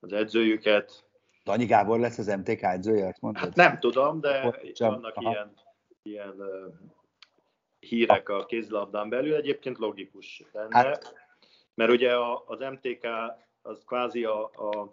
az 0.00 0.12
edzőjüket. 0.12 1.04
Danyi 1.44 1.64
Gábor 1.64 1.98
lesz 1.98 2.18
az 2.18 2.26
MTK 2.26 2.62
edzője, 2.62 3.06
azt 3.06 3.20
mondod? 3.20 3.42
Hát 3.42 3.54
nem 3.54 3.78
tudom, 3.78 4.20
de 4.20 4.60
Csak, 4.72 4.90
vannak 4.90 5.16
aha. 5.16 5.30
ilyen, 5.30 5.52
ilyen 6.02 6.34
uh, 6.38 6.72
hírek 7.78 8.28
a 8.28 8.44
kézlabdán 8.44 9.08
belül, 9.08 9.34
egyébként 9.34 9.78
logikus 9.78 10.42
lenne, 10.52 10.76
hát. 10.76 11.14
mert 11.74 11.90
ugye 11.90 12.16
az 12.46 12.58
MTK 12.58 13.06
az 13.62 13.82
kvázi 13.86 14.24
a, 14.24 14.44
a 14.44 14.88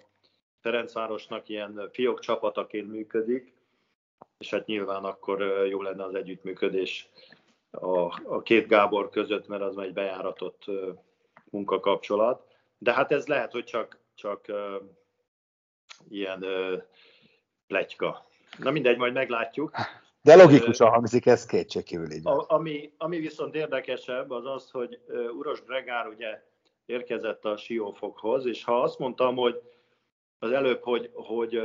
Ferencvárosnak 0.62 1.50
ilyen 1.50 1.90
fiók 1.92 2.20
csapataként 2.20 2.92
működik, 2.92 3.54
és 4.38 4.50
hát 4.50 4.66
nyilván 4.66 5.04
akkor 5.04 5.42
jó 5.70 5.82
lenne 5.82 6.04
az 6.04 6.16
együttműködés 6.16 7.10
a, 7.72 8.00
a 8.36 8.42
két 8.42 8.68
Gábor 8.68 9.10
között, 9.10 9.48
mert 9.48 9.62
az 9.62 9.78
egy 9.78 9.94
bejáratott 9.94 10.66
munkakapcsolat. 11.50 12.48
De 12.78 12.94
hát 12.94 13.12
ez 13.12 13.28
lehet, 13.28 13.52
hogy 13.52 13.64
csak, 13.64 14.00
csak 14.16 14.52
ilyen 16.10 16.44
uh, 16.44 16.82
pletyka. 17.68 18.28
Na 18.58 18.72
mindegy, 18.72 18.98
majd 18.98 19.14
meglátjuk. 19.14 19.72
De 20.22 20.36
logikusan 20.36 20.90
hangzik 20.90 21.26
ez 21.26 21.46
kétségkívül 21.46 22.12
így. 22.12 22.28
A, 22.28 22.46
ami, 22.48 22.94
ami 22.98 23.20
viszont 23.20 23.56
érdekesebb, 23.56 24.32
az 24.32 24.46
az, 24.46 24.70
hogy 24.72 25.00
Uros 25.38 25.64
Gregár 25.64 26.08
ugye 26.08 26.44
érkezett 26.86 27.46
a 27.46 27.58
Siófokhoz, 27.58 28.46
és 28.46 28.64
ha 28.64 28.82
azt 28.82 29.00
mondtam, 29.00 29.36
hogy 29.36 29.62
az 30.40 30.52
előbb, 30.52 30.84
hogy, 30.84 31.10
hogy 31.14 31.62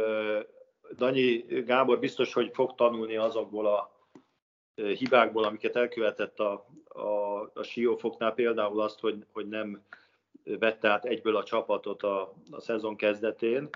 Danyi 0.96 1.36
Gábor 1.66 1.98
biztos, 1.98 2.32
hogy 2.32 2.50
fog 2.52 2.74
tanulni 2.74 3.16
azokból 3.16 3.66
a 3.66 4.08
hibákból, 4.74 5.44
amiket 5.44 5.76
elkövetett 5.76 6.38
a, 6.38 6.66
a, 6.88 7.40
a 7.54 7.62
Siófoknál, 7.62 8.34
például 8.34 8.80
azt, 8.80 9.00
hogy, 9.00 9.26
hogy 9.32 9.48
nem 9.48 9.82
vette 10.44 10.88
át 10.88 11.04
egyből 11.04 11.36
a 11.36 11.44
csapatot 11.44 12.02
a, 12.02 12.34
a 12.50 12.60
szezon 12.60 12.96
kezdetén. 12.96 13.68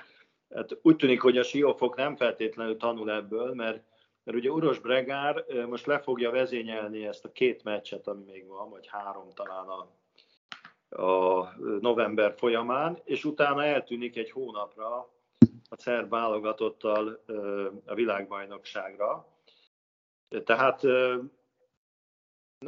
Hát 0.55 0.78
úgy 0.82 0.96
tűnik, 0.96 1.20
hogy 1.20 1.38
a 1.38 1.42
Siófok 1.42 1.96
nem 1.96 2.16
feltétlenül 2.16 2.76
tanul 2.76 3.11
ebből, 3.11 3.55
mert, 3.55 3.82
mert 4.24 4.38
ugye 4.38 4.51
Uros 4.51 4.78
Bregár 4.78 5.44
most 5.68 5.86
le 5.86 5.99
fogja 5.99 6.30
vezényelni 6.30 7.07
ezt 7.07 7.24
a 7.24 7.32
két 7.32 7.64
meccset, 7.64 8.07
ami 8.07 8.24
még 8.24 8.46
van, 8.46 8.70
vagy 8.70 8.86
három 8.86 9.30
talán 9.34 9.66
a, 9.68 9.88
a 11.03 11.55
november 11.80 12.34
folyamán, 12.36 12.99
és 13.05 13.24
utána 13.24 13.64
eltűnik 13.64 14.16
egy 14.16 14.30
hónapra 14.30 15.11
a 15.70 15.76
szerb 15.76 16.11
válogatottal 16.11 17.24
a 17.86 17.94
világbajnokságra. 17.94 19.26
Tehát 20.44 20.82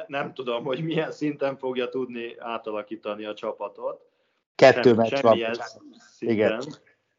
nem 0.07 0.35
tudom, 0.35 0.65
hogy 0.65 0.83
milyen 0.83 1.13
szinten 1.13 1.57
fogja 1.57 1.89
tudni 1.89 2.39
átalakítani 2.39 3.25
a 3.25 3.35
csapatot. 3.35 4.09
Kettő 4.55 4.95
meccs 4.95 5.21
van. 5.21 5.39
Igen. 6.19 6.63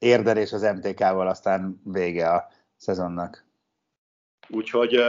Érder 0.02 0.38
és 0.38 0.54
az 0.54 0.62
MTK-val 0.62 1.28
aztán 1.28 1.82
vége 1.84 2.30
a 2.30 2.47
szezonnak. 2.78 3.45
Úgyhogy 4.49 4.99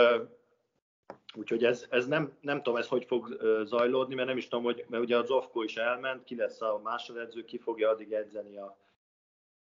Úgyhogy 1.34 1.64
ez, 1.64 1.86
ez 1.90 2.06
nem, 2.06 2.32
nem 2.40 2.56
tudom, 2.56 2.78
ez 2.78 2.86
hogy 2.86 3.04
fog 3.04 3.38
zajlódni, 3.64 4.14
mert 4.14 4.28
nem 4.28 4.36
is 4.36 4.48
tudom, 4.48 4.64
hogy, 4.64 4.84
mert 4.88 5.02
ugye 5.02 5.16
az 5.16 5.26
Zofko 5.26 5.62
is 5.62 5.76
elment, 5.76 6.24
ki 6.24 6.36
lesz 6.36 6.60
a 6.60 6.80
másodedző, 6.82 7.44
ki 7.44 7.58
fogja 7.58 7.88
addig 7.88 8.12
edzeni 8.12 8.56
a, 8.56 8.78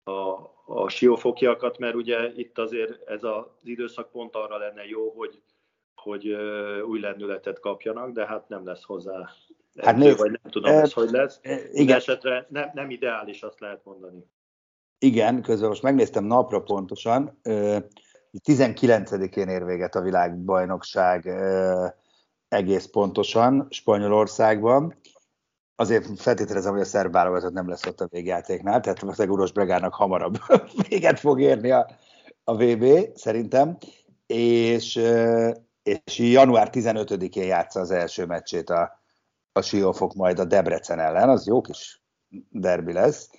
a, 0.03 0.51
a 0.65 0.89
siófokiakat, 0.89 1.77
mert 1.77 1.95
ugye 1.95 2.31
itt 2.35 2.57
azért 2.57 3.09
ez 3.09 3.23
az 3.23 3.45
időszak 3.63 4.11
pont 4.11 4.35
arra 4.35 4.57
lenne 4.57 4.85
jó, 4.85 5.09
hogy, 5.09 5.41
hogy 5.95 6.27
új 6.81 6.99
lendületet 6.99 7.59
kapjanak, 7.59 8.11
de 8.11 8.25
hát 8.25 8.49
nem 8.49 8.65
lesz 8.65 8.83
hozzá 8.83 9.29
hát 9.77 9.97
nézd, 9.97 10.17
vagy 10.17 10.31
nem 10.31 10.51
tudom, 10.51 10.71
ez 10.71 10.93
hogy 10.93 11.09
lesz. 11.09 11.39
Igen. 11.71 11.95
esetre 11.95 12.47
nem, 12.49 12.71
nem 12.73 12.89
ideális, 12.89 13.43
azt 13.43 13.59
lehet 13.59 13.83
mondani. 13.83 14.25
Igen, 14.99 15.41
közben 15.41 15.69
most 15.69 15.81
megnéztem 15.81 16.23
napra 16.23 16.61
pontosan, 16.61 17.39
19-én 18.45 19.47
ér 19.47 19.65
véget 19.65 19.95
a 19.95 20.01
világbajnokság 20.01 21.29
egész 22.47 22.85
pontosan 22.85 23.67
Spanyolországban. 23.69 24.99
Azért 25.75 26.21
feltételezem, 26.21 26.71
hogy 26.71 26.81
a 26.81 26.85
szerb 26.85 27.11
válogatott 27.11 27.53
nem 27.53 27.69
lesz 27.69 27.85
ott 27.85 28.01
a 28.01 28.07
végjátéknál, 28.07 28.81
tehát 28.81 29.03
a 29.03 29.23
Uros 29.23 29.51
Bregának 29.51 29.93
hamarabb 29.93 30.37
véget 30.89 31.19
fog 31.19 31.41
érni 31.41 31.71
a, 31.71 31.89
a 32.43 32.55
VB, 32.55 32.85
szerintem. 33.15 33.77
És, 34.25 34.95
és 35.83 36.17
január 36.17 36.69
15-én 36.71 37.45
játsza 37.45 37.79
az 37.79 37.91
első 37.91 38.25
meccsét 38.25 38.69
a, 38.69 38.99
a 39.51 39.61
Siófok 39.61 40.13
majd 40.13 40.39
a 40.39 40.45
Debrecen 40.45 40.99
ellen, 40.99 41.29
az 41.29 41.47
jó 41.47 41.61
kis 41.61 42.01
derbi 42.49 42.93
lesz. 42.93 43.29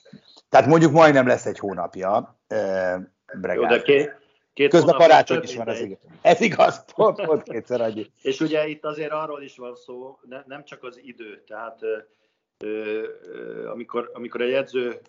Tehát 0.48 0.66
mondjuk 0.66 0.92
majdnem 0.92 1.26
lesz 1.26 1.46
egy 1.46 1.58
hónapja. 1.58 2.38
Bregán. 3.40 3.54
Jó, 3.54 3.66
de 3.66 3.82
Két 4.58 4.70
Közben 4.70 4.94
hónap, 4.94 5.08
karácsony 5.08 5.42
is 5.42 5.56
van, 5.56 5.68
ez 5.68 5.80
igaz. 5.80 5.98
Ez 6.22 6.40
igaz, 6.40 6.84
pont, 6.94 7.24
pont 7.24 7.42
kétszer 7.42 7.80
annyi. 7.80 8.06
És 8.22 8.40
ugye 8.40 8.66
itt 8.66 8.84
azért 8.84 9.12
arról 9.12 9.42
is 9.42 9.56
van 9.56 9.74
szó, 9.74 10.18
ne, 10.28 10.42
nem 10.46 10.64
csak 10.64 10.82
az 10.82 11.00
idő, 11.02 11.42
tehát 11.46 11.82
ö, 11.82 11.98
ö, 12.58 13.68
amikor, 13.68 14.10
amikor 14.12 14.40
egy 14.40 14.52
edző 14.52 15.00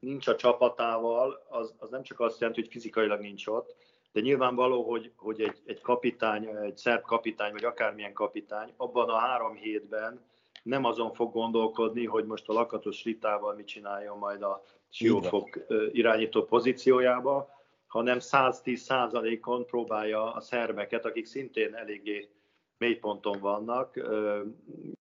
nincs 0.00 0.28
a 0.28 0.36
csapatával, 0.36 1.46
az, 1.48 1.74
az 1.78 1.90
nem 1.90 2.02
csak 2.02 2.20
azt 2.20 2.40
jelenti, 2.40 2.60
hogy 2.60 2.70
fizikailag 2.70 3.20
nincs 3.20 3.46
ott, 3.46 3.74
de 4.12 4.20
nyilvánvaló, 4.20 4.82
hogy, 4.82 5.12
hogy 5.16 5.40
egy, 5.40 5.62
egy 5.66 5.80
kapitány, 5.80 6.44
egy 6.64 6.76
szerb 6.76 7.02
kapitány, 7.02 7.52
vagy 7.52 7.64
akármilyen 7.64 8.12
kapitány 8.12 8.72
abban 8.76 9.08
a 9.08 9.18
három 9.18 9.54
hétben 9.54 10.24
nem 10.62 10.84
azon 10.84 11.12
fog 11.12 11.32
gondolkodni, 11.32 12.04
hogy 12.04 12.24
most 12.24 12.48
a 12.48 12.52
lakatos 12.52 13.04
ritával 13.04 13.54
mit 13.54 13.66
csináljon 13.66 14.18
majd 14.18 14.42
a 14.42 14.62
siófok 14.90 15.58
ö, 15.66 15.86
irányító 15.92 16.44
pozíciójába, 16.44 17.48
hanem 17.86 18.18
110 18.18 18.80
százalékon 18.80 19.66
próbálja 19.66 20.32
a 20.32 20.40
szerbeket, 20.40 21.04
akik 21.04 21.26
szintén 21.26 21.74
eléggé 21.74 22.28
mélyponton 22.78 23.40
vannak, 23.40 24.00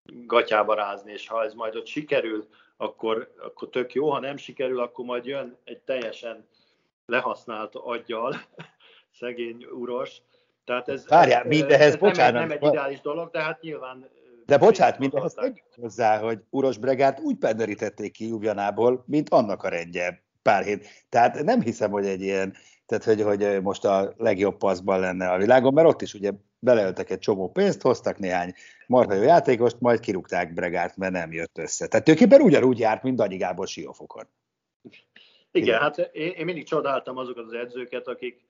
gatyába 0.06 0.74
rázni, 0.74 1.12
és 1.12 1.28
ha 1.28 1.44
ez 1.44 1.54
majd 1.54 1.76
ott 1.76 1.86
sikerül, 1.86 2.48
akkor, 2.78 3.34
akkor 3.38 3.70
tök 3.70 3.94
jó, 3.94 4.10
ha 4.10 4.20
nem 4.20 4.38
sikerül, 4.38 4.80
akkor 4.80 5.06
majd 5.06 5.26
jön 5.26 5.58
egy 5.64 5.80
teljesen 5.80 6.48
lehasznált 7.06 7.76
aggyal, 7.76 8.36
szegény 9.20 9.66
uros. 9.66 10.18
Tehát 10.66 10.90
ez, 10.90 11.08
Várjál, 11.08 11.42
ez, 11.42 11.48
mindehhez, 11.48 11.94
ez 11.94 12.00
nem, 12.00 12.10
egy, 12.10 12.10
bocsánat, 12.10 12.48
nem 12.48 12.52
egy 12.52 12.64
ideális 12.64 13.02
dolog, 13.02 13.32
de 13.32 13.42
hát 13.42 13.62
nyilván... 13.62 14.10
De 14.46 14.58
bocsánat, 14.58 15.00
mindehez 15.00 15.32
akarták. 15.32 15.54
tegyük 15.54 15.84
hozzá, 15.84 16.20
hogy 16.20 16.40
Uros 16.50 16.78
Bregát 16.78 17.20
úgy 17.20 17.36
penderítették 17.36 18.12
ki 18.12 18.28
Jubjanából, 18.28 19.04
mint 19.08 19.30
annak 19.30 19.64
a 19.64 19.70
rendje 19.70 20.24
pár 20.42 20.64
hét. 20.64 20.88
Tehát 21.10 21.44
nem 21.44 21.62
hiszem, 21.62 21.92
hogy 21.92 22.06
egy 22.06 22.22
ilyen, 22.22 22.56
tehát 22.86 23.04
hogy, 23.04 23.22
hogy 23.22 23.62
most 23.62 23.86
a 23.86 24.14
legjobb 24.18 24.58
passzban 24.58 25.00
lenne 25.00 25.30
a 25.32 25.38
világon, 25.38 25.74
mert 25.74 25.88
ott 25.88 26.02
is 26.02 26.14
ugye 26.14 26.32
beleöltek 26.60 27.10
egy 27.10 27.20
csomó 27.20 27.52
pénzt, 27.52 27.82
hoztak 27.82 28.20
néhány 28.20 28.54
marha 28.88 29.14
jó 29.14 29.22
játékost, 29.22 29.80
majd 29.80 30.00
kirúgták 30.00 30.54
Bregát, 30.54 30.98
mert 30.98 31.14
nem 31.14 31.32
jött 31.32 31.58
össze. 31.58 31.88
Tehát 31.88 32.06
tulajdonképpen 32.06 32.46
ugyanúgy 32.46 32.80
járt, 32.80 33.04
mint 33.04 33.16
Danyi 33.16 33.38
Gábor 33.38 33.68
Siófokon. 33.68 34.28
Igen, 35.52 35.80
hát 35.80 35.98
én, 35.98 36.32
én 36.32 36.46
mindig 36.46 36.66
csodáltam 36.66 37.18
azokat 37.18 37.46
az 37.46 37.54
edzőket, 37.54 38.08
akik 38.08 38.46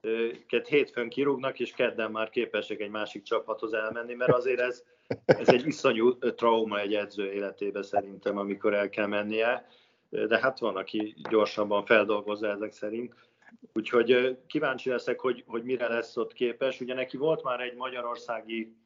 őket 0.00 0.68
hétfőn 0.68 1.08
kirúgnak, 1.08 1.60
és 1.60 1.72
kedden 1.72 2.10
már 2.10 2.30
képesek 2.30 2.80
egy 2.80 2.90
másik 2.90 3.22
csapathoz 3.22 3.72
elmenni, 3.72 4.14
mert 4.14 4.32
azért 4.32 4.60
ez, 4.60 4.84
ez 5.24 5.48
egy 5.48 5.66
iszonyú 5.66 6.18
trauma 6.18 6.80
egy 6.80 6.94
edző 6.94 7.32
életébe 7.32 7.82
szerintem, 7.82 8.38
amikor 8.38 8.74
el 8.74 8.88
kell 8.88 9.06
mennie, 9.06 9.66
de 10.08 10.38
hát 10.38 10.58
van, 10.58 10.76
aki 10.76 11.14
gyorsabban 11.30 11.84
feldolgozza 11.84 12.48
ezek 12.48 12.72
szerint. 12.72 13.14
Úgyhogy 13.72 14.38
kíváncsi 14.46 14.90
leszek, 14.90 15.20
hogy, 15.20 15.44
hogy 15.46 15.62
mire 15.62 15.88
lesz 15.88 16.16
ott 16.16 16.32
képes. 16.32 16.80
Ugye 16.80 16.94
neki 16.94 17.16
volt 17.16 17.42
már 17.42 17.60
egy 17.60 17.74
magyarországi 17.74 18.76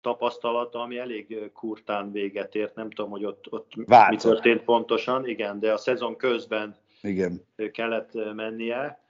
tapasztalata, 0.00 0.80
ami 0.80 0.98
elég 0.98 1.50
kurtán 1.52 2.12
véget 2.12 2.54
ért. 2.54 2.74
Nem 2.74 2.90
tudom, 2.90 3.10
hogy 3.10 3.24
ott, 3.24 3.52
ott 3.52 3.76
mi 3.76 3.84
Váltott. 3.84 4.20
történt 4.20 4.62
pontosan, 4.62 5.28
igen, 5.28 5.60
de 5.60 5.72
a 5.72 5.76
szezon 5.76 6.16
közben 6.16 6.76
Igen. 7.02 7.44
kellett 7.72 8.34
mennie, 8.34 9.00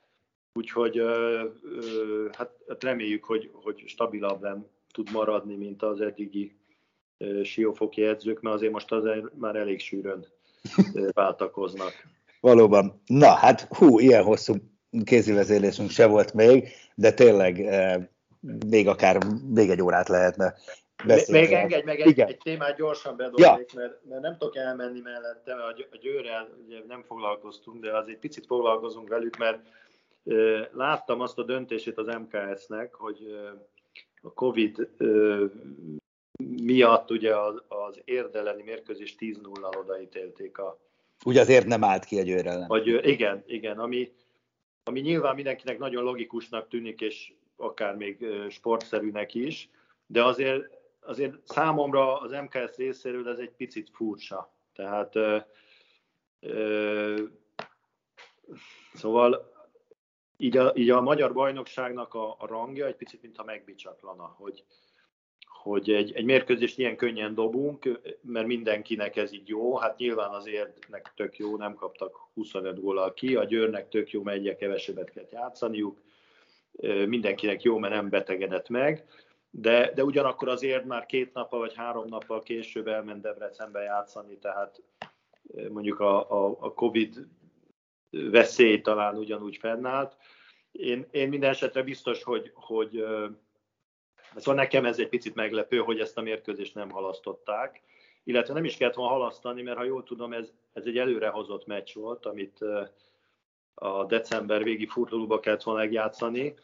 úgyhogy 0.53 0.99
ö, 0.99 1.45
ö, 1.63 2.27
hát, 2.33 2.51
hát 2.69 2.85
reméljük, 2.85 3.25
hogy, 3.25 3.51
hogy 3.53 3.83
stabilabb 3.87 4.41
nem 4.41 4.67
tud 4.93 5.13
maradni, 5.13 5.57
mint 5.57 5.83
az 5.83 6.01
eddigi 6.01 6.57
ö, 7.19 7.43
siófoki 7.43 8.05
edzők, 8.05 8.41
mert 8.41 8.55
azért 8.55 8.73
most 8.73 8.93
azért 8.93 9.37
már 9.37 9.57
elég 9.57 9.81
sűrűn 9.81 10.27
váltakoznak. 11.13 11.93
Valóban. 12.41 13.03
Na, 13.07 13.35
hát 13.35 13.61
hú, 13.61 13.99
ilyen 13.99 14.25
hosszú 14.25 14.55
kézivezélésünk 15.05 15.91
se 15.91 16.07
volt 16.07 16.33
még, 16.35 16.69
de 16.95 17.13
tényleg 17.13 17.61
eh, 17.61 18.07
még 18.67 18.89
akár 18.89 19.19
még 19.49 19.71
egy 19.71 19.83
órát 19.83 20.09
lehetne 20.09 20.55
beszélni. 21.07 21.41
Még 21.41 21.53
engedj 21.53 21.85
meg 21.85 22.01
egy, 22.01 22.09
Igen. 22.09 22.29
egy 22.29 22.39
témát 22.39 22.77
gyorsan 22.77 23.17
bedobnék, 23.17 23.75
mert, 23.75 24.05
mert 24.09 24.21
nem 24.21 24.37
tudok 24.39 24.57
elmenni 24.57 25.01
mellette, 25.01 25.55
mert 25.55 25.69
a 25.69 25.73
Gy- 25.73 25.89
a 25.91 25.97
győrrel 26.01 26.49
ugye 26.67 26.79
nem 26.89 27.03
foglalkoztunk, 27.03 27.85
de 27.85 27.97
azért 27.97 28.19
picit 28.19 28.47
foglalkozunk 28.47 29.09
velük, 29.09 29.37
mert 29.37 29.59
láttam 30.73 31.21
azt 31.21 31.39
a 31.39 31.43
döntését 31.43 31.99
az 31.99 32.07
MKS-nek, 32.07 32.95
hogy 32.95 33.39
a 34.23 34.33
Covid 34.33 34.89
miatt 36.63 37.11
ugye 37.11 37.37
az, 37.37 37.63
érdeleni 38.05 38.63
mérkőzés 38.63 39.15
10-0-al 39.19 39.79
odaítélték 39.79 40.59
a, 40.59 40.79
Ugye 41.25 41.41
azért 41.41 41.67
nem 41.67 41.85
állt 41.85 42.05
ki 42.05 42.19
egy 42.19 42.29
őre 42.29 42.51
ellen. 42.51 42.69
vagy 42.69 43.07
igen, 43.07 43.43
igen, 43.47 43.79
ami, 43.79 44.13
ami 44.85 45.01
nyilván 45.01 45.35
mindenkinek 45.35 45.79
nagyon 45.79 46.03
logikusnak 46.03 46.69
tűnik, 46.69 47.01
és 47.01 47.33
akár 47.57 47.97
még 47.97 48.27
sportszerűnek 48.49 49.35
is, 49.35 49.71
de 50.07 50.25
azért, 50.25 50.65
azért 51.01 51.35
számomra 51.45 52.21
az 52.21 52.31
MKS 52.31 52.77
részéről 52.77 53.29
ez 53.29 53.39
egy 53.39 53.53
picit 53.57 53.91
furcsa. 53.93 54.53
Tehát 54.75 55.17
ö, 55.17 55.37
ö, 56.41 57.23
szóval 58.95 59.57
így 60.41 60.57
a, 60.57 60.73
így 60.75 60.91
a 60.91 61.01
magyar 61.01 61.33
bajnokságnak 61.33 62.15
a, 62.15 62.37
a 62.39 62.47
rangja 62.47 62.87
egy 62.87 62.97
picit, 62.97 63.23
mintha 63.23 63.45
megbicsaklana, 63.45 64.35
hogy, 64.39 64.65
hogy 65.63 65.91
egy, 65.91 66.13
egy 66.13 66.25
mérkőzést 66.25 66.79
ilyen 66.79 66.97
könnyen 66.97 67.35
dobunk, 67.35 68.01
mert 68.23 68.47
mindenkinek 68.47 69.17
ez 69.17 69.33
így 69.33 69.49
jó, 69.49 69.77
hát 69.77 69.99
nyilván 69.99 70.31
azért 70.31 70.89
nek 70.89 71.13
tök 71.17 71.37
jó, 71.37 71.57
nem 71.57 71.75
kaptak 71.75 72.17
25 72.35 72.81
góllal 72.81 73.15
ki, 73.15 73.37
a 73.37 73.45
Győrnek 73.45 73.89
tök 73.89 74.11
jó, 74.11 74.23
mert 74.23 74.39
egyre 74.39 74.57
kevesebbet 74.57 75.11
kell 75.11 75.27
játszaniuk, 75.31 76.01
mindenkinek 77.07 77.63
jó, 77.63 77.79
mert 77.79 77.95
nem 77.95 78.09
betegedett 78.09 78.69
meg, 78.69 79.05
de, 79.51 79.93
de 79.95 80.05
ugyanakkor 80.05 80.49
azért 80.49 80.85
már 80.85 81.07
két 81.07 81.33
nappal 81.33 81.59
vagy 81.59 81.75
három 81.75 82.05
nappal 82.09 82.43
később 82.43 82.87
elment 82.87 83.23
Debrecenbe 83.23 83.81
játszani, 83.81 84.39
tehát 84.39 84.83
mondjuk 85.71 86.01
a, 86.01 86.31
a, 86.31 86.57
a 86.61 86.73
Covid 86.73 87.27
veszély 88.11 88.81
talán 88.81 89.17
ugyanúgy 89.17 89.57
fennállt. 89.57 90.17
Én, 90.73 91.07
én 91.11 91.29
minden 91.29 91.51
esetre 91.51 91.83
biztos, 91.83 92.23
hogy, 92.23 92.51
hogy 92.55 93.05
Szóval 94.37 94.55
nekem 94.55 94.85
ez 94.85 94.99
egy 94.99 95.09
picit 95.09 95.35
meglepő, 95.35 95.79
hogy 95.79 96.01
ezt 96.01 96.19
a 96.19 96.23
mérkőzést 96.23 96.75
nem 96.75 96.91
halasztották, 96.91 97.83
illetve 98.25 98.55
nem 98.55 98.65
is 98.65 98.77
kellett 98.77 98.95
volna 98.95 99.13
halasztani, 99.13 99.63
mert 99.63 99.77
ha 99.77 99.85
jól 99.85 100.03
tudom, 100.03 100.33
ez, 100.33 100.53
ez 100.73 100.85
egy 100.87 100.99
előrehozott 100.99 101.67
meccs 101.67 101.95
volt, 101.95 102.27
amit 102.27 102.65
a 103.75 104.05
december 104.05 104.63
végi 104.63 104.87
fordulóba 104.87 105.41
kellett 105.41 105.63
volna 105.63 105.81
megjátszani. 105.81 106.55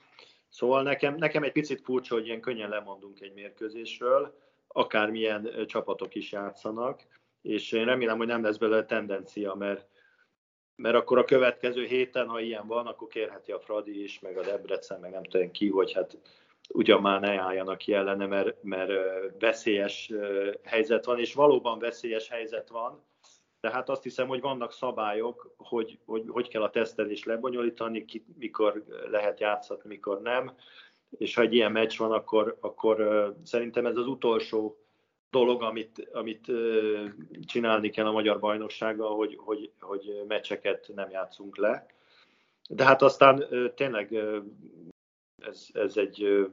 Szóval 0.49 0.83
nekem, 0.83 1.15
nekem 1.15 1.43
egy 1.43 1.53
picit 1.53 1.81
furcsa, 1.81 2.15
hogy 2.15 2.27
ilyen 2.27 2.41
könnyen 2.41 2.69
lemondunk 2.69 3.21
egy 3.21 3.35
mérkőzésről, 3.35 4.39
akármilyen 4.69 5.67
csapatok 5.67 6.15
is 6.15 6.33
játszanak, 6.33 7.03
és 7.43 7.73
én 7.73 7.85
remélem, 7.85 8.17
hogy 8.17 8.27
nem 8.27 8.43
lesz 8.43 8.57
belőle 8.57 8.85
tendencia, 8.85 9.55
mert, 9.55 9.89
mert 10.77 10.95
akkor 10.95 11.19
a 11.19 11.25
következő 11.25 11.85
héten, 11.85 12.29
ha 12.29 12.41
ilyen 12.41 12.67
van, 12.67 12.87
akkor 12.87 13.09
kérheti 13.09 13.53
a 13.53 13.61
Fradi 13.61 14.03
is, 14.03 14.21
meg 14.21 14.39
a 14.39 14.43
Debrecen, 14.43 15.01
meg 15.01 15.11
nem 15.11 15.25
tudom 15.25 15.51
ki, 15.51 15.69
hogy 15.69 15.93
hát 15.93 16.19
ugyan 16.69 17.01
már 17.01 17.21
ne 17.21 17.41
álljanak 17.41 17.79
ki 17.79 17.93
ellene, 17.93 18.27
mert, 18.27 18.63
mert 18.63 18.93
veszélyes 19.39 20.13
helyzet 20.65 21.05
van, 21.05 21.19
és 21.19 21.35
valóban 21.35 21.79
veszélyes 21.79 22.29
helyzet 22.29 22.69
van, 22.69 23.03
tehát 23.61 23.89
azt 23.89 24.03
hiszem, 24.03 24.29
hogy 24.29 24.41
vannak 24.41 24.73
szabályok, 24.73 25.55
hogy 25.57 25.99
hogy, 26.05 26.25
hogy 26.29 26.49
kell 26.49 26.63
a 26.63 26.71
tesztelést 26.71 27.25
lebonyolítani, 27.25 28.05
ki, 28.05 28.25
mikor 28.39 28.85
lehet 29.11 29.41
játszani, 29.41 29.81
mikor 29.85 30.21
nem, 30.21 30.53
és 31.19 31.35
ha 31.35 31.43
egy 31.43 31.55
ilyen 31.55 31.73
meccs 31.73 31.99
van, 31.99 32.13
akkor, 32.13 32.57
akkor 32.61 33.35
szerintem 33.45 33.87
ez 33.87 33.97
az 33.97 34.07
utolsó 34.07 34.84
dolog, 35.35 35.63
amit, 35.63 36.09
amit 36.13 36.51
csinálni 37.47 37.91
kell 37.91 38.07
a 38.07 38.13
magyar 38.13 38.39
bajnoksággal, 38.39 39.17
hogy, 39.17 39.37
hogy, 39.37 39.71
hogy 39.81 40.23
meccseket 40.29 40.91
nem 40.95 41.11
játszunk 41.11 41.57
le. 41.57 41.87
De 42.69 42.85
hát 42.85 43.03
aztán 43.03 43.45
tényleg 43.75 44.15
ez, 45.43 45.67
ez 45.73 45.97
egy 45.97 46.47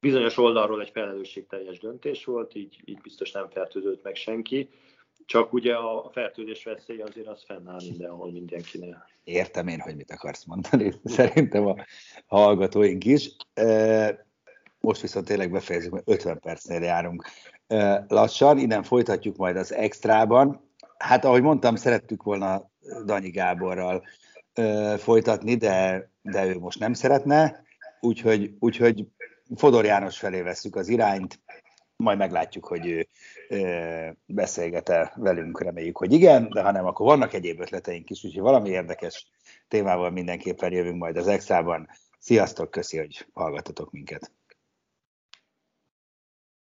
bizonyos 0.00 0.36
oldalról 0.36 0.80
egy 0.80 0.90
felelősségteljes 0.90 1.78
döntés 1.78 2.24
volt, 2.24 2.54
így, 2.54 2.80
így 2.84 3.00
biztos 3.00 3.32
nem 3.32 3.48
fertőzött 3.48 4.02
meg 4.02 4.14
senki. 4.14 4.68
Csak 5.26 5.52
ugye 5.52 5.74
a 5.74 6.10
fertőzés 6.12 6.64
veszélye 6.64 7.04
azért 7.04 7.26
az 7.26 7.44
fennáll 7.44 7.80
mindenhol 7.88 8.32
mindenkinél. 8.32 9.06
Értem 9.24 9.68
én, 9.68 9.80
hogy 9.80 9.96
mit 9.96 10.10
akarsz 10.10 10.44
mondani. 10.44 10.92
Szerintem 11.04 11.66
a 11.66 11.76
hallgatóink 12.26 13.04
is. 13.04 13.36
Most 14.82 15.00
viszont 15.00 15.26
tényleg 15.26 15.50
befejezzük, 15.50 15.92
mert 15.92 16.08
50 16.08 16.38
percnél 16.38 16.82
járunk 16.82 17.24
lassan. 18.08 18.58
Innen 18.58 18.82
folytatjuk 18.82 19.36
majd 19.36 19.56
az 19.56 19.72
extrában. 19.74 20.70
Hát 20.98 21.24
ahogy 21.24 21.42
mondtam, 21.42 21.76
szerettük 21.76 22.22
volna 22.22 22.70
Danyi 23.04 23.30
Gáborral 23.30 24.04
folytatni, 24.98 25.54
de, 25.54 26.10
de 26.22 26.46
ő 26.46 26.58
most 26.58 26.78
nem 26.78 26.92
szeretne. 26.92 27.62
Úgyhogy, 28.00 28.54
úgyhogy 28.58 29.06
Fodor 29.56 29.84
János 29.84 30.18
felé 30.18 30.40
vesszük 30.40 30.76
az 30.76 30.88
irányt, 30.88 31.40
majd 31.96 32.18
meglátjuk, 32.18 32.66
hogy 32.66 32.86
ő 32.86 33.08
beszélget-e 34.26 35.12
velünk, 35.16 35.60
reméljük, 35.60 35.98
hogy 35.98 36.12
igen, 36.12 36.48
de 36.48 36.62
ha 36.62 36.70
nem, 36.70 36.86
akkor 36.86 37.06
vannak 37.06 37.32
egyéb 37.32 37.60
ötleteink 37.60 38.10
is, 38.10 38.24
úgyhogy 38.24 38.42
valami 38.42 38.68
érdekes 38.68 39.26
témával 39.68 40.10
mindenképpen 40.10 40.72
jövünk 40.72 40.98
majd 40.98 41.16
az 41.16 41.26
Exában. 41.26 41.88
Sziasztok, 42.18 42.70
köszi, 42.70 42.98
hogy 42.98 43.26
hallgatotok 43.32 43.90
minket. 43.90 44.30